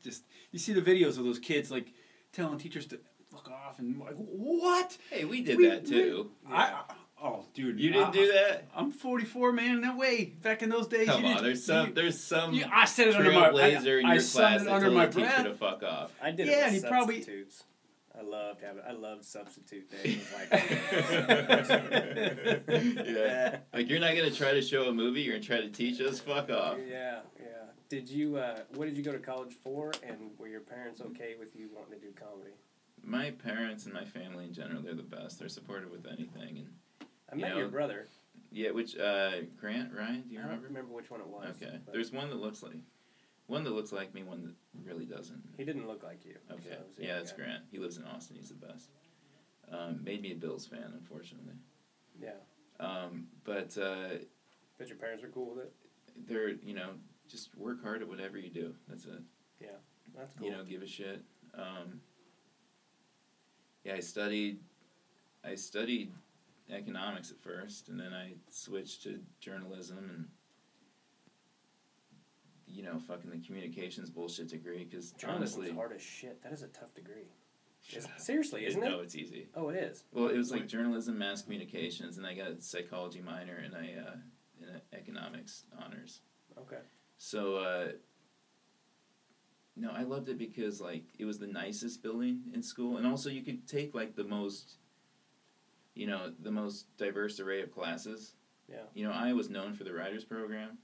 just 0.03 0.23
you 0.51 0.59
see 0.59 0.73
the 0.73 0.81
videos 0.81 1.17
of 1.17 1.23
those 1.25 1.39
kids 1.39 1.71
like 1.71 1.93
telling 2.33 2.57
teachers 2.57 2.85
to 2.87 2.99
fuck 3.31 3.49
off 3.49 3.79
and 3.79 3.99
like 3.99 4.15
what 4.15 4.97
Hey, 5.09 5.25
we 5.25 5.41
did 5.41 5.57
We- 5.57 5.67
that 5.67 5.85
too. 5.85 6.31
I, 6.49 6.63
I 6.63 6.81
oh 7.21 7.45
dude 7.53 7.79
You 7.79 7.91
didn't 7.91 8.07
I, 8.07 8.11
do 8.11 8.31
that? 8.31 8.67
I'm 8.75 8.91
44 8.91 9.51
man 9.53 9.81
no 9.81 9.95
way 9.97 10.25
back 10.41 10.61
in 10.63 10.69
those 10.69 10.87
days 10.87 11.07
Come 11.07 11.23
you 11.23 11.33
on, 11.35 11.43
there's 11.43 11.63
some 11.63 11.89
you, 11.89 11.93
there's 11.93 12.19
some 12.23 12.53
you- 12.53 12.65
I 12.71 12.85
said 12.85 13.09
it 13.09 13.15
under 13.15 13.31
my 13.31 13.47
I, 13.47 13.51
trailblazer 13.51 13.99
in 13.99 14.05
I 14.05 14.13
your 14.13 14.21
said 14.21 14.39
class 14.39 14.61
it 14.61 14.65
that 14.65 14.73
under 14.73 14.85
told 14.87 14.97
my 14.97 15.05
teacher 15.07 15.19
breath 15.21 15.43
to 15.43 15.53
fuck 15.53 15.83
off. 15.83 16.11
I 16.21 16.31
did 16.31 16.47
Yeah, 16.47 16.67
it 16.69 16.73
with 16.73 16.83
he 16.83 16.89
probably- 16.89 17.15
substitutes. 17.17 17.63
I 18.17 18.21
loved 18.21 18.61
having. 18.61 18.83
I 18.87 18.91
loved 18.91 19.23
substitute 19.23 19.89
day. 19.91 20.19
Like, 20.33 20.49
yeah. 23.07 23.59
Like 23.73 23.89
you're 23.89 23.99
not 23.99 24.15
gonna 24.15 24.31
try 24.31 24.51
to 24.53 24.61
show 24.61 24.83
a 24.89 24.93
movie. 24.93 25.21
You're 25.21 25.35
gonna 25.35 25.43
try 25.45 25.61
to 25.61 25.69
teach 25.69 26.01
us. 26.01 26.19
Fuck 26.19 26.49
off. 26.49 26.77
Yeah, 26.89 27.19
yeah. 27.39 27.45
Did 27.89 28.09
you? 28.09 28.37
Uh, 28.37 28.59
what 28.75 28.85
did 28.85 28.97
you 28.97 29.03
go 29.03 29.11
to 29.11 29.19
college 29.19 29.53
for? 29.63 29.91
And 30.03 30.17
were 30.37 30.47
your 30.47 30.61
parents 30.61 31.01
okay 31.01 31.35
with 31.39 31.55
you 31.55 31.69
wanting 31.73 31.99
to 31.99 32.05
do 32.05 32.11
comedy? 32.13 32.51
My 33.03 33.31
parents 33.31 33.85
and 33.85 33.93
my 33.93 34.05
family 34.05 34.45
in 34.45 34.53
general, 34.53 34.81
they're 34.81 34.93
the 34.93 35.03
best. 35.03 35.39
They're 35.39 35.49
supportive 35.49 35.89
with 35.91 36.05
anything, 36.05 36.57
and 36.57 36.67
I 37.31 37.35
You 37.35 37.41
met 37.41 37.51
know, 37.51 37.57
your 37.59 37.67
brother. 37.69 38.07
yeah. 38.51 38.71
Which 38.71 38.97
uh, 38.97 39.41
Grant 39.59 39.91
Ryan? 39.95 40.23
Do 40.27 40.33
you 40.33 40.39
I 40.39 40.41
don't 40.43 40.49
remember? 40.51 40.67
remember 40.67 40.93
which 40.93 41.09
one 41.09 41.21
it 41.21 41.27
was. 41.27 41.47
Okay. 41.61 41.79
There's 41.91 42.11
one 42.11 42.29
that 42.29 42.35
looks 42.41 42.61
like, 42.61 42.73
one 43.49 43.63
that 43.65 43.71
looks 43.71 43.91
like 43.91 44.13
me, 44.13 44.23
one 44.23 44.43
that 44.43 44.53
really 44.89 45.05
doesn't. 45.05 45.41
he 45.57 45.65
didn't 45.65 45.87
look 45.87 46.03
like 46.03 46.23
you. 46.25 46.35
Okay. 46.51 46.77
the 46.97 47.03
Yeah, 47.05 47.15
that's 47.17 47.31
guy. 47.31 47.37
Grant. 47.43 47.63
He 47.71 47.79
lives 47.79 47.97
in 47.97 48.05
Austin. 48.05 48.37
He's 48.37 48.49
the 48.49 48.55
best. 48.67 48.89
Um, 49.71 50.03
made 50.03 50.21
me 50.21 50.31
a 50.31 50.35
Bills 50.35 50.65
fan, 50.65 50.93
unfortunately. 50.95 51.53
Yeah, 52.21 52.31
Um, 52.79 53.27
but 53.43 53.77
uh, 53.77 54.17
but 54.77 54.87
your 54.87 54.97
parents 54.97 55.23
were 55.23 55.29
cool 55.29 55.53
with 55.55 55.65
it. 55.65 55.73
they're 56.27 56.49
you 56.49 56.73
know 56.73 56.89
just 57.29 57.55
work 57.55 57.81
hard 57.83 58.01
at 58.01 58.07
whatever 58.07 58.37
you 58.37 58.49
do. 58.49 58.73
That's 58.87 59.05
it. 59.05 59.21
Yeah, 59.61 59.67
that's 60.17 60.33
cool. 60.35 60.47
You 60.47 60.53
know, 60.53 60.63
give 60.63 60.81
a 60.81 60.87
shit. 60.87 61.21
Um, 61.53 62.01
yeah, 63.83 63.93
I 63.95 63.99
studied. 63.99 64.59
I 65.45 65.55
studied 65.55 66.11
economics 66.71 67.31
at 67.31 67.39
first, 67.39 67.89
and 67.89 67.99
then 67.99 68.13
I 68.13 68.33
switched 68.49 69.03
to 69.03 69.19
journalism 69.39 70.09
and. 70.13 70.25
You 72.71 72.83
know, 72.83 72.99
fucking 72.99 73.29
the 73.31 73.39
communications 73.45 74.09
bullshit 74.09 74.47
degree. 74.49 74.85
Because 74.89 75.13
honestly, 75.27 75.71
hard 75.71 75.91
as 75.93 76.01
shit. 76.01 76.41
That 76.43 76.53
is 76.53 76.61
a 76.63 76.67
tough 76.67 76.93
degree. 76.93 77.27
Shut 77.81 77.99
Is- 77.99 78.05
up. 78.05 78.19
seriously, 78.19 78.65
isn't 78.65 78.83
it? 78.83 78.89
No, 78.89 78.99
it's 78.99 79.15
easy. 79.15 79.47
Oh, 79.55 79.69
it 79.69 79.77
is. 79.77 80.03
Well, 80.13 80.27
it 80.27 80.37
was 80.37 80.51
like 80.51 80.67
journalism, 80.67 81.17
mass 81.17 81.41
communications, 81.41 82.17
and 82.17 82.27
I 82.27 82.33
got 82.33 82.51
a 82.51 82.61
psychology 82.61 83.21
minor 83.21 83.55
and 83.55 83.75
I 83.75 83.95
uh, 84.05 84.15
and 84.61 84.75
a 84.75 84.95
economics 84.95 85.63
honors. 85.81 86.21
Okay. 86.57 86.81
So, 87.17 87.57
uh, 87.57 87.87
no, 89.75 89.91
I 89.91 90.03
loved 90.03 90.29
it 90.29 90.37
because 90.37 90.81
like 90.81 91.05
it 91.17 91.25
was 91.25 91.39
the 91.39 91.47
nicest 91.47 92.03
building 92.03 92.41
in 92.53 92.61
school, 92.61 92.97
and 92.97 93.07
also 93.07 93.29
you 93.29 93.41
could 93.43 93.67
take 93.67 93.95
like 93.95 94.15
the 94.15 94.25
most, 94.25 94.77
you 95.95 96.05
know, 96.07 96.33
the 96.41 96.51
most 96.51 96.85
diverse 96.97 97.39
array 97.39 97.61
of 97.61 97.71
classes. 97.73 98.33
Yeah. 98.69 98.83
You 98.93 99.05
know, 99.05 99.11
I 99.11 99.33
was 99.33 99.49
known 99.49 99.73
for 99.73 99.83
the 99.83 99.93
writers 99.93 100.23
program. 100.25 100.77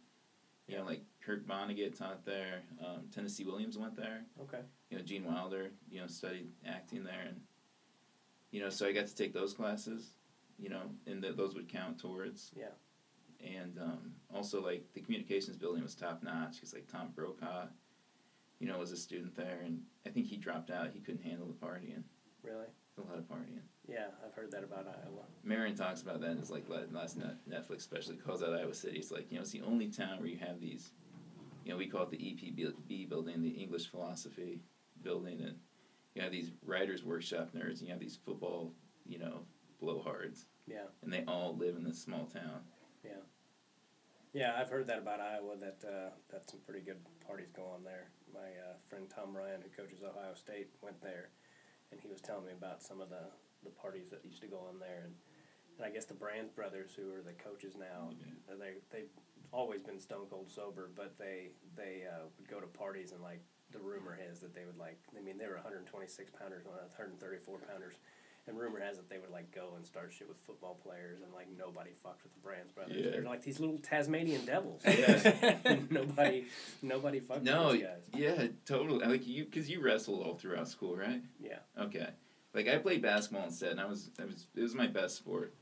You 0.68 0.78
know, 0.78 0.86
like 0.86 1.04
Kurt 1.26 1.48
Vonnegut 1.48 1.98
taught 1.98 2.24
there. 2.26 2.62
Um, 2.80 3.08
Tennessee 3.14 3.44
Williams 3.44 3.78
went 3.78 3.96
there. 3.96 4.22
Okay. 4.42 4.60
You 4.90 4.98
know, 4.98 5.04
Gene 5.04 5.26
Wilder. 5.26 5.72
You 5.90 6.02
know, 6.02 6.08
studied 6.08 6.48
acting 6.68 7.04
there, 7.04 7.26
and 7.28 7.42
you 8.52 8.62
know, 8.62 8.70
so 8.70 8.86
I 8.86 8.92
got 8.92 9.08
to 9.08 9.16
take 9.16 9.34
those 9.34 9.54
classes. 9.54 10.14
You 10.60 10.70
know, 10.70 10.84
and 11.06 11.22
th- 11.22 11.36
those 11.36 11.56
would 11.56 11.68
count 11.68 12.00
towards. 12.00 12.52
Yeah. 12.56 12.68
And 13.46 13.78
um, 13.82 14.12
also, 14.34 14.64
like 14.64 14.86
the 14.94 15.02
communications 15.02 15.58
building 15.58 15.84
was 15.84 15.96
top 15.96 16.24
notch 16.24 16.56
because 16.56 16.74
like 16.74 16.88
Tom 16.90 17.10
Brokaw, 17.16 17.66
you 18.60 18.68
know, 18.68 18.78
was 18.78 18.92
a 18.92 18.98
student 18.98 19.36
there, 19.36 19.60
and 19.66 19.82
I 20.06 20.10
think 20.10 20.28
he 20.28 20.38
dropped 20.38 20.70
out. 20.70 20.92
He 20.94 21.00
couldn't 21.00 21.24
handle 21.24 21.48
the 21.48 21.54
partying. 21.54 22.04
Really? 22.44 22.68
A 22.98 23.02
lot 23.02 23.18
of 23.18 23.26
partying. 23.26 23.60
Yeah, 23.88 24.06
I've 24.26 24.34
heard 24.34 24.52
that 24.52 24.64
about 24.64 24.88
Iowa. 24.88 25.24
Marion 25.44 25.76
talks 25.76 26.02
about 26.02 26.22
that 26.22 26.32
in 26.32 26.38
his 26.38 26.50
like 26.50 26.70
la- 26.70 26.98
last 26.98 27.18
net 27.18 27.36
Netflix 27.50 27.82
special. 27.82 28.14
He 28.14 28.20
calls 28.20 28.42
out 28.42 28.54
Iowa 28.54 28.74
City. 28.74 28.98
It's 28.98 29.12
like 29.12 29.30
you 29.30 29.36
know 29.36 29.42
it's 29.42 29.52
the 29.52 29.62
only 29.62 29.90
town 29.90 30.20
where 30.20 30.30
you 30.30 30.38
have 30.38 30.62
these, 30.62 30.92
you 31.66 31.72
know, 31.72 31.78
we 31.78 31.88
call 31.88 32.04
it 32.04 32.12
the 32.12 32.18
EPB 32.18 33.10
building, 33.10 33.42
the 33.42 33.50
English 33.50 33.90
Philosophy 33.90 34.62
building, 35.02 35.42
and 35.42 35.56
you 36.14 36.22
have 36.22 36.32
these 36.32 36.52
writers 36.64 37.04
workshop 37.04 37.50
nerds. 37.56 37.80
And 37.80 37.82
you 37.82 37.90
have 37.90 38.00
these 38.00 38.20
football, 38.24 38.72
you 39.06 39.18
know, 39.18 39.42
blowhards, 39.82 40.46
Yeah. 40.68 40.86
and 41.02 41.12
they 41.12 41.24
all 41.28 41.58
live 41.58 41.76
in 41.76 41.84
this 41.84 42.00
small 42.00 42.28
town. 42.28 42.62
Yeah, 43.04 43.22
Yeah, 44.34 44.56
I've 44.58 44.70
heard 44.70 44.86
that 44.88 45.00
about 45.00 45.20
Iowa. 45.20 45.56
That 45.58 45.84
uh, 45.84 46.10
that 46.30 46.50
some 46.50 46.60
pretty 46.62 46.82
good 46.86 47.04
parties 47.26 47.50
go 47.52 47.64
on 47.66 47.84
there. 47.84 48.12
My 48.32 48.40
uh, 48.70 48.78
friend 48.88 49.10
Tom 49.10 49.36
Ryan, 49.36 49.62
who 49.64 49.70
coaches 49.70 50.02
Ohio 50.04 50.36
State, 50.36 50.70
went 50.82 51.02
there, 51.02 51.30
and 51.92 52.00
he 52.00 52.08
was 52.08 52.22
telling 52.22 52.46
me 52.46 52.52
about 52.52 52.84
some 52.84 53.02
of 53.02 53.10
the, 53.10 53.26
the 53.64 53.70
parties 53.72 54.10
that 54.12 54.24
used 54.24 54.42
to 54.42 54.48
go 54.48 54.58
on 54.70 54.78
there. 54.80 55.04
And, 55.06 55.16
and 55.78 55.86
I 55.86 55.90
guess 55.90 56.06
the 56.06 56.14
Brands 56.14 56.52
brothers, 56.52 56.94
who 56.96 57.12
are 57.12 57.22
the 57.24 57.34
coaches 57.34 57.76
now, 57.76 58.12
uh, 58.52 58.56
they 58.60 58.74
they've 58.92 59.10
always 59.56 59.82
been 59.82 60.00
stone 60.00 60.26
cold 60.30 60.52
sober, 60.52 60.90
but 60.96 61.16
they 61.18 61.50
they 61.76 62.04
uh, 62.10 62.26
would 62.38 62.50
go 62.50 62.60
to 62.60 62.68
parties 62.68 63.12
and 63.12 63.22
like 63.22 63.42
the 63.72 63.80
rumor 63.80 64.18
is 64.32 64.40
that 64.40 64.54
they 64.54 64.66
would 64.66 64.78
like. 64.78 65.00
I 65.18 65.22
mean, 65.22 65.38
they 65.38 65.48
were 65.48 65.56
126 65.56 66.32
pounders, 66.40 66.66
134 66.66 67.58
pounders. 67.68 67.96
And 68.48 68.60
rumor 68.60 68.80
has 68.80 69.00
it 69.00 69.10
they 69.10 69.18
would 69.18 69.32
like 69.32 69.50
go 69.50 69.74
and 69.76 69.84
start 69.84 70.14
shit 70.14 70.28
with 70.28 70.38
football 70.38 70.76
players, 70.76 71.22
and 71.24 71.34
like 71.34 71.48
nobody 71.58 71.90
fucked 72.04 72.22
with 72.22 72.32
the 72.34 72.40
Brands 72.42 72.72
brothers. 72.72 72.96
Yeah. 73.04 73.10
They're 73.10 73.24
like 73.24 73.42
these 73.42 73.60
little 73.60 73.80
Tasmanian 73.80 74.46
devils. 74.46 74.84
Nobody, 75.90 76.46
nobody 76.84 77.20
fucked 77.20 77.44
No, 77.44 77.70
with 77.70 77.78
these 77.80 77.84
guys. 77.88 78.02
yeah, 78.14 78.48
totally. 78.68 79.04
Like 79.04 79.26
you, 79.26 79.46
because 79.46 79.68
you 79.68 79.82
wrestled 79.82 80.22
all 80.24 80.36
throughout 80.36 80.68
school, 80.68 80.96
right? 80.96 81.24
Yeah. 81.40 81.58
Okay. 81.80 82.08
Like 82.54 82.68
I 82.68 82.78
played 82.78 83.02
basketball 83.02 83.46
instead, 83.46 83.72
and 83.72 83.82
I 83.82 83.86
was, 83.86 84.12
I 84.22 84.26
was, 84.26 84.46
it 84.56 84.62
was 84.62 84.76
my 84.76 84.86
best 84.88 85.16
sport. 85.18 85.56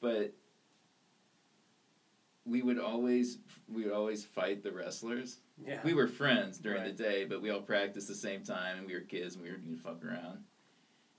But 0.00 0.34
we 2.44 2.62
would 2.62 2.78
always, 2.78 3.38
we 3.68 3.84
would 3.84 3.92
always 3.92 4.24
fight 4.24 4.62
the 4.62 4.72
wrestlers. 4.72 5.38
Yeah. 5.64 5.80
We 5.84 5.94
were 5.94 6.08
friends 6.08 6.58
during 6.58 6.82
Right. 6.82 6.96
the 6.96 7.02
day, 7.02 7.24
but 7.24 7.40
we 7.40 7.50
all 7.50 7.60
practiced 7.60 8.08
the 8.08 8.14
same 8.14 8.42
time, 8.42 8.78
and 8.78 8.86
we 8.86 8.94
were 8.94 9.00
kids, 9.00 9.34
and 9.36 9.44
we 9.44 9.50
were 9.50 9.58
you 9.58 9.72
know, 9.72 9.78
fuck 9.78 10.04
around. 10.04 10.38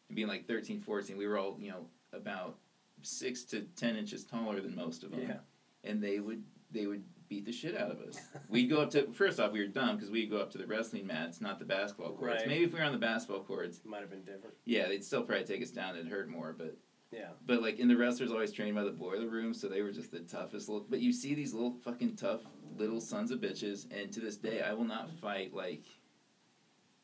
And 0.10 0.16
being 0.16 0.28
like 0.28 0.48
13, 0.48 0.82
14, 0.82 1.18
we 1.18 1.28
were 1.28 1.38
all 1.38 1.58
you 1.60 1.70
know 1.72 1.88
about 2.12 2.58
six 3.02 3.44
to 3.46 3.62
ten 3.76 3.96
inches 3.96 4.24
taller 4.26 4.60
than 4.62 4.76
most 4.76 5.04
of 5.04 5.12
them. 5.12 5.22
Yeah. 5.22 5.38
And 5.86 6.02
they 6.04 6.20
would, 6.20 6.44
they 6.72 6.88
would 6.88 7.04
beat 7.30 7.46
the 7.46 7.52
shit 7.52 7.76
out 7.78 7.90
of 7.92 8.00
us. 8.02 8.20
We'd 8.50 8.70
go 8.70 8.82
up 8.82 8.92
to 8.92 9.12
first 9.14 9.40
off 9.40 9.52
we 9.54 9.60
were 9.62 9.68
dumb 9.68 9.96
because 9.96 10.12
we'd 10.12 10.30
go 10.30 10.38
up 10.38 10.52
to 10.52 10.58
the 10.58 10.68
wrestling 10.68 11.08
mats, 11.08 11.40
not 11.42 11.58
the 11.58 11.66
basketball 11.66 12.12
courts. 12.14 12.40
Right. 12.42 12.48
Maybe 12.48 12.66
if 12.66 12.74
we 12.74 12.80
were 12.80 12.86
on 12.86 12.92
the 12.92 12.98
basketball 12.98 13.44
courts, 13.44 13.80
Might 13.86 14.02
have 14.02 14.10
been 14.10 14.24
different. 14.24 14.56
yeah, 14.66 14.88
they'd 14.88 15.04
still 15.04 15.24
probably 15.24 15.46
take 15.46 15.62
us 15.62 15.72
down. 15.72 15.96
It'd 15.96 16.12
hurt 16.12 16.30
more, 16.30 16.54
but 16.58 16.78
Yeah. 17.14 17.30
but 17.46 17.62
like 17.62 17.80
in 17.80 17.88
the 17.88 17.96
wrestlers 17.96 18.32
always 18.32 18.52
trained 18.52 18.76
by 18.76 18.84
the 18.84 18.92
boiler 18.92 19.28
room, 19.28 19.54
so 19.54 19.68
they 19.68 19.82
were 19.82 19.92
just 19.92 20.12
the 20.12 20.20
toughest 20.22 20.68
little. 20.68 20.86
But 20.90 21.00
you 21.00 21.14
see 21.14 21.34
these 21.36 21.54
little 21.54 21.76
fucking 21.84 22.16
tough 22.16 22.42
little 22.78 23.00
sons 23.00 23.32
of 23.32 23.40
bitches, 23.40 23.86
and 23.96 24.12
to 24.14 24.20
this 24.20 24.38
day 24.38 24.62
I 24.62 24.74
will 24.74 24.86
not 24.86 25.12
fight 25.22 25.54
like 25.54 25.84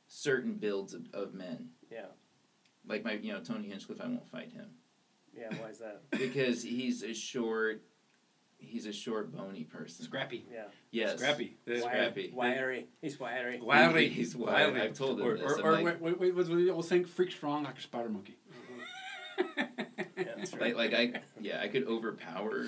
certain 0.08 0.54
builds 0.54 0.94
of, 0.94 1.04
of 1.14 1.34
men. 1.34 1.70
Yeah. 1.92 2.06
Like 2.88 3.04
my 3.04 3.14
you 3.14 3.34
know 3.34 3.40
Tony 3.40 3.70
Hinchcliffe, 3.70 4.02
I 4.02 4.08
won't 4.08 4.28
fight 4.28 4.52
him 4.52 4.68
Yeah. 5.38 5.56
Why 5.62 5.70
is 5.70 5.80
that? 5.80 6.10
because 6.12 6.64
he's 6.64 7.04
a 7.04 7.14
short. 7.14 7.84
He's 8.62 8.88
a 8.88 8.92
short, 8.92 9.34
bony 9.34 9.64
person. 9.64 10.04
Scrappy. 10.04 10.46
Yeah. 10.52 10.64
Yes. 10.92 11.18
Scrappy. 11.20 11.56
The- 11.66 11.80
Scrappy. 11.80 12.32
Wiry. 12.34 12.88
He's 13.02 13.18
wiry. 13.18 13.62
Wiry. 13.62 14.10
He's. 14.18 14.36
Wiry. 14.36 14.82
I've 14.82 14.94
told 14.96 15.22
him 15.22 15.28
or, 15.28 15.38
this. 15.38 15.54
Or, 15.54 15.60
I'm 15.60 15.66
or 15.66 15.72
like- 15.72 15.86
wait, 15.86 16.02
wait, 16.02 16.20
wait, 16.20 16.36
what's 16.36 16.50
the 16.50 16.70
old 16.70 16.84
saying? 16.84 17.06
Freak 17.06 17.32
strong 17.32 17.64
like 17.64 17.78
a 17.78 17.82
spider 17.82 18.10
monkey. 18.10 18.36
Yeah, 20.20 20.34
that's 20.38 20.54
right. 20.56 20.76
Like, 20.76 20.92
like 20.92 21.16
I, 21.16 21.22
yeah, 21.42 21.60
I 21.62 21.68
could 21.68 21.88
overpower 21.88 22.66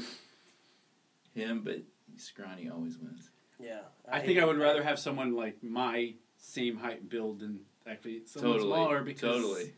him, 1.34 1.62
but 1.64 1.82
scrawny 2.18 2.70
always 2.70 2.98
wins. 2.98 3.30
Yeah. 3.60 3.82
I 4.10 4.20
think 4.20 4.40
I 4.40 4.46
would 4.46 4.58
rather 4.58 4.84
have 4.84 5.00
someone 5.00 5.36
like 5.36 5.64
my 5.64 6.16
same 6.38 6.78
height 6.78 7.08
build 7.10 7.40
than 7.40 7.60
actually 7.88 8.24
someone 8.26 8.54
Totally. 8.54 8.70
smaller 8.74 9.02
because 9.04 9.36
totally. 9.42 9.74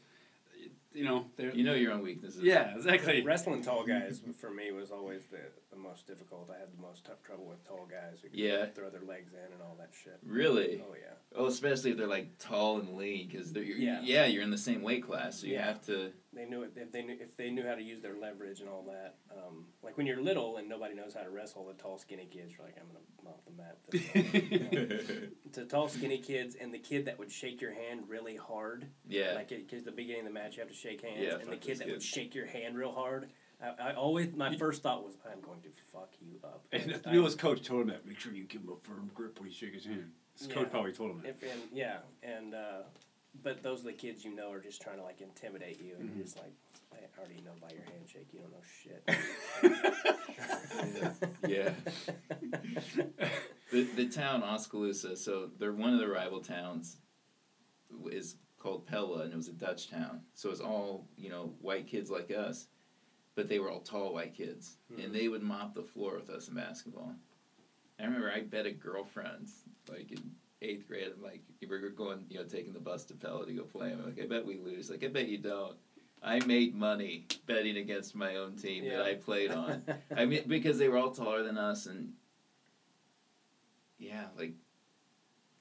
you 0.93 1.03
know 1.03 1.25
they're 1.35 1.53
You 1.53 1.63
know 1.65 1.73
your 1.73 1.91
own 1.91 2.01
weaknesses. 2.01 2.41
yeah 2.41 2.75
exactly 2.75 3.21
Wrestling 3.23 3.61
tall 3.63 3.85
guys 3.85 4.21
for 4.39 4.49
me 4.49 4.71
was 4.71 4.89
always 4.91 5.23
the, 5.31 5.39
the 5.71 5.77
most 5.77 6.07
difficult. 6.07 6.49
I 6.55 6.59
had 6.59 6.69
the 6.75 6.81
most 6.81 7.03
tough 7.05 7.21
trouble 7.23 7.45
with 7.45 7.65
tall 7.67 7.85
guys 7.89 8.19
who 8.21 8.29
could 8.29 8.39
Yeah. 8.39 8.65
throw 8.67 8.89
their 8.89 9.01
legs 9.01 9.33
in 9.33 9.51
and 9.53 9.61
all 9.61 9.75
that 9.79 9.91
shit. 10.03 10.17
Really? 10.25 10.81
Oh 10.85 10.93
yeah. 10.99 11.13
Oh, 11.35 11.47
especially 11.47 11.91
if 11.91 11.97
they're 11.97 12.07
like 12.07 12.37
tall 12.39 12.79
and 12.79 12.95
lean, 12.95 13.27
because 13.29 13.51
they're 13.51 13.63
you're, 13.63 13.77
Yeah. 13.77 13.99
yeah. 14.03 14.25
you're 14.25 14.43
in 14.43 14.51
the 14.51 14.57
same 14.57 14.81
weight 14.81 15.03
class, 15.05 15.41
so 15.41 15.47
you 15.47 15.53
Yeah. 15.53 15.65
have 15.65 15.81
to. 15.87 16.11
They 16.35 16.45
knew 16.45 16.63
it 16.63 16.71
if 16.75 16.91
they 16.91 17.03
knew 17.03 17.15
if 17.19 17.35
they 17.37 17.49
knew 17.51 17.65
how 17.65 17.75
to 17.75 17.81
use 17.81 18.01
their 18.01 18.15
leverage 18.15 18.59
and 18.61 18.69
all 18.69 18.83
that. 18.83 19.15
Um, 19.31 19.65
like 19.83 19.97
when 19.97 20.05
you're 20.07 20.21
little 20.21 20.57
and 20.57 20.67
nobody 20.67 20.95
knows 20.95 21.13
how 21.13 21.21
to 21.21 21.29
wrestle, 21.29 21.65
the 21.67 21.73
tall 21.73 21.97
skinny 21.97 22.25
kids 22.25 22.53
are 22.59 22.63
like, 22.63 22.75
I'm 22.79 22.87
gonna 22.87 23.35
off 23.35 23.45
the 23.45 23.51
mat. 23.51 25.33
To 25.53 25.65
tall 25.65 25.87
skinny 25.87 26.17
kids 26.17 26.55
and 26.59 26.73
the 26.73 26.79
kid 26.79 27.05
that 27.05 27.19
would 27.19 27.31
shake 27.31 27.61
your 27.61 27.71
hand 27.73 28.01
really 28.07 28.35
hard. 28.35 28.87
yeah. 29.07 29.33
Like 29.35 29.49
because 29.49 29.83
the 29.83 29.91
beginning 29.91 30.21
of 30.21 30.27
the 30.27 30.33
match 30.33 30.55
you 30.55 30.61
have 30.61 30.69
to 30.69 30.75
shake 30.75 31.01
hands, 31.03 31.19
Yeah, 31.21 31.35
and 31.39 31.51
the 31.51 31.57
kid 31.57 31.77
that 31.79 31.87
would 31.87 32.01
shake 32.01 32.33
your 32.33 32.47
hand 32.47 32.75
real 32.75 32.91
hard. 32.91 33.29
I, 33.61 33.91
I 33.91 33.93
always 33.93 34.33
my 34.35 34.55
first 34.57 34.81
thought 34.81 35.03
was 35.05 35.15
I'm 35.31 35.41
going 35.41 35.61
to 35.61 35.69
fuck 35.91 36.09
you 36.19 36.39
up. 36.43 36.65
and 36.71 36.99
you 37.11 37.19
know 37.19 37.25
his 37.25 37.35
coach 37.35 37.61
told 37.61 37.81
him 37.81 37.87
that 37.89 38.05
make 38.07 38.19
sure 38.19 38.33
you 38.33 38.45
give 38.45 38.61
him 38.61 38.69
a 38.71 38.87
firm 38.87 39.11
grip 39.13 39.39
when 39.39 39.49
you 39.49 39.55
shake 39.55 39.73
his 39.75 39.85
hand 39.85 40.11
his 40.37 40.47
Yeah. 40.47 40.55
coach 40.55 40.71
probably 40.71 40.91
told 40.91 41.11
him 41.11 41.21
that 41.21 41.29
If 41.29 41.43
and 41.43 41.61
yeah, 41.71 41.97
and 42.23 42.55
uh, 42.55 42.81
but 43.41 43.63
those 43.63 43.81
are 43.81 43.85
the 43.85 43.93
kids 43.93 44.23
you 44.23 44.35
know 44.35 44.51
are 44.51 44.59
just 44.59 44.81
trying 44.81 44.97
to 44.97 45.03
like 45.03 45.21
intimidate 45.21 45.81
you, 45.81 45.95
and 45.99 46.09
Mhm. 46.09 46.15
you're 46.17 46.25
just 46.25 46.37
like, 46.37 46.53
I 46.91 47.19
already 47.19 47.41
know 47.41 47.53
by 47.61 47.69
your 47.71 47.83
handshake 47.83 48.27
you 48.33 48.39
don't 48.39 48.51
know 48.51 48.61
shit. 48.83 49.03
Yeah. 51.47 51.73
the 53.71 53.83
the 53.95 54.07
town 54.09 54.43
Oskaloosa, 54.43 55.15
so 55.15 55.49
they're 55.59 55.73
one 55.73 55.93
of 55.93 55.99
the 55.99 56.07
rival 56.07 56.41
towns, 56.41 56.97
is 58.11 58.35
called 58.59 58.85
Pella, 58.87 59.23
and 59.23 59.33
it 59.33 59.35
was 59.35 59.47
a 59.49 59.53
Dutch 59.53 59.89
town. 59.89 60.21
So 60.33 60.49
it 60.49 60.51
was 60.51 60.61
all 60.61 61.07
you 61.17 61.29
know 61.29 61.53
white 61.61 61.87
kids 61.87 62.09
like 62.09 62.31
us, 62.31 62.67
but 63.35 63.47
they 63.49 63.59
were 63.59 63.69
all 63.69 63.81
tall 63.81 64.13
white 64.13 64.33
kids, 64.33 64.77
Mhm. 64.91 65.05
and 65.05 65.15
they 65.15 65.27
would 65.27 65.43
mop 65.43 65.73
the 65.73 65.83
floor 65.83 66.15
with 66.15 66.29
us 66.29 66.47
in 66.47 66.55
basketball. 66.55 67.15
I 67.99 68.05
remember 68.05 68.31
I 68.31 68.41
bet 68.41 68.65
a 68.65 68.71
girlfriend 68.71 69.49
like 69.89 70.11
in 70.11 70.35
eighth 70.63 70.87
grade. 70.87 71.11
I'm 71.15 71.21
like, 71.21 71.41
we 71.61 71.67
were 71.67 71.89
going, 71.89 72.25
you 72.29 72.39
know, 72.39 72.45
taking 72.45 72.73
the 72.73 72.79
bus 72.79 73.03
to 73.05 73.13
Pella 73.13 73.45
to 73.45 73.53
go 73.53 73.63
play. 73.63 73.91
I'm 73.91 74.03
like, 74.03 74.19
I 74.21 74.25
bet 74.25 74.45
we 74.45 74.57
lose. 74.57 74.89
Like, 74.89 75.03
I 75.03 75.07
bet 75.07 75.27
you 75.27 75.37
don't. 75.37 75.75
I 76.23 76.39
made 76.45 76.73
money 76.73 77.25
betting 77.47 77.77
against 77.77 78.15
my 78.15 78.37
own 78.37 78.55
team 78.55 78.85
Yeah. 78.85 78.97
that 78.97 79.05
I 79.05 79.15
played 79.15 79.51
on. 79.51 79.83
I 80.15 80.25
mean, 80.25 80.43
because 80.47 80.77
they 80.77 80.87
were 80.87 80.97
all 80.97 81.11
taller 81.11 81.43
than 81.43 81.57
us, 81.57 81.85
and 81.85 82.13
yeah, 83.99 84.25
like 84.37 84.53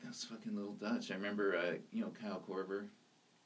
those 0.05 0.25
fucking 0.25 0.55
little 0.55 0.75
Dutch. 0.75 1.11
I 1.11 1.15
remember, 1.15 1.57
uh, 1.57 1.75
you 1.91 2.03
know, 2.03 2.13
Kyle 2.21 2.43
Korver. 2.49 2.87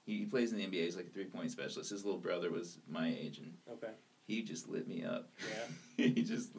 He, 0.04 0.18
he 0.18 0.24
plays 0.26 0.52
in 0.52 0.58
the 0.58 0.64
NBA. 0.66 0.84
He's 0.84 0.96
like 0.96 1.06
a 1.06 1.10
three 1.10 1.24
point 1.24 1.50
specialist. 1.50 1.90
His 1.90 2.04
little 2.04 2.20
brother 2.20 2.50
was 2.50 2.78
my 2.88 3.08
age, 3.08 3.38
and 3.38 3.54
okay. 3.72 3.92
he 4.26 4.42
just 4.42 4.68
lit 4.68 4.86
me 4.86 5.02
up. 5.04 5.30
Yeah. 5.48 6.06
he 6.14 6.22
just 6.22 6.50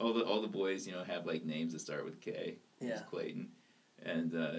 all 0.00 0.12
the 0.12 0.24
all 0.24 0.40
the 0.40 0.48
boys, 0.48 0.86
you 0.86 0.92
know, 0.92 1.04
have 1.04 1.26
like 1.26 1.44
names 1.44 1.72
that 1.72 1.80
start 1.80 2.04
with 2.04 2.20
K. 2.20 2.56
Yeah. 2.80 3.00
Klayton, 3.12 3.46
and 4.04 4.34
uh, 4.34 4.50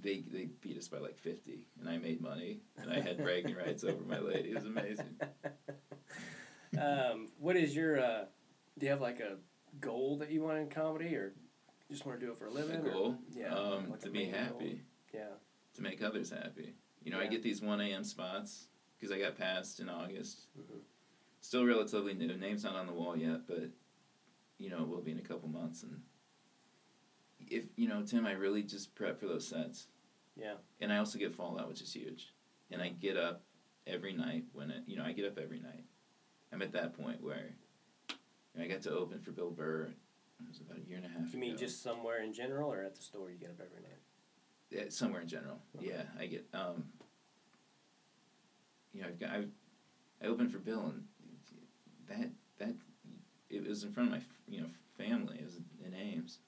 they 0.00 0.20
they 0.30 0.48
beat 0.60 0.78
us 0.78 0.88
by 0.88 0.98
like 0.98 1.18
fifty, 1.18 1.66
and 1.80 1.88
I 1.88 1.98
made 1.98 2.20
money, 2.20 2.60
and 2.76 2.90
I 2.90 3.00
had 3.00 3.18
bragging 3.22 3.56
rights 3.56 3.84
over 3.84 4.02
my 4.04 4.18
lady. 4.18 4.50
It 4.50 4.54
was 4.56 4.64
amazing. 4.64 5.16
um, 6.80 7.28
what 7.38 7.56
is 7.56 7.74
your? 7.74 8.00
Uh, 8.00 8.24
do 8.78 8.86
you 8.86 8.90
have 8.92 9.00
like 9.00 9.20
a 9.20 9.36
goal 9.80 10.18
that 10.18 10.30
you 10.30 10.42
want 10.42 10.58
in 10.58 10.68
comedy, 10.68 11.14
or 11.16 11.32
you 11.88 11.94
just 11.94 12.06
want 12.06 12.18
to 12.20 12.24
do 12.26 12.32
it 12.32 12.38
for 12.38 12.46
a 12.46 12.50
living? 12.50 12.76
A 12.76 12.88
or- 12.88 12.92
goal, 12.92 13.18
yeah, 13.32 13.54
um, 13.54 13.90
like 13.90 14.00
to 14.00 14.10
be 14.10 14.24
main 14.24 14.32
goal. 14.32 14.40
happy, 14.42 14.82
Yeah. 15.12 15.34
to 15.74 15.82
make 15.82 16.02
others 16.02 16.30
happy. 16.30 16.74
You 17.02 17.12
know, 17.12 17.18
I 17.20 17.26
get 17.26 17.42
these 17.42 17.62
one 17.62 17.80
a.m. 17.80 18.04
spots 18.04 18.68
because 18.98 19.12
I 19.14 19.18
got 19.18 19.36
passed 19.36 19.80
in 19.80 19.88
August. 19.88 20.46
Mhm. 20.58 20.80
Still 21.40 21.64
relatively 21.64 22.14
new. 22.14 22.36
Name's 22.36 22.64
not 22.64 22.74
on 22.74 22.86
the 22.86 22.92
wall 22.92 23.16
yet, 23.16 23.46
but 23.46 23.70
you 24.58 24.70
know, 24.70 24.82
it 24.82 24.88
will 24.88 25.00
be 25.00 25.12
in 25.12 25.18
a 25.18 25.22
couple 25.22 25.48
months. 25.48 25.82
And 25.84 26.02
if 27.46 27.64
you 27.76 27.88
know, 27.88 28.02
Tim, 28.02 28.26
I 28.26 28.32
really 28.32 28.62
just 28.62 28.94
prep 28.94 29.18
for 29.20 29.26
those 29.26 29.46
sets. 29.46 29.86
Yeah. 30.36 30.54
and 30.80 30.92
I 30.92 30.98
also 30.98 31.18
get 31.18 31.34
Fallout, 31.34 31.68
which 31.68 31.80
is 31.80 31.92
huge. 31.92 32.32
And 32.70 32.80
I 32.80 32.90
get 32.90 33.16
up 33.16 33.42
every 33.88 34.12
night 34.12 34.44
when 34.52 34.70
it, 34.70 34.84
you 34.86 34.96
know, 34.96 35.04
I 35.04 35.10
get 35.12 35.24
up 35.24 35.36
every 35.38 35.58
night. 35.58 35.82
I'm 36.52 36.62
at 36.62 36.72
that 36.72 36.96
point 36.96 37.20
where 37.22 37.54
you 38.08 38.14
know, 38.60 38.64
I 38.64 38.68
got 38.68 38.82
to 38.82 38.92
open 38.96 39.18
for 39.20 39.32
Bill 39.32 39.50
Burr. 39.50 39.88
It 40.40 40.48
was 40.48 40.60
about 40.60 40.78
a 40.78 40.88
year 40.88 40.98
and 40.98 41.06
a 41.06 41.08
half 41.08 41.32
You 41.32 41.40
mean 41.40 41.50
ago. 41.54 41.58
just 41.58 41.82
somewhere 41.82 42.22
in 42.22 42.32
general, 42.32 42.72
or 42.72 42.82
at 42.84 42.94
the 42.94 43.02
store 43.02 43.30
you 43.30 43.36
get 43.38 43.50
up 43.50 43.56
every 43.60 43.82
night? 43.82 43.98
yeah, 44.70 44.82
somewhere 44.90 45.22
in 45.22 45.26
general? 45.28 45.58
Okay. 45.76 45.88
Yeah, 45.88 46.02
I 46.20 46.26
get. 46.26 46.46
Um, 46.54 46.84
you 48.94 49.02
know, 49.02 49.08
I've 49.08 49.18
got, 49.18 49.30
I, 49.30 49.44
I 50.22 50.26
opened 50.28 50.52
for 50.52 50.58
Bill, 50.58 50.92
and 50.94 51.04
that 52.08 52.30
that 52.58 52.74
it 53.50 53.66
was 53.66 53.82
in 53.84 53.92
front 53.92 54.08
of 54.08 54.14
my 54.14 54.22
you 54.48 54.60
know 54.60 54.68
family. 54.96 55.38
It 55.40 55.44
was 55.44 55.56
in 55.84 55.94
Ames, 55.94 56.38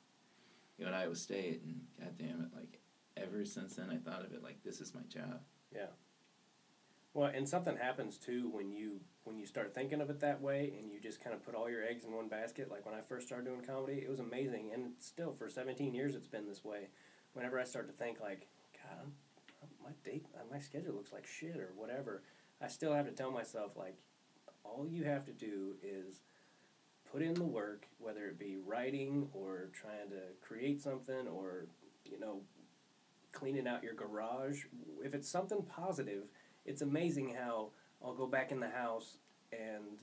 you 0.80 0.86
know, 0.86 0.92
at 0.92 0.98
Iowa 0.98 1.14
State, 1.14 1.60
and 1.64 1.80
God 1.98 2.16
damn 2.18 2.40
it, 2.40 2.48
like 2.56 2.80
ever 3.16 3.44
since 3.44 3.76
then, 3.76 3.90
I 3.90 3.98
thought 3.98 4.24
of 4.24 4.32
it 4.32 4.42
like 4.42 4.62
this 4.64 4.80
is 4.80 4.94
my 4.94 5.02
job. 5.02 5.40
Yeah. 5.74 5.86
Well, 7.12 7.30
and 7.34 7.46
something 7.48 7.76
happens 7.76 8.16
too 8.16 8.48
when 8.52 8.72
you 8.72 9.00
when 9.24 9.38
you 9.38 9.44
start 9.44 9.74
thinking 9.74 10.00
of 10.00 10.08
it 10.08 10.20
that 10.20 10.40
way, 10.40 10.72
and 10.78 10.90
you 10.90 10.98
just 10.98 11.22
kind 11.22 11.34
of 11.36 11.44
put 11.44 11.54
all 11.54 11.68
your 11.68 11.84
eggs 11.84 12.04
in 12.04 12.12
one 12.12 12.28
basket. 12.28 12.70
Like 12.70 12.86
when 12.86 12.94
I 12.94 13.02
first 13.02 13.26
started 13.26 13.44
doing 13.44 13.60
comedy, 13.60 14.02
it 14.02 14.08
was 14.08 14.20
amazing, 14.20 14.70
and 14.72 14.92
still 14.98 15.32
for 15.34 15.50
seventeen 15.50 15.92
years 15.94 16.14
it's 16.14 16.28
been 16.28 16.48
this 16.48 16.64
way. 16.64 16.88
Whenever 17.34 17.60
I 17.60 17.64
start 17.64 17.86
to 17.88 17.92
think 17.92 18.20
like, 18.20 18.46
God, 18.72 18.98
I'm- 18.98 19.12
my 19.84 19.90
date, 20.04 20.26
uh, 20.34 20.40
my 20.50 20.58
schedule 20.58 20.94
looks 20.94 21.12
like 21.12 21.26
shit 21.26 21.56
or 21.56 21.72
whatever, 21.76 22.22
I 22.60 22.68
still 22.68 22.92
have 22.94 23.06
to 23.06 23.12
tell 23.12 23.30
myself 23.30 23.76
like, 23.76 23.96
all 24.64 24.86
you 24.86 25.04
have 25.04 25.24
to 25.26 25.32
do 25.32 25.74
is 25.82 26.20
put 27.11 27.22
in 27.22 27.34
the 27.34 27.44
work, 27.44 27.86
whether 27.98 28.26
it 28.26 28.38
be 28.38 28.56
writing 28.64 29.28
or 29.32 29.70
trying 29.72 30.11
to 30.11 30.22
create 30.46 30.80
something 30.82 31.26
or 31.28 31.66
you 32.04 32.18
know 32.18 32.40
cleaning 33.32 33.66
out 33.66 33.82
your 33.82 33.94
garage. 33.94 34.64
If 35.02 35.14
it's 35.14 35.28
something 35.28 35.62
positive 35.62 36.24
it's 36.64 36.82
amazing 36.82 37.34
how 37.34 37.70
I'll 38.04 38.14
go 38.14 38.26
back 38.26 38.52
in 38.52 38.61
the 38.61 38.68
house 38.68 39.16
and 39.52 39.98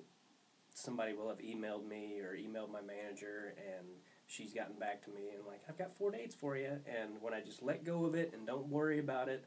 somebody 0.73 1.13
will 1.13 1.29
have 1.29 1.39
emailed 1.39 1.87
me 1.87 2.19
or 2.19 2.35
emailed 2.35 2.71
my 2.71 2.81
manager 2.81 3.55
and 3.57 3.87
she's 4.27 4.53
gotten 4.53 4.77
back 4.77 5.03
to 5.05 5.09
me 5.11 5.29
and 5.35 5.45
like 5.47 5.61
I've 5.67 5.77
got 5.77 5.95
four 5.95 6.11
dates 6.11 6.35
for 6.35 6.57
you 6.57 6.79
and 6.85 7.21
when 7.21 7.33
I 7.33 7.41
just 7.41 7.63
let 7.63 7.83
go 7.83 8.05
of 8.05 8.15
it 8.15 8.31
and 8.33 8.45
don't 8.45 8.67
worry 8.67 8.99
about 8.99 9.29
it 9.29 9.45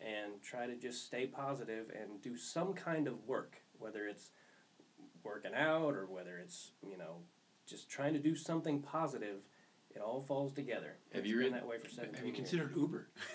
and 0.00 0.42
try 0.42 0.66
to 0.66 0.74
just 0.74 1.04
stay 1.04 1.26
positive 1.26 1.90
and 1.90 2.20
do 2.22 2.36
some 2.36 2.72
kind 2.72 3.06
of 3.06 3.26
work 3.26 3.58
whether 3.78 4.06
it's 4.06 4.30
working 5.24 5.54
out 5.54 5.94
or 5.94 6.06
whether 6.06 6.38
it's 6.38 6.72
you 6.88 6.96
know 6.98 7.18
just 7.66 7.88
trying 7.88 8.12
to 8.12 8.18
do 8.18 8.34
something 8.34 8.80
positive 8.80 9.42
it 9.94 10.00
all 10.00 10.20
falls 10.20 10.52
together 10.52 10.96
Have 11.12 11.20
It's 11.24 11.28
you 11.28 11.36
been 11.36 11.44
read- 11.52 11.54
that 11.54 11.66
way 11.68 11.78
for 11.78 11.88
17 11.88 12.14
Have 12.14 12.24
you 12.26 12.32
years. 12.32 12.36
considered 12.36 12.76
Uber? 12.76 13.08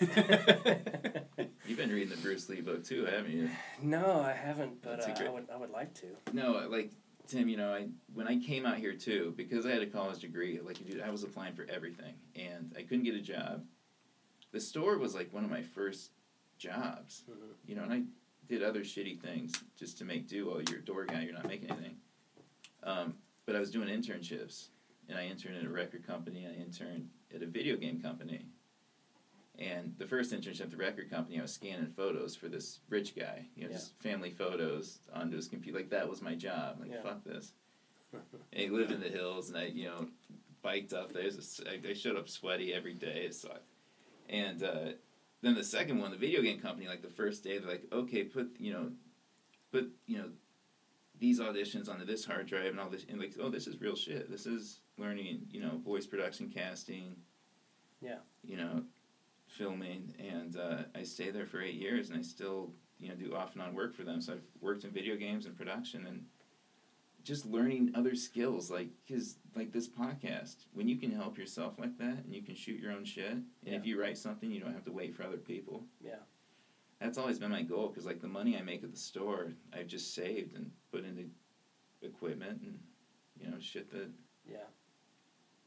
You've 1.66 1.76
been 1.78 1.90
reading 1.90 2.08
the 2.08 2.16
Bruce 2.22 2.48
Lee 2.48 2.60
book 2.60 2.84
too, 2.84 3.04
haven't 3.04 3.32
you? 3.32 3.48
no 3.82 4.20
I 4.20 4.32
haven't 4.32 4.82
but 4.82 5.00
That's 5.00 5.20
a 5.20 5.24
uh, 5.24 5.28
I 5.28 5.32
would 5.32 5.46
I 5.52 5.56
would 5.56 5.70
like 5.70 5.94
to 5.94 6.06
No, 6.32 6.66
like 6.68 6.90
Tim, 7.26 7.48
you 7.48 7.56
know, 7.58 7.72
I 7.74 7.88
when 8.14 8.26
I 8.26 8.38
came 8.38 8.64
out 8.64 8.78
here 8.78 8.94
too, 8.94 9.34
because 9.36 9.66
I 9.66 9.70
had 9.70 9.82
a 9.82 9.86
college 9.86 10.20
degree, 10.20 10.60
like 10.64 10.78
dude, 10.86 11.02
I 11.02 11.10
was 11.10 11.24
applying 11.24 11.52
for 11.54 11.66
everything, 11.68 12.14
and 12.34 12.72
I 12.74 12.80
couldn't 12.82 13.04
get 13.04 13.14
a 13.14 13.20
job. 13.20 13.64
The 14.50 14.60
store 14.60 14.96
was 14.96 15.14
like 15.14 15.30
one 15.30 15.44
of 15.44 15.50
my 15.50 15.60
first 15.62 16.12
jobs, 16.56 17.24
Mhm. 17.30 17.34
you 17.66 17.74
know, 17.76 17.82
and 17.82 17.92
I 17.92 18.02
did 18.48 18.62
other 18.62 18.80
shitty 18.80 19.20
things 19.20 19.52
just 19.78 19.98
to 19.98 20.04
make 20.04 20.26
do. 20.28 20.46
While 20.46 20.62
you're 20.62 20.78
a 20.80 20.84
door 20.84 21.04
guy, 21.04 21.22
you're 21.22 21.34
not 21.34 21.46
making 21.46 21.70
anything. 21.70 21.96
Um, 22.82 23.14
but 23.46 23.54
I 23.56 23.60
was 23.60 23.70
doing 23.70 23.88
internships, 23.88 24.68
and 25.08 25.18
I 25.18 25.26
interned 25.26 25.56
at 25.58 25.64
a 25.64 25.68
record 25.68 26.06
company, 26.06 26.44
and 26.44 26.56
I 26.56 26.60
interned 26.60 27.08
at 27.34 27.42
a 27.42 27.46
video 27.46 27.76
game 27.76 28.00
company. 28.00 28.46
And 29.58 29.92
the 29.98 30.06
first 30.06 30.32
internship 30.32 30.60
at 30.62 30.70
the 30.70 30.76
record 30.76 31.10
company, 31.10 31.38
I 31.38 31.42
was 31.42 31.52
scanning 31.52 31.92
photos 31.96 32.36
for 32.36 32.48
this 32.48 32.78
rich 32.88 33.16
guy, 33.16 33.44
you 33.56 33.64
know, 33.64 33.70
Yeah. 33.70 33.76
just 33.76 33.98
family 34.00 34.30
photos 34.30 35.00
onto 35.12 35.36
his 35.36 35.48
computer. 35.48 35.78
Like 35.78 35.90
that 35.90 36.08
was 36.08 36.22
my 36.22 36.34
job. 36.36 36.78
Like 36.80 36.90
Yeah. 36.92 37.02
fuck 37.02 37.24
this. 37.24 37.52
and 38.12 38.22
he 38.52 38.68
lived 38.68 38.92
in 38.92 39.00
the 39.00 39.08
hills, 39.08 39.48
and 39.48 39.58
I, 39.58 39.64
you 39.66 39.86
know, 39.86 40.08
biked 40.62 40.92
up 40.92 41.12
there. 41.12 41.22
It 41.26 41.36
was 41.36 41.60
a- 41.66 41.72
I 41.72 41.90
I 41.90 41.92
showed 41.94 42.16
up 42.16 42.28
sweaty 42.28 42.72
every 42.72 42.94
day. 42.94 43.24
It 43.26 43.34
sucked. 43.34 43.66
And 44.28 44.62
uh, 44.62 44.92
then 45.42 45.54
the 45.54 45.64
second 45.64 45.98
one, 45.98 46.10
the 46.10 46.16
video 46.16 46.42
game 46.42 46.60
company, 46.60 46.88
like 46.88 47.02
the 47.02 47.08
first 47.08 47.44
day, 47.44 47.58
they're 47.58 47.70
like, 47.70 47.84
okay, 47.92 48.24
put 48.24 48.50
you 48.58 48.72
know, 48.72 48.90
put 49.72 49.90
you 50.06 50.18
know, 50.18 50.30
these 51.18 51.40
auditions 51.40 51.88
onto 51.88 52.04
this 52.04 52.24
hard 52.24 52.46
drive 52.46 52.66
and 52.66 52.80
all 52.80 52.88
this, 52.88 53.04
and 53.08 53.20
like, 53.20 53.34
oh, 53.40 53.48
this 53.48 53.66
is 53.66 53.80
real 53.80 53.96
shit. 53.96 54.30
This 54.30 54.46
is 54.46 54.80
learning, 54.96 55.42
you 55.50 55.60
know, 55.60 55.78
voice 55.84 56.06
production, 56.06 56.48
casting. 56.48 57.16
Yeah. 58.00 58.18
You 58.44 58.56
know, 58.56 58.82
filming, 59.46 60.14
and 60.18 60.56
uh, 60.56 60.82
I 60.94 61.02
stay 61.02 61.30
there 61.30 61.46
for 61.46 61.60
eight 61.60 61.74
years, 61.74 62.10
and 62.10 62.18
I 62.18 62.22
still, 62.22 62.70
you 63.00 63.08
know, 63.08 63.14
do 63.14 63.34
off 63.34 63.54
and 63.54 63.62
on 63.62 63.74
work 63.74 63.94
for 63.94 64.04
them. 64.04 64.20
So 64.20 64.34
I've 64.34 64.42
worked 64.60 64.84
in 64.84 64.90
video 64.90 65.16
games 65.16 65.46
and 65.46 65.56
production, 65.56 66.06
and 66.06 66.24
just 67.28 67.44
learning 67.44 67.92
other 67.94 68.14
skills, 68.14 68.70
like 68.70 68.88
because 69.06 69.36
like 69.54 69.70
this 69.70 69.86
podcast, 69.86 70.64
when 70.72 70.88
you 70.88 70.96
can 70.96 71.12
help 71.12 71.36
yourself 71.36 71.78
like 71.78 71.98
that, 71.98 72.24
and 72.24 72.34
you 72.34 72.42
can 72.42 72.54
shoot 72.54 72.80
your 72.80 72.90
own 72.90 73.04
shit, 73.04 73.32
and 73.32 73.44
if 73.66 73.84
you 73.84 74.00
write 74.00 74.16
something, 74.16 74.50
you 74.50 74.60
don't 74.60 74.72
have 74.72 74.84
to 74.86 74.92
wait 74.92 75.14
for 75.14 75.24
other 75.24 75.36
people. 75.36 75.84
Yeah. 76.00 76.22
That's 77.00 77.18
always 77.18 77.38
been 77.38 77.50
my 77.50 77.62
goal, 77.62 77.88
because 77.88 78.06
like 78.06 78.22
the 78.22 78.28
money 78.28 78.56
I 78.56 78.62
make 78.62 78.82
at 78.82 78.90
the 78.90 78.98
store, 78.98 79.52
I've 79.72 79.86
just 79.86 80.14
saved 80.14 80.56
and 80.56 80.70
put 80.90 81.04
into 81.04 81.26
equipment 82.00 82.62
and 82.62 82.78
you 83.38 83.50
know 83.50 83.58
shit 83.60 83.90
that 83.90 84.08
Yeah. 84.50 84.66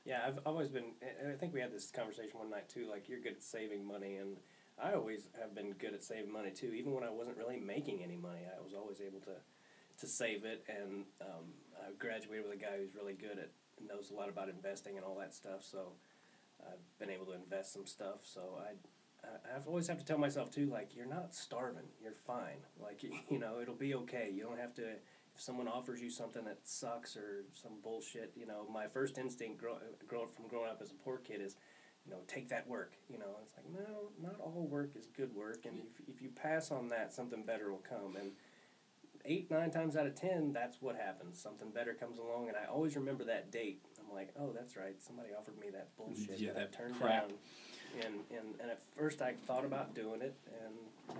Yeah, 0.03 0.21
I've 0.25 0.39
always 0.47 0.69
been, 0.69 0.93
I 1.31 1.37
think 1.37 1.53
we 1.53 1.59
had 1.61 1.71
this 1.71 1.91
conversation 1.91 2.39
one 2.39 2.49
night 2.49 2.67
too. 2.67 2.87
Like, 2.89 3.07
you're 3.07 3.19
good 3.19 3.33
at 3.33 3.43
saving 3.43 3.85
money, 3.85 4.15
and 4.15 4.37
I 4.81 4.93
always 4.93 5.27
have 5.39 5.53
been 5.53 5.73
good 5.73 5.93
at 5.93 6.03
saving 6.03 6.31
money 6.31 6.49
too. 6.49 6.73
Even 6.73 6.91
when 6.93 7.03
I 7.03 7.11
wasn't 7.11 7.37
really 7.37 7.57
making 7.57 8.01
any 8.03 8.17
money, 8.17 8.39
I 8.47 8.63
was 8.63 8.73
always 8.73 8.99
able 8.99 9.19
to, 9.19 9.33
to 10.01 10.07
save 10.07 10.45
it. 10.45 10.63
And 10.67 11.05
um, 11.21 11.53
I 11.79 11.91
graduated 11.97 12.45
with 12.45 12.53
a 12.53 12.61
guy 12.61 12.77
who's 12.79 12.95
really 12.95 13.13
good 13.13 13.39
at, 13.39 13.51
knows 13.85 14.11
a 14.11 14.13
lot 14.13 14.29
about 14.29 14.49
investing 14.49 14.97
and 14.97 15.05
all 15.05 15.17
that 15.19 15.33
stuff. 15.33 15.63
So 15.63 15.93
I've 16.61 16.99
been 16.99 17.09
able 17.09 17.25
to 17.27 17.33
invest 17.33 17.73
some 17.73 17.85
stuff. 17.85 18.21
So 18.23 18.59
I, 18.59 18.73
I 19.25 19.55
I've 19.55 19.67
always 19.67 19.87
have 19.87 19.97
to 19.99 20.05
tell 20.05 20.17
myself 20.17 20.51
too, 20.51 20.67
like, 20.67 20.95
you're 20.95 21.05
not 21.05 21.33
starving. 21.33 21.87
You're 22.01 22.13
fine. 22.13 22.65
Like, 22.81 23.03
you 23.29 23.39
know, 23.39 23.59
it'll 23.61 23.75
be 23.75 23.95
okay. 23.95 24.29
You 24.33 24.43
don't 24.43 24.59
have 24.59 24.73
to 24.75 24.95
if 25.35 25.41
someone 25.41 25.67
offers 25.67 26.01
you 26.01 26.09
something 26.09 26.43
that 26.45 26.59
sucks 26.63 27.15
or 27.15 27.45
some 27.53 27.73
bullshit, 27.83 28.33
you 28.35 28.45
know, 28.45 28.67
my 28.71 28.87
first 28.87 29.17
instinct 29.17 29.57
grow, 29.57 29.77
grow 30.07 30.27
from 30.27 30.47
growing 30.47 30.69
up 30.69 30.81
as 30.81 30.91
a 30.91 30.95
poor 30.95 31.17
kid 31.17 31.41
is, 31.41 31.55
you 32.05 32.11
know, 32.11 32.19
take 32.27 32.49
that 32.49 32.67
work. 32.67 32.93
You 33.09 33.19
know, 33.19 33.37
it's 33.43 33.53
like 33.55 33.65
no, 33.71 34.09
not 34.21 34.39
all 34.39 34.67
work 34.69 34.91
is 34.95 35.07
good 35.07 35.33
work, 35.33 35.65
and 35.65 35.79
if 35.79 36.15
if 36.15 36.21
you 36.21 36.29
pass 36.29 36.71
on 36.71 36.87
that, 36.89 37.13
something 37.13 37.43
better 37.43 37.71
will 37.71 37.83
come. 37.87 38.15
And 38.19 38.31
eight 39.25 39.49
nine 39.51 39.71
times 39.71 39.95
out 39.95 40.05
of 40.07 40.15
ten, 40.15 40.51
that's 40.53 40.81
what 40.81 40.95
happens. 40.95 41.39
Something 41.41 41.69
better 41.69 41.93
comes 41.93 42.17
along, 42.19 42.47
and 42.47 42.57
I 42.57 42.65
always 42.71 42.95
remember 42.95 43.23
that 43.25 43.51
date. 43.51 43.81
I'm 43.99 44.13
like, 44.15 44.29
oh, 44.39 44.51
that's 44.53 44.75
right. 44.75 44.95
Somebody 45.01 45.29
offered 45.37 45.59
me 45.59 45.67
that 45.71 45.89
bullshit 45.97 46.39
Yeah, 46.39 46.53
that, 46.53 46.71
that 46.71 46.73
turned 46.77 46.95
crap. 46.95 47.27
down. 47.29 47.37
And, 48.05 48.15
and 48.29 48.47
and 48.61 48.71
at 48.71 48.79
first 48.97 49.21
I 49.21 49.33
thought 49.47 49.65
about 49.65 49.93
doing 49.93 50.21
it, 50.21 50.35
and 50.63 51.17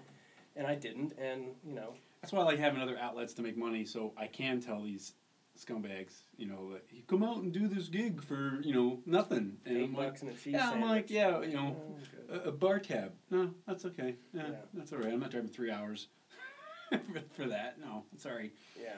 and 0.56 0.68
I 0.68 0.76
didn't, 0.76 1.14
and 1.18 1.43
you 1.66 1.74
know, 1.74 1.93
That's 2.22 2.32
why 2.34 2.41
I 2.41 2.43
like 2.43 2.60
having 2.60 2.82
other 2.82 2.97
outlets 2.97 3.34
to 3.36 3.41
make 3.41 3.58
money, 3.58 3.86
so 3.86 4.14
I 4.18 4.28
can 4.28 4.62
tell 4.62 4.82
these 4.82 5.14
scumbags, 5.60 6.22
you 6.38 6.47
know, 6.47 6.72
that 6.72 6.86
you 6.91 7.04
come 7.08 7.24
out 7.24 7.38
and 7.38 7.52
do 7.52 7.68
this 7.68 7.88
gig 7.89 8.24
for 8.24 8.60
you 8.64 8.74
know 8.74 8.99
nothing, 9.06 9.58
and 9.66 9.78
eight 9.78 9.84
I'm 9.84 9.93
like, 9.93 10.08
bucks 10.08 10.22
and 10.22 10.32
a 10.32 10.34
cheese 10.34 10.54
yeah, 10.54 10.72
I'm 10.72 10.82
like, 10.82 11.10
yeah, 11.10 11.41
you 11.41 11.54
know, 11.56 11.76
Oh, 12.32 12.36
a, 12.36 12.39
a 12.49 12.52
bar 12.54 12.80
tab. 12.80 13.12
No, 13.30 13.54
that's 13.68 13.84
okay. 13.86 14.16
Yeah, 14.34 14.43
Yeah. 14.47 14.56
that's 14.74 14.93
all 14.93 14.99
right. 14.99 15.12
I'm 15.14 15.20
not 15.20 15.32
driving 15.32 15.49
three 15.49 15.72
hours 15.72 16.08
for, 16.92 17.22
for 17.44 17.46
that. 17.50 17.80
No, 17.80 18.04
sorry, 18.18 18.52
yeah. 18.80 18.89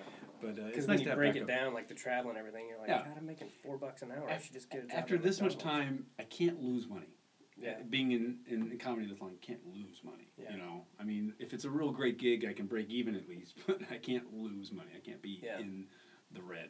but 0.41 0.57
uh, 0.59 0.67
it's 0.67 0.87
nice 0.87 0.87
when 0.87 0.97
to 0.99 1.03
you 1.11 1.15
break 1.15 1.35
it 1.35 1.47
backup. 1.47 1.63
down, 1.65 1.73
like 1.73 1.87
the 1.87 1.93
travel 1.93 2.29
and 2.29 2.37
everything, 2.39 2.65
you're 2.69 2.79
like, 2.79 2.89
Yeah. 2.89 3.03
God, 3.03 3.13
I'm 3.17 3.25
making 3.25 3.49
four 3.63 3.77
bucks 3.77 4.01
an 4.01 4.11
hour. 4.11 4.29
I 4.29 4.39
should 4.39 4.53
just 4.53 4.69
get 4.69 4.83
a 4.83 4.87
job 4.87 4.97
After 4.97 5.17
this 5.17 5.41
much 5.41 5.57
time, 5.57 6.05
I 6.19 6.23
can't 6.23 6.61
lose 6.61 6.87
money. 6.87 7.07
Yeah. 7.55 7.75
being 7.87 8.11
in, 8.11 8.39
in, 8.49 8.71
in 8.71 8.77
comedy 8.79 9.05
this 9.07 9.21
long, 9.21 9.33
can't 9.39 9.59
lose 9.67 10.01
money. 10.03 10.27
Yeah. 10.41 10.53
You 10.53 10.57
know, 10.57 10.85
I 10.99 11.03
mean, 11.03 11.33
if 11.37 11.53
it's 11.53 11.65
a 11.65 11.69
real 11.69 11.91
great 11.91 12.17
gig, 12.17 12.45
I 12.49 12.51
can 12.53 12.65
break 12.65 12.89
even 12.89 13.15
at 13.15 13.29
least, 13.29 13.53
but 13.67 13.79
I 13.91 13.97
can't 13.97 14.33
lose 14.33 14.71
money. 14.71 14.89
I 14.95 14.99
can't 14.99 15.21
be 15.21 15.39
Yeah. 15.43 15.59
in 15.59 15.85
the 16.31 16.41
red. 16.41 16.69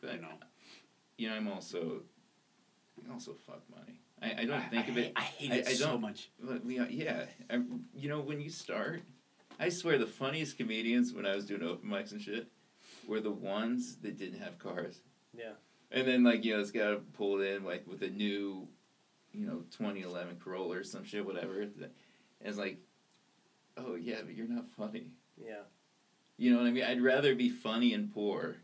But, 0.00 0.14
You 0.14 0.20
know. 0.20 0.28
you 1.18 1.28
know, 1.28 1.34
I'm 1.34 1.48
also, 1.48 2.02
I 3.08 3.12
also 3.12 3.34
fuck 3.44 3.60
money. 3.70 4.00
I, 4.22 4.42
I 4.42 4.44
don't 4.44 4.60
I- 4.60 4.68
think 4.68 4.86
I 4.86 4.88
of 4.88 4.94
hate- 4.94 5.04
it. 5.06 5.12
I 5.16 5.20
hate 5.22 5.52
I- 5.52 5.54
it 5.56 5.66
I 5.68 5.72
so 5.72 5.86
don't- 5.88 6.00
much. 6.00 6.30
But 6.40 6.64
we, 6.64 6.78
yeah, 6.90 7.24
I, 7.50 7.60
you 7.92 8.08
know, 8.08 8.20
when 8.20 8.40
you 8.40 8.50
start, 8.50 9.02
I 9.60 9.68
swear 9.68 9.98
the 9.98 10.06
funniest 10.06 10.56
comedians 10.56 11.12
when 11.12 11.26
I 11.26 11.36
was 11.36 11.44
doing 11.44 11.62
open 11.62 11.88
mics 11.88 12.12
and 12.12 12.20
shit 12.20 12.48
were 13.06 13.20
the 13.20 13.30
ones 13.30 13.96
that 13.96 14.18
didn't 14.18 14.40
have 14.40 14.58
cars. 14.58 15.00
Yeah. 15.36 15.52
And 15.92 16.08
then 16.08 16.24
like 16.24 16.44
you 16.44 16.54
know, 16.54 16.60
this 16.60 16.70
guy 16.70 16.96
pulled 17.12 17.42
in 17.42 17.62
like 17.62 17.86
with 17.86 18.02
a 18.02 18.08
new, 18.08 18.66
you 19.32 19.46
know, 19.46 19.62
2011 19.76 20.38
Corolla 20.42 20.78
or 20.78 20.84
some 20.84 21.04
shit, 21.04 21.26
whatever. 21.26 21.60
And 21.60 21.90
it's 22.40 22.56
like, 22.56 22.78
oh 23.76 23.96
yeah, 23.96 24.22
but 24.24 24.34
you're 24.34 24.48
not 24.48 24.64
funny. 24.78 25.08
Yeah. 25.36 25.62
You 26.38 26.52
know 26.52 26.58
what 26.58 26.66
I 26.66 26.70
mean? 26.70 26.84
I'd 26.84 27.02
rather 27.02 27.34
be 27.34 27.50
funny 27.50 27.92
and 27.92 28.12
poor 28.12 28.56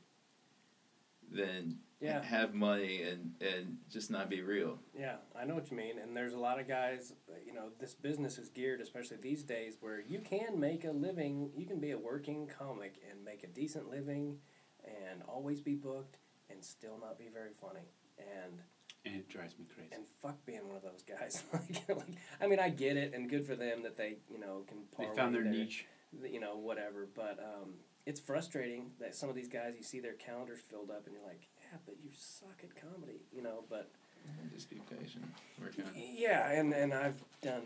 than 1.31 1.77
Yeah. 2.01 2.23
have 2.37 2.53
money 2.55 3.03
and 3.03 3.33
and 3.41 3.79
just 3.91 4.11
not 4.11 4.29
be 4.29 4.43
real. 4.43 4.79
Yeah, 4.99 5.17
I 5.35 5.45
know 5.45 5.55
what 5.55 5.71
you 5.71 5.77
mean. 5.77 5.99
And 5.99 6.17
there's 6.17 6.35
a 6.35 6.39
lot 6.39 6.61
of 6.61 6.69
guys, 6.69 7.13
you 7.47 7.55
know, 7.55 7.71
this 7.81 7.95
business 7.95 8.37
is 8.39 8.49
geared, 8.51 8.81
especially 8.81 9.17
these 9.17 9.43
days, 9.43 9.77
where 9.81 10.01
you 10.01 10.21
can 10.21 10.61
make 10.61 10.85
a 10.85 10.91
living. 10.93 11.51
You 11.57 11.67
can 11.67 11.81
be 11.81 11.93
a 11.93 11.99
working 11.99 12.49
comic 12.59 12.97
and 13.11 13.25
make 13.25 13.45
a 13.45 13.49
decent 13.49 13.89
living 13.91 14.39
and 14.85 15.23
always 15.27 15.61
be 15.61 15.75
booked 15.75 16.19
and 16.51 16.63
still 16.63 16.99
not 17.01 17.19
be 17.19 17.29
very 17.33 17.51
funny. 17.61 17.89
And 18.19 18.61
And 19.05 19.15
it 19.17 19.29
drives 19.29 19.59
me 19.59 19.65
crazy. 19.75 19.91
and 19.93 20.05
fuck 20.23 20.45
being 20.47 20.67
one 20.69 20.77
of 20.77 20.83
those 20.83 21.03
guys. 21.03 21.43
like, 21.53 21.89
like, 21.97 22.17
I 22.41 22.47
mean, 22.47 22.61
I 22.61 22.69
get 22.69 22.97
it, 22.97 23.15
and 23.15 23.29
good 23.29 23.47
for 23.47 23.57
them 23.57 23.83
that 23.85 23.97
they, 23.97 24.19
you 24.31 24.39
know, 24.39 24.65
can. 24.69 24.79
they 24.99 25.05
parlay 25.07 25.17
found 25.17 25.35
their 25.35 25.43
their- 25.43 25.53
niche. 25.53 25.87
you 26.31 26.41
know, 26.41 26.57
whatever. 26.57 27.09
But 27.15 27.39
um, 27.41 27.75
it's 28.07 28.21
frustrating 28.21 28.91
that 29.01 29.15
some 29.15 29.29
of 29.29 29.35
these 29.35 29.49
guys, 29.49 29.75
you 29.77 29.83
see 29.83 29.99
their 30.01 30.13
calendars 30.15 30.61
filled 30.71 30.91
up, 30.91 31.07
and 31.07 31.15
you're 31.15 31.25
like, 31.27 31.49
yeah, 31.71 31.79
but 31.87 31.97
you 32.03 32.11
suck 32.17 32.59
at 32.63 32.75
comedy, 32.81 33.21
you 33.35 33.43
know. 33.43 33.65
But 33.69 33.89
mm-hmm. 34.27 34.55
Just 34.55 34.71
be 34.71 34.81
patient. 34.91 35.25
Work 35.61 35.75
on 35.79 35.85
it. 35.95 36.15
yeah, 36.17 36.51
and 36.51 36.73
and 36.73 36.93
I've 36.95 37.21
done, 37.43 37.63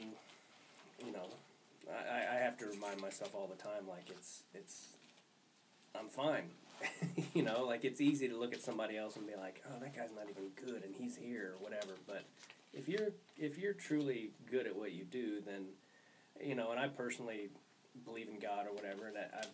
you 1.04 1.12
know, 1.12 1.26
I, 1.90 2.14
I- 2.16 2.36
I 2.36 2.38
have 2.40 2.56
to 2.58 2.66
remind 2.66 3.00
myself 3.00 3.34
all 3.34 3.46
the 3.46 3.60
time, 3.62 3.86
like 3.88 4.08
it's 4.10 4.42
it's, 4.54 4.88
I'm 5.98 6.08
fine. 6.08 6.50
you 7.34 7.42
know, 7.42 7.64
like 7.66 7.84
it's 7.84 8.00
easy 8.00 8.26
to 8.28 8.36
look 8.38 8.54
at 8.54 8.62
somebody 8.62 8.96
else 8.96 9.16
and 9.16 9.26
be 9.26 9.36
like, 9.36 9.62
oh, 9.68 9.78
that 9.80 9.94
guy's 9.94 10.12
not 10.14 10.24
even 10.30 10.50
good, 10.64 10.82
and 10.82 10.94
he's 10.98 11.14
here 11.16 11.54
or 11.54 11.62
whatever. 11.62 11.92
But 12.06 12.24
if 12.72 12.88
you're 12.88 13.10
if 13.36 13.58
you're 13.58 13.74
truly 13.74 14.30
good 14.50 14.66
at 14.66 14.74
what 14.74 14.92
you 14.92 15.04
do, 15.04 15.40
then, 15.44 15.66
you 16.42 16.54
know, 16.54 16.70
and 16.70 16.80
I 16.80 16.88
personally 16.88 17.50
believe 18.04 18.28
in 18.28 18.38
God 18.38 18.66
or 18.66 18.72
whatever, 18.74 19.08
and 19.08 19.18
I. 19.18 19.38
I've, 19.38 19.48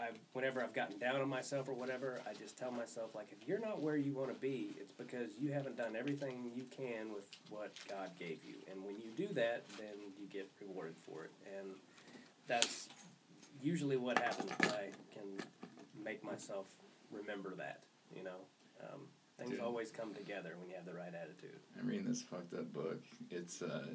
I've, 0.00 0.18
whenever 0.32 0.62
I've 0.62 0.72
gotten 0.72 0.98
down 0.98 1.20
on 1.20 1.28
myself 1.28 1.68
or 1.68 1.74
whatever, 1.74 2.20
I 2.28 2.34
just 2.34 2.56
tell 2.56 2.70
myself 2.70 3.14
like, 3.14 3.28
if 3.32 3.46
you're 3.46 3.60
not 3.60 3.80
where 3.80 3.96
you 3.96 4.14
want 4.14 4.28
to 4.28 4.34
be, 4.34 4.74
it's 4.80 4.92
because 4.92 5.30
you 5.38 5.52
haven't 5.52 5.76
done 5.76 5.96
everything 5.96 6.50
you 6.54 6.64
can 6.70 7.12
with 7.12 7.28
what 7.50 7.72
God 7.88 8.10
gave 8.18 8.38
you. 8.44 8.54
And 8.70 8.84
when 8.84 8.96
you 8.96 9.10
do 9.16 9.32
that, 9.34 9.64
then 9.78 9.96
you 10.18 10.26
get 10.26 10.50
rewarded 10.60 10.96
for 11.06 11.24
it. 11.24 11.30
And 11.58 11.70
that's 12.48 12.88
usually 13.62 13.96
what 13.96 14.18
happens. 14.18 14.52
I 14.62 14.88
can 15.12 15.38
make 16.02 16.24
myself 16.24 16.66
remember 17.12 17.54
that. 17.56 17.80
You 18.14 18.24
know, 18.24 18.40
um, 18.82 19.00
things 19.38 19.50
Dude. 19.50 19.60
always 19.60 19.90
come 19.90 20.14
together 20.14 20.54
when 20.58 20.68
you 20.68 20.76
have 20.76 20.86
the 20.86 20.94
right 20.94 21.14
attitude. 21.14 21.60
I'm 21.78 21.86
reading 21.86 22.06
this 22.06 22.22
fucked 22.22 22.54
up 22.54 22.72
book. 22.72 23.00
It's 23.30 23.62
uh, 23.62 23.86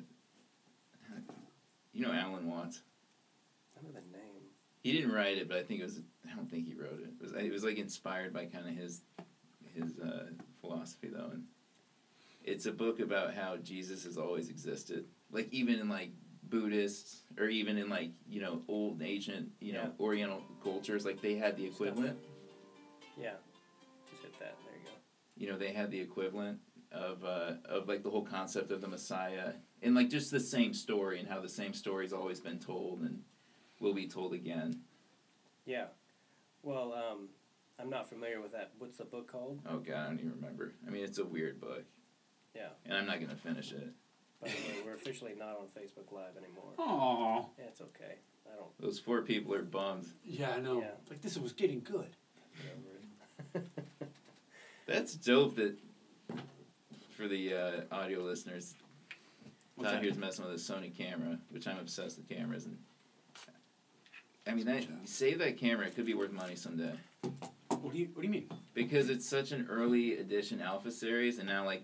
you 1.94 2.06
know 2.06 2.14
Alan 2.14 2.50
Watts. 2.50 2.82
I 3.78 3.84
know 3.84 3.92
the 3.92 4.18
name. 4.18 4.45
He 4.86 4.92
didn't 4.92 5.14
write 5.14 5.40
it, 5.40 5.50
but 5.50 5.58
I 5.58 5.64
think 5.64 5.80
it 5.80 5.86
was. 5.86 6.00
I 6.32 6.36
don't 6.36 6.48
think 6.48 6.68
he 6.68 6.76
wrote 6.76 7.00
it. 7.02 7.10
It 7.20 7.24
was. 7.24 7.34
It 7.34 7.52
was 7.52 7.64
like 7.64 7.80
inspired 7.80 8.32
by 8.32 8.46
kind 8.46 8.68
of 8.68 8.76
his 8.76 9.02
his 9.74 9.98
uh, 9.98 10.26
philosophy 10.62 11.10
though, 11.12 11.32
and 11.32 11.46
it's 12.44 12.68
a 12.68 12.72
book 12.72 13.00
about 13.00 13.34
how 13.34 13.58
Jesus 13.58 14.04
has 14.04 14.16
always 14.16 14.52
existed. 14.52 15.06
Like 15.32 15.52
even 15.52 15.80
in 15.80 15.90
like 15.90 16.12
Buddhists 16.44 17.22
or 17.40 17.48
even 17.48 17.80
in 17.80 17.90
like 17.90 18.12
you 18.30 18.40
know 18.40 18.62
old 18.68 19.02
ancient 19.02 19.50
you 19.60 19.74
know 19.74 19.92
Oriental 20.00 20.44
cultures, 20.64 21.04
like 21.04 21.20
they 21.20 21.34
had 21.34 21.58
the 21.58 21.66
equivalent. 21.66 22.20
Yeah, 23.20 23.32
just 24.12 24.22
hit 24.22 24.40
that. 24.40 24.56
There 24.66 24.76
you 24.76 24.86
go. 24.86 24.92
you 25.36 25.52
know 25.52 25.58
they 25.58 25.74
had 25.74 25.90
the 25.90 26.00
equivalent 26.00 26.60
of 26.92 27.26
uh, 27.26 27.54
of 27.68 27.88
like 27.88 28.04
the 28.04 28.12
whole 28.12 28.24
concept 28.24 28.72
of 28.72 28.82
the 28.82 28.88
Messiah 28.88 29.54
and 29.82 29.96
like 29.96 30.12
just 30.12 30.30
the 30.30 30.40
same 30.40 30.76
story 30.76 31.20
and 31.20 31.28
how 31.28 31.40
the 31.40 31.50
same 31.50 31.74
story's 31.74 32.14
always 32.14 32.40
been 32.40 32.60
told 32.60 33.02
and 33.02 33.24
will 33.80 33.94
be 33.94 34.08
told 34.08 34.34
again. 34.34 34.82
Yeah. 35.66 35.86
Well, 36.64 36.94
um, 36.94 37.30
I'm 37.80 37.90
not 37.90 38.08
familiar 38.10 38.42
with 38.42 38.52
that. 38.54 38.72
What's 38.80 38.98
the 38.98 39.06
book 39.06 39.32
called? 39.32 39.60
Oh 39.70 39.78
god, 39.78 39.96
I 39.98 40.06
don't 40.08 40.20
even 40.20 40.34
remember. 40.36 40.74
I 40.88 40.92
mean, 40.92 41.04
it's 41.04 41.18
a 41.20 41.26
weird 41.26 41.60
book. 41.60 41.84
Yeah. 42.56 42.70
And 42.86 42.98
I'm 42.98 43.06
not 43.06 43.20
gonna 43.20 43.36
finish 43.36 43.72
it. 43.72 43.90
By 44.42 44.48
the 44.50 44.54
way, 44.54 44.82
we're 44.86 44.94
officially 44.96 45.34
not 45.38 45.58
on 45.58 45.66
Facebook 45.78 46.12
Live 46.12 46.38
anymore. 46.38 46.72
Oh, 46.80 47.50
Yeah, 47.58 47.66
it's 47.66 47.82
okay. 47.82 48.16
I 48.52 48.56
don't 48.58 48.68
Those 48.80 49.00
four 49.00 49.22
people 49.24 49.54
are 49.56 49.64
bummed. 49.64 50.08
yeah, 50.24 50.52
I 50.52 50.60
know. 50.60 50.80
Yeah. 50.82 50.92
Like 51.10 51.22
this 51.22 51.38
was 51.38 51.52
getting 51.54 51.82
good. 51.82 52.08
get 52.62 52.78
over 52.78 53.66
it. 53.66 53.68
That's 54.88 55.16
dope. 55.16 55.56
That 55.56 55.76
for 57.18 57.28
the 57.28 57.54
uh, 57.54 57.72
audio 57.92 58.22
listeners, 58.22 58.76
What's 59.76 59.90
Todd 59.90 59.98
that? 60.00 60.04
here's 60.04 60.18
messing 60.18 60.46
with 60.46 60.54
a 60.54 60.58
Sony 60.58 60.96
camera, 60.96 61.38
which 61.50 61.68
I'm 61.68 61.80
obsessed 61.80 62.18
with 62.18 62.30
cameras 62.30 62.66
and. 62.66 62.78
I 64.48 64.54
mean, 64.54 64.66
that, 64.66 64.82
job. 64.82 64.92
save 65.06 65.40
that 65.40 65.58
camera. 65.58 65.88
It 65.88 65.96
could 65.96 66.06
be 66.06 66.14
worth 66.14 66.32
money 66.32 66.56
someday. 66.56 66.94
What 67.70 67.94
do 67.94 68.00
you 68.00 68.08
What 68.14 68.22
do 68.22 68.28
you 68.28 68.32
mean? 68.34 68.50
because 68.74 69.10
it's 69.10 69.28
such 69.28 69.52
an 69.52 69.68
early 69.70 70.18
edition 70.20 70.62
alpha 70.62 70.92
series 70.92 71.38
and 71.40 71.48
now 71.48 71.64
like 71.66 71.84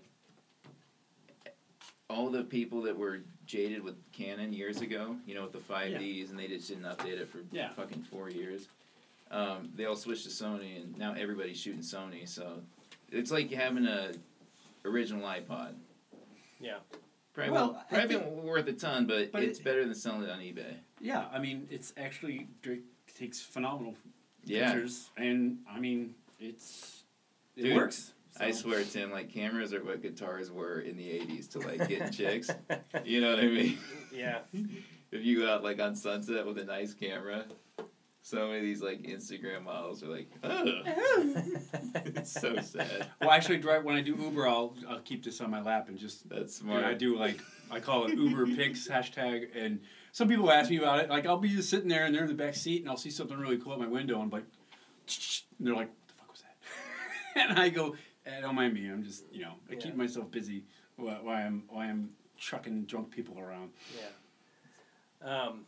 all 2.10 2.28
the 2.30 2.42
people 2.44 2.82
that 2.82 2.96
were 2.96 3.20
jaded 3.46 3.82
with 3.82 3.94
canon 4.12 4.52
years 4.52 4.80
ago 4.82 5.16
you 5.26 5.34
know 5.34 5.42
with 5.42 5.52
the 5.52 5.58
5ds 5.58 6.30
and 6.30 6.38
they 6.38 6.46
just 6.46 6.68
didn't 6.68 6.84
update 6.84 7.18
it 7.18 7.28
for 7.30 7.38
Yeah. 7.50 7.70
fucking 7.70 8.02
four 8.10 8.28
years 8.30 8.68
um, 9.30 9.70
they 9.74 9.86
all 9.86 9.96
switched 9.96 10.24
to 10.24 10.28
sony 10.30 10.82
and 10.82 10.96
now 10.98 11.14
everybody's 11.14 11.58
shooting 11.58 11.80
sony 11.80 12.28
so 12.28 12.60
it's 13.10 13.30
like 13.30 13.50
having 13.50 13.86
a 13.86 14.12
original 14.84 15.26
ipod 15.28 15.72
Yeah. 16.60 16.76
probably, 17.32 17.52
Well, 17.52 17.84
probably 17.88 18.16
think- 18.16 18.26
worth 18.26 18.68
a 18.68 18.72
ton 18.74 19.06
but, 19.06 19.32
But 19.32 19.42
it's 19.44 19.58
it- 19.58 19.64
better 19.64 19.84
than 19.84 19.94
selling 19.94 20.22
it 20.24 20.30
on 20.30 20.40
ebay 20.40 20.74
Yeah, 21.02 21.26
I 21.32 21.38
mean, 21.40 21.66
it's 21.70 21.92
actually 21.98 22.48
Drake 22.62 22.84
takes 23.18 23.40
phenomenal 23.40 23.94
yeah 24.44 24.72
pictures, 24.72 25.10
and 25.16 25.58
I 25.70 25.78
mean, 25.80 26.14
it's 26.40 27.02
it 27.56 27.62
Dude, 27.64 27.76
works. 27.76 28.12
I 28.40 28.50
so. 28.52 28.62
swear, 28.62 28.84
Tim, 28.84 29.10
like 29.10 29.28
cameras 29.30 29.74
are 29.74 29.84
what 29.84 30.00
guitars 30.00 30.50
were 30.50 30.80
in 30.80 30.96
the 30.96 31.04
'80s 31.10 31.50
to 31.50 31.58
like 31.58 31.88
get 31.88 32.12
chicks. 32.12 32.48
You 33.04 33.20
know 33.20 33.30
what 33.34 33.40
I 33.44 33.48
mean? 33.48 33.78
Yeah. 34.14 34.38
If 35.10 35.22
you 35.26 35.40
go 35.40 35.52
out 35.52 35.62
like 35.62 35.78
on 35.78 35.94
Sunset 35.94 36.46
with 36.46 36.56
a 36.58 36.64
nice 36.64 36.94
camera, 36.94 37.44
so 38.22 38.46
many 38.46 38.56
of 38.60 38.62
these 38.62 38.80
like 38.80 39.02
Instagram 39.02 39.64
models 39.64 40.02
are 40.02 40.06
like, 40.06 40.30
oh, 40.42 40.64
it's 42.06 42.32
so 42.32 42.56
sad. 42.62 43.08
Well, 43.20 43.30
actually, 43.30 43.58
drive 43.58 43.84
when 43.84 43.94
I 43.94 44.00
do 44.00 44.16
Uber, 44.16 44.48
I'll 44.48 44.74
I'll 44.88 45.00
keep 45.00 45.22
this 45.22 45.42
on 45.42 45.50
my 45.50 45.60
lap 45.60 45.88
and 45.88 45.98
just 45.98 46.26
That's 46.30 46.58
And 46.60 46.68
smart. 46.70 46.84
I 46.84 46.94
do 46.94 47.18
like 47.18 47.38
I 47.70 47.78
call 47.78 48.06
it 48.06 48.14
Uber 48.16 48.46
Pics 48.56 48.88
hashtag, 48.88 49.48
and 49.54 49.80
some 50.12 50.28
people 50.28 50.50
ask 50.50 50.70
me 50.70 50.76
about 50.76 51.00
it. 51.00 51.10
Like 51.10 51.26
I'll 51.26 51.38
be 51.38 51.48
just 51.48 51.70
sitting 51.70 51.88
there 51.88 52.04
and 52.04 52.14
they're 52.14 52.22
in 52.22 52.28
the 52.28 52.34
back 52.34 52.54
seat, 52.54 52.82
and 52.82 52.90
I'll 52.90 52.96
see 52.96 53.10
something 53.10 53.36
really 53.36 53.58
cool 53.58 53.72
at 53.72 53.78
my 53.80 53.86
window, 53.88 54.14
and 54.14 54.24
I'm 54.24 54.30
like, 54.30 54.44
and 55.58 55.66
they're 55.66 55.74
like, 55.74 55.88
"What 55.88 56.08
the 56.08 56.14
fuck 56.14 56.30
was 56.30 56.42
that?" 56.42 57.50
and 57.50 57.58
I 57.58 57.70
go, 57.70 57.96
eh, 58.26 58.40
"Don't 58.40 58.54
mind 58.54 58.74
me. 58.74 58.88
I'm 58.88 59.02
just 59.02 59.24
you 59.32 59.42
know 59.42 59.54
I 59.70 59.74
keep 59.74 59.96
myself 59.96 60.30
busy 60.30 60.64
while, 60.96 61.24
while 61.24 61.36
I'm 61.36 61.64
while 61.68 61.88
I'm 61.88 62.10
chucking 62.36 62.84
drunk 62.84 63.10
people 63.10 63.40
around." 63.40 63.70
Yeah. 63.96 65.28
Um, 65.28 65.66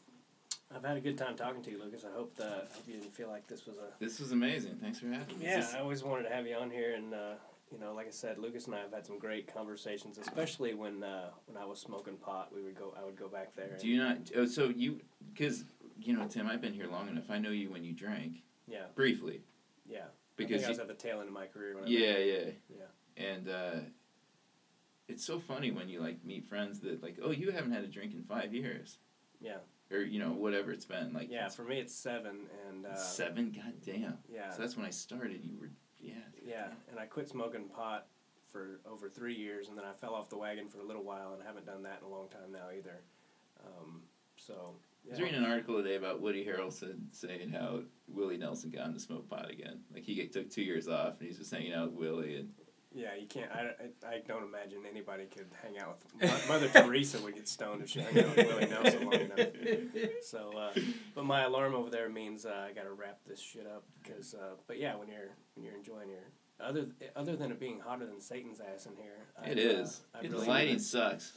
I've 0.75 0.85
had 0.85 0.97
a 0.97 1.01
good 1.01 1.17
time 1.17 1.37
talking 1.37 1.63
to 1.63 1.71
you, 1.71 1.83
Lucas. 1.83 2.05
I 2.05 2.15
hope 2.15 2.37
that 2.37 2.69
I 2.71 2.75
hope 2.75 2.85
you 2.87 2.95
didn't 2.95 3.15
feel 3.15 3.29
like 3.29 3.47
this 3.47 3.65
was 3.67 3.77
a. 3.77 3.99
This 3.99 4.21
was 4.21 4.33
amazing. 4.33 4.79
Thanks 4.81 4.99
for 4.99 5.07
having 5.07 5.39
me. 5.39 5.47
Yeah, 5.47 5.61
This 5.61 5.75
I 5.75 5.81
always 5.81 6.03
wanted 6.03 6.25
to 6.25 6.35
have 6.35 6.47
you 6.47 6.57
on 6.57 6.71
here, 6.71 6.95
and 6.95 7.15
uh, 7.15 7.35
you 7.75 7.81
know, 7.81 7.93
like 7.93 8.07
I 8.07 8.11
said, 8.11 8.39
Lucas 8.39 8.67
and 8.67 8.75
I 8.75 8.81
have 8.81 8.93
had 8.93 9.05
some 9.05 9.19
great 9.19 9.53
conversations, 9.53 10.19
especially 10.19 10.75
when 10.75 11.03
uh, 11.03 11.31
when 11.47 11.61
I 11.61 11.65
was 11.65 11.81
smoking 11.81 12.17
pot. 12.17 12.51
We 12.55 12.63
would 12.63 12.79
go, 12.79 12.95
I 13.01 13.05
would 13.05 13.17
go 13.19 13.27
back 13.29 13.55
there. 13.57 13.77
do 13.81 13.89
you 13.89 13.99
not? 13.99 14.19
Oh, 14.37 14.47
so 14.47 14.69
you 14.69 15.01
because 15.33 15.65
you 16.01 16.17
know, 16.17 16.27
Tim, 16.27 16.47
I've 16.47 16.61
been 16.61 16.73
here 16.75 16.87
long 16.87 17.09
enough. 17.09 17.25
I 17.31 17.39
know 17.39 17.51
you 17.51 17.71
when 17.71 17.83
you 17.85 17.93
drank 17.93 18.43
Yeah, 18.67 18.85
briefly 18.95 19.41
yeah. 19.89 19.99
I 19.99 20.03
because 20.37 20.63
think 20.63 20.67
I 20.67 20.69
was 20.69 20.77
you, 20.79 20.83
at 20.83 20.89
the 20.89 20.95
tail 20.95 21.19
end 21.21 21.29
of 21.29 21.35
my 21.35 21.47
career. 21.47 21.75
When 21.75 21.85
I 21.85 21.89
yeah, 21.89 22.19
yeah, 22.19 22.45
Yeah. 22.69 23.25
and 23.25 23.49
uh, 23.49 23.81
it's 25.09 25.25
so 25.25 25.39
funny 25.39 25.71
when 25.71 25.89
you 25.89 26.01
like 26.01 26.25
meet 26.25 26.45
friends 26.47 26.81
that 26.81 27.03
like, 27.03 27.19
oh, 27.23 27.31
you 27.31 27.51
haven't 27.51 27.73
had 27.73 27.85
a 27.85 27.89
drink 27.89 28.13
in 28.15 28.23
five 28.23 28.55
years, 28.55 28.99
Yeah, 29.41 29.59
or 29.91 29.99
you 29.99 30.19
know 30.19 30.31
whatever 30.33 30.71
it's 30.73 30.85
been. 30.87 31.13
Like, 31.13 31.31
yeah. 31.31 31.49
For 31.49 31.65
me, 31.65 31.79
it's 31.81 31.95
seven, 31.95 32.47
and 32.69 32.87
uh, 32.87 32.97
seven. 32.97 33.53
God 33.55 33.75
damn. 33.85 34.19
yeah, 34.33 34.51
So 34.53 34.63
that's 34.63 34.77
when 34.77 34.87
I 34.87 34.91
started. 34.91 35.41
You 35.45 35.59
were, 35.61 35.71
yeah. 36.01 36.15
Yeah. 36.47 36.69
And 36.91 36.99
I 36.99 37.07
quit 37.07 37.29
smoking 37.29 37.69
pot 37.69 38.07
for 38.51 38.81
over 38.91 39.09
three 39.09 39.35
years, 39.35 39.69
and 39.69 39.77
then 39.77 39.85
I 39.85 39.93
fell 39.93 40.15
off 40.15 40.29
the 40.29 40.39
wagon 40.39 40.69
for 40.69 40.79
a 40.79 40.85
little 40.85 41.03
while, 41.03 41.33
and 41.33 41.43
I 41.43 41.47
haven't 41.47 41.67
done 41.67 41.83
that 41.83 41.99
in 42.01 42.07
a 42.07 42.11
long 42.11 42.29
time 42.29 42.53
now 42.53 42.71
either. 42.77 43.03
Um, 43.67 44.03
so 44.37 44.77
I 45.07 45.11
was 45.11 45.21
reading 45.21 45.37
an 45.37 45.51
article 45.51 45.77
today 45.83 45.97
about 45.97 46.21
Woody 46.21 46.45
Harrelson 46.45 47.07
saying 47.13 47.51
how 47.51 47.81
Willie 48.09 48.37
Nelson 48.37 48.71
got 48.71 48.87
into 48.87 49.01
smoke 49.01 49.29
pot 49.29 49.51
again. 49.51 49.81
Like 49.93 50.05
he 50.05 50.27
took 50.27 50.51
two 50.51 50.63
years 50.63 50.89
off 50.89 51.19
and 51.19 51.29
he's 51.29 51.39
just 51.39 51.53
hanging 51.53 51.73
out 51.73 51.91
with 51.91 52.01
Willie 52.01 52.37
and 52.37 52.51
Yeah, 52.93 53.15
you 53.19 53.27
can't. 53.27 53.51
I, 53.53 53.73
I, 54.07 54.15
I 54.15 54.19
don't 54.27 54.45
imagine 54.45 54.83
anybody 54.89 55.25
could 55.27 55.47
hang 55.63 55.79
out 55.79 55.99
with 56.21 56.49
Mother 56.49 56.69
Teresa 56.69 57.21
would 57.21 57.35
get 57.35 57.49
stoned 57.49 57.83
if 57.83 57.91
she 57.91 58.01
hung 58.01 58.19
out 58.19 58.37
with 58.37 58.47
Willie 58.47 58.67
Nelson 58.67 59.05
long 59.05 59.15
enough. 59.15 59.49
So, 60.23 60.53
uh, 60.57 60.73
but 61.15 61.25
my 61.25 61.43
alarm 61.43 61.75
over 61.75 61.91
there 61.91 62.09
means 62.09 62.47
uh, 62.47 62.67
I 62.69 62.73
got 62.73 62.85
to 62.85 62.93
wrap 62.93 63.19
this 63.27 63.41
shit 63.41 63.67
up 63.67 63.85
because. 64.03 64.35
Uh, 64.35 64.55
but 64.67 64.79
yeah, 64.79 64.95
when 64.97 65.09
you're 65.09 65.37
when 65.55 65.65
you're 65.65 65.75
enjoying 65.75 66.09
your 66.09 66.21
other 66.61 66.87
other 67.17 67.37
than 67.37 67.51
it 67.51 67.59
being 67.59 67.81
hotter 67.81 68.07
than 68.07 68.21
Satan's 68.21 68.61
ass 68.61 68.87
in 68.87 68.95
here, 68.97 69.27
it 69.45 69.53
I've, 69.53 69.59
is. 69.59 70.01
Uh, 70.15 70.19
I've 70.19 70.31
the 70.31 70.37
really- 70.37 70.47
lighting 70.47 70.79
sucks. 70.79 71.33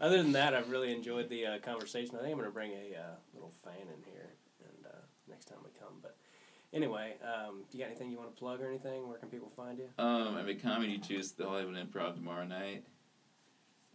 Other 0.00 0.22
than 0.22 0.32
that, 0.32 0.54
I've 0.54 0.70
really 0.70 0.92
enjoyed 0.92 1.28
the 1.30 1.46
uh, 1.46 1.58
conversation. 1.60 2.16
I 2.16 2.18
think 2.18 2.32
I'm 2.32 2.38
going 2.38 2.50
to 2.50 2.54
bring 2.54 2.72
a 2.72 2.98
uh, 2.98 3.14
little 3.32 3.52
fan 3.64 3.72
in 3.80 4.12
here 4.12 4.34
and 4.60 4.86
uh, 4.86 4.96
next 5.28 5.46
time 5.46 5.58
we 5.64 5.70
come. 5.78 5.94
But 6.02 6.16
anyway, 6.72 7.14
um, 7.22 7.62
do 7.70 7.78
you 7.78 7.84
got 7.84 7.90
anything 7.90 8.10
you 8.10 8.18
want 8.18 8.34
to 8.34 8.38
plug 8.38 8.60
or 8.60 8.68
anything? 8.68 9.08
Where 9.08 9.16
can 9.16 9.30
people 9.30 9.50
find 9.56 9.78
you? 9.78 9.88
Um, 9.98 10.36
I'm 10.36 10.48
at 10.48 10.62
Comedy 10.62 10.98
Juice, 10.98 11.30
the 11.32 11.46
Hollywood 11.46 11.76
Improv 11.76 12.16
tomorrow 12.16 12.44
night. 12.44 12.84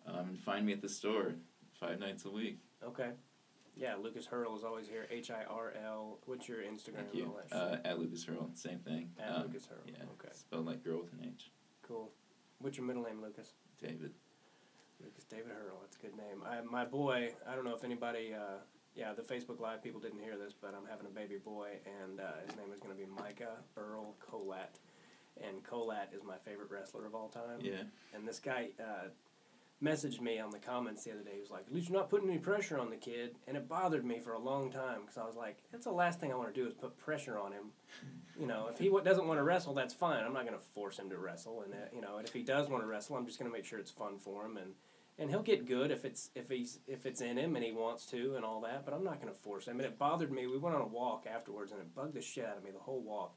Um, 0.07 0.29
and 0.29 0.39
find 0.39 0.65
me 0.65 0.73
at 0.73 0.81
the 0.81 0.89
store 0.89 1.35
five 1.79 1.99
nights 1.99 2.25
a 2.25 2.31
week. 2.31 2.57
Okay. 2.83 3.11
Yeah, 3.79 3.95
Lucas 4.01 4.25
Hirl 4.25 4.55
is 4.57 4.63
always 4.65 4.87
here. 4.89 5.07
H 5.09 5.31
I 5.31 5.43
R 5.49 5.73
L. 5.85 6.19
What's 6.25 6.47
your 6.49 6.59
Instagram? 6.59 6.95
Thank 7.05 7.13
you. 7.15 7.23
and 7.23 7.31
all 7.31 7.37
that 7.37 7.49
shit? 7.79 7.85
Uh, 7.85 7.87
at 7.89 7.97
Lucas 7.99 8.25
Hirl, 8.25 8.49
same 8.53 8.79
thing. 8.79 9.09
At 9.17 9.35
Um, 9.37 9.41
Lucas 9.43 9.65
Hirl. 9.67 9.79
Yeah. 9.87 10.03
Okay. 10.19 10.33
Spelled 10.33 10.65
like 10.65 10.83
girl 10.83 10.99
with 11.01 11.13
an 11.13 11.25
H. 11.33 11.49
Cool. 11.81 12.11
What's 12.59 12.77
your 12.77 12.85
middle 12.85 13.03
name, 13.03 13.21
Lucas? 13.21 13.53
David. 13.81 14.11
Lucas 15.01 15.23
David 15.23 15.47
Hirl. 15.47 15.77
That's 15.81 15.95
a 15.95 15.99
good 16.01 16.17
name. 16.17 16.43
I, 16.45 16.59
my 16.61 16.83
boy. 16.83 17.31
I 17.49 17.55
don't 17.55 17.63
know 17.63 17.73
if 17.75 17.85
anybody. 17.85 18.33
Uh, 18.33 18.59
yeah, 18.95 19.13
the 19.13 19.21
Facebook 19.21 19.61
Live 19.61 19.81
people 19.81 20.01
didn't 20.01 20.19
hear 20.19 20.37
this, 20.37 20.53
but 20.59 20.73
I'm 20.75 20.85
having 20.89 21.05
a 21.05 21.09
baby 21.09 21.37
boy, 21.37 21.69
and 22.03 22.19
uh, 22.19 22.23
his 22.45 22.57
name 22.57 22.73
is 22.73 22.81
going 22.81 22.93
to 22.93 22.99
be 22.99 23.07
Micah 23.09 23.55
Earl 23.77 24.15
Kolat. 24.19 24.75
And 25.41 25.63
Kolat 25.63 26.13
is 26.13 26.21
my 26.25 26.35
favorite 26.43 26.69
wrestler 26.69 27.05
of 27.05 27.15
all 27.15 27.29
time. 27.29 27.59
Yeah. 27.61 27.83
And 28.13 28.27
this 28.27 28.39
guy 28.39 28.71
uh, 28.77 29.07
messaged 29.83 30.21
me 30.21 30.39
on 30.39 30.51
the 30.51 30.59
comments 30.59 31.03
the 31.03 31.11
other 31.11 31.23
day. 31.23 31.35
He 31.35 31.41
was 31.41 31.51
like, 31.51 31.65
"At 31.67 31.73
least 31.73 31.89
you're 31.89 31.97
not 31.97 32.09
putting 32.09 32.29
any 32.29 32.39
pressure 32.39 32.77
on 32.77 32.89
the 32.89 32.97
kid," 32.97 33.35
and 33.47 33.55
it 33.55 33.67
bothered 33.67 34.05
me 34.05 34.19
for 34.19 34.33
a 34.33 34.39
long 34.39 34.71
time 34.71 35.01
because 35.01 35.17
I 35.17 35.25
was 35.25 35.35
like, 35.35 35.63
"That's 35.71 35.85
the 35.85 35.91
last 35.91 36.19
thing 36.19 36.31
I 36.31 36.35
want 36.35 36.53
to 36.53 36.61
do 36.61 36.67
is 36.67 36.73
put 36.73 36.97
pressure 36.97 37.37
on 37.37 37.51
him." 37.51 37.71
You 38.39 38.47
know, 38.47 38.67
if 38.67 38.77
he 38.77 38.89
doesn't 38.89 39.27
want 39.27 39.39
to 39.39 39.43
wrestle, 39.43 39.73
that's 39.73 39.93
fine. 39.93 40.23
I'm 40.23 40.33
not 40.33 40.45
going 40.45 40.57
to 40.57 40.65
force 40.73 40.97
him 40.97 41.09
to 41.09 41.17
wrestle, 41.17 41.61
and 41.61 41.73
uh, 41.73 41.77
you 41.93 42.01
know, 42.01 42.17
and 42.17 42.27
if 42.27 42.33
he 42.33 42.43
does 42.43 42.69
want 42.69 42.83
to 42.83 42.87
wrestle, 42.87 43.15
I'm 43.15 43.25
just 43.25 43.39
going 43.39 43.51
to 43.51 43.55
make 43.57 43.65
sure 43.65 43.79
it's 43.79 43.91
fun 43.91 44.17
for 44.17 44.45
him, 44.45 44.57
and 44.57 44.73
and 45.19 45.29
he'll 45.29 45.43
get 45.43 45.67
good 45.67 45.91
if 45.91 46.05
it's 46.05 46.31
if 46.33 46.49
he's 46.49 46.79
if 46.87 47.05
it's 47.05 47.21
in 47.21 47.37
him 47.37 47.55
and 47.55 47.63
he 47.63 47.71
wants 47.71 48.05
to 48.07 48.35
and 48.35 48.45
all 48.45 48.61
that. 48.61 48.85
But 48.85 48.93
I'm 48.93 49.03
not 49.03 49.21
going 49.21 49.31
to 49.31 49.39
force 49.39 49.67
him. 49.67 49.79
And 49.79 49.85
it 49.85 49.99
bothered 49.99 50.31
me. 50.31 50.47
We 50.47 50.57
went 50.57 50.75
on 50.75 50.81
a 50.81 50.87
walk 50.87 51.25
afterwards, 51.31 51.71
and 51.71 51.81
it 51.81 51.93
bugged 51.93 52.13
the 52.13 52.21
shit 52.21 52.45
out 52.45 52.57
of 52.57 52.63
me 52.63 52.71
the 52.71 52.79
whole 52.79 53.01
walk. 53.01 53.35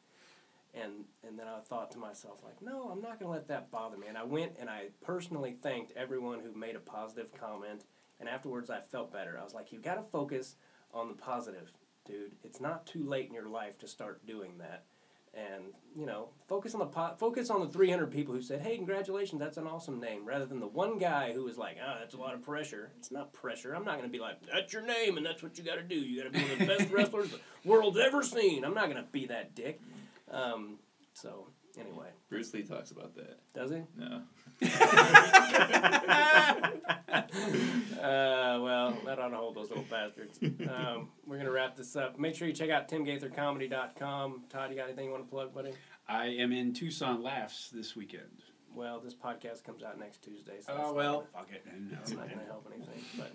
And 0.74 1.04
and 1.26 1.38
then 1.38 1.46
I 1.48 1.60
thought 1.60 1.90
to 1.92 1.98
myself 1.98 2.42
like, 2.44 2.60
no, 2.62 2.88
I'm 2.90 3.02
not 3.02 3.18
going 3.18 3.30
to 3.30 3.32
let 3.32 3.48
that 3.48 3.70
bother 3.70 3.96
me. 3.98 4.06
And 4.08 4.16
I 4.16 4.24
went 4.24 4.52
and 4.58 4.70
I 4.70 4.86
personally 5.04 5.56
thanked 5.62 5.92
everyone 5.96 6.40
who 6.40 6.58
made 6.58 6.76
a 6.76 6.80
positive 6.80 7.32
comment. 7.38 7.84
And 8.20 8.28
afterwards, 8.28 8.70
I 8.70 8.80
felt 8.80 9.12
better. 9.12 9.38
I 9.38 9.44
was 9.44 9.52
like, 9.54 9.72
you 9.72 9.78
got 9.80 9.96
to 9.96 10.02
focus 10.02 10.56
on 10.94 11.08
the 11.08 11.14
positive, 11.14 11.72
dude. 12.06 12.32
It's 12.44 12.60
not 12.60 12.86
too 12.86 13.04
late 13.04 13.28
in 13.28 13.34
your 13.34 13.48
life 13.48 13.78
to 13.78 13.88
start 13.88 14.24
doing 14.26 14.58
that. 14.58 14.84
And 15.34 15.72
you 15.96 16.04
know, 16.04 16.28
focus 16.46 16.74
on 16.74 16.80
the 16.80 16.86
po- 16.86 17.14
focus 17.18 17.48
on 17.48 17.60
the 17.60 17.66
300 17.66 18.10
people 18.10 18.34
who 18.34 18.42
said, 18.42 18.60
"Hey, 18.60 18.76
congratulations, 18.76 19.40
that's 19.40 19.56
an 19.56 19.66
awesome 19.66 19.98
name," 19.98 20.26
rather 20.26 20.44
than 20.44 20.60
the 20.60 20.66
one 20.66 20.98
guy 20.98 21.32
who 21.32 21.44
was 21.44 21.56
like, 21.56 21.78
"Ah, 21.82 21.96
that's 22.00 22.12
a 22.12 22.18
lot 22.18 22.34
of 22.34 22.42
pressure." 22.42 22.92
It's 22.98 23.10
not 23.10 23.32
pressure. 23.32 23.72
I'm 23.74 23.84
not 23.84 23.96
going 23.96 24.08
to 24.08 24.12
be 24.12 24.18
like, 24.20 24.36
"That's 24.52 24.74
your 24.74 24.82
name, 24.82 25.16
and 25.16 25.24
that's 25.24 25.42
what 25.42 25.56
you 25.56 25.64
got 25.64 25.76
to 25.76 25.82
do. 25.82 25.94
You 25.94 26.22
got 26.22 26.30
to 26.30 26.38
be 26.38 26.42
one 26.44 26.52
of 26.52 26.58
the 26.58 26.66
best 26.66 26.90
wrestlers 26.92 27.30
the 27.30 27.40
world's 27.64 27.98
ever 27.98 28.22
seen." 28.22 28.62
I'm 28.62 28.74
not 28.74 28.90
going 28.90 29.02
to 29.02 29.10
be 29.10 29.24
that 29.26 29.54
dick. 29.54 29.80
Um, 30.32 30.78
so 31.12 31.48
anyway, 31.78 32.08
Bruce 32.28 32.52
Lee 32.54 32.62
talks 32.62 32.90
about 32.90 33.14
that. 33.16 33.38
does 33.54 33.70
he? 33.70 33.82
No. 33.96 34.22
uh, 37.12 38.58
well, 38.62 38.96
that 39.04 39.18
ought 39.18 39.28
to 39.28 39.36
hold 39.36 39.56
those 39.56 39.68
little 39.68 39.84
bastards. 39.90 40.38
Um, 40.42 41.08
we're 41.26 41.36
going 41.36 41.46
to 41.46 41.52
wrap 41.52 41.76
this 41.76 41.96
up. 41.96 42.18
Make 42.18 42.34
sure 42.34 42.48
you 42.48 42.54
check 42.54 42.70
out 42.70 42.88
timgaithercomedy.com. 42.88 44.44
Todd, 44.48 44.70
you 44.70 44.76
got 44.76 44.86
anything 44.86 45.06
you 45.06 45.10
want 45.12 45.24
to 45.24 45.30
plug, 45.30 45.54
buddy? 45.54 45.72
I 46.08 46.26
am 46.26 46.52
in 46.52 46.72
Tucson 46.72 47.22
Laughs 47.22 47.70
this 47.70 47.94
weekend. 47.94 48.42
Well, 48.74 49.00
this 49.00 49.14
podcast 49.14 49.64
comes 49.64 49.82
out 49.82 49.98
next 49.98 50.22
Tuesday. 50.22 50.60
So 50.60 50.74
Oh 50.78 50.92
well, 50.94 51.26
fuck 51.34 51.48
it. 51.52 51.62
then. 51.66 51.90
Not, 51.92 52.08
not 52.16 52.28
going 52.28 52.40
to 52.40 52.46
help 52.46 52.66
anything. 52.74 53.04
But 53.18 53.32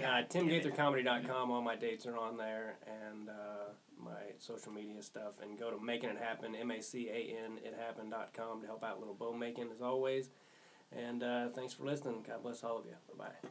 uh, 0.00 0.22
timgaithercomedy.com, 0.28 1.50
all 1.50 1.62
my 1.62 1.76
dates 1.76 2.06
are 2.06 2.16
on 2.16 2.36
there, 2.36 2.76
and 2.86 3.28
uh, 3.28 3.72
my 4.02 4.32
social 4.38 4.72
media 4.72 5.02
stuff. 5.02 5.34
And 5.42 5.58
go 5.58 5.70
to 5.70 5.82
Making 5.82 6.10
It 6.10 6.18
Happen, 6.18 6.54
M 6.54 6.70
A 6.70 6.80
C 6.80 7.08
A 7.08 7.36
N 7.44 7.58
it 7.64 7.74
happen.com 7.78 8.60
to 8.60 8.66
help 8.66 8.84
out 8.84 8.98
little 8.98 9.14
bow 9.14 9.32
making 9.32 9.70
as 9.72 9.82
always. 9.82 10.30
And 10.92 11.22
uh, 11.22 11.48
thanks 11.50 11.74
for 11.74 11.84
listening. 11.84 12.24
God 12.26 12.42
bless 12.42 12.64
all 12.64 12.78
of 12.78 12.86
you. 12.86 12.94
Bye 13.16 13.26
bye. 13.42 13.48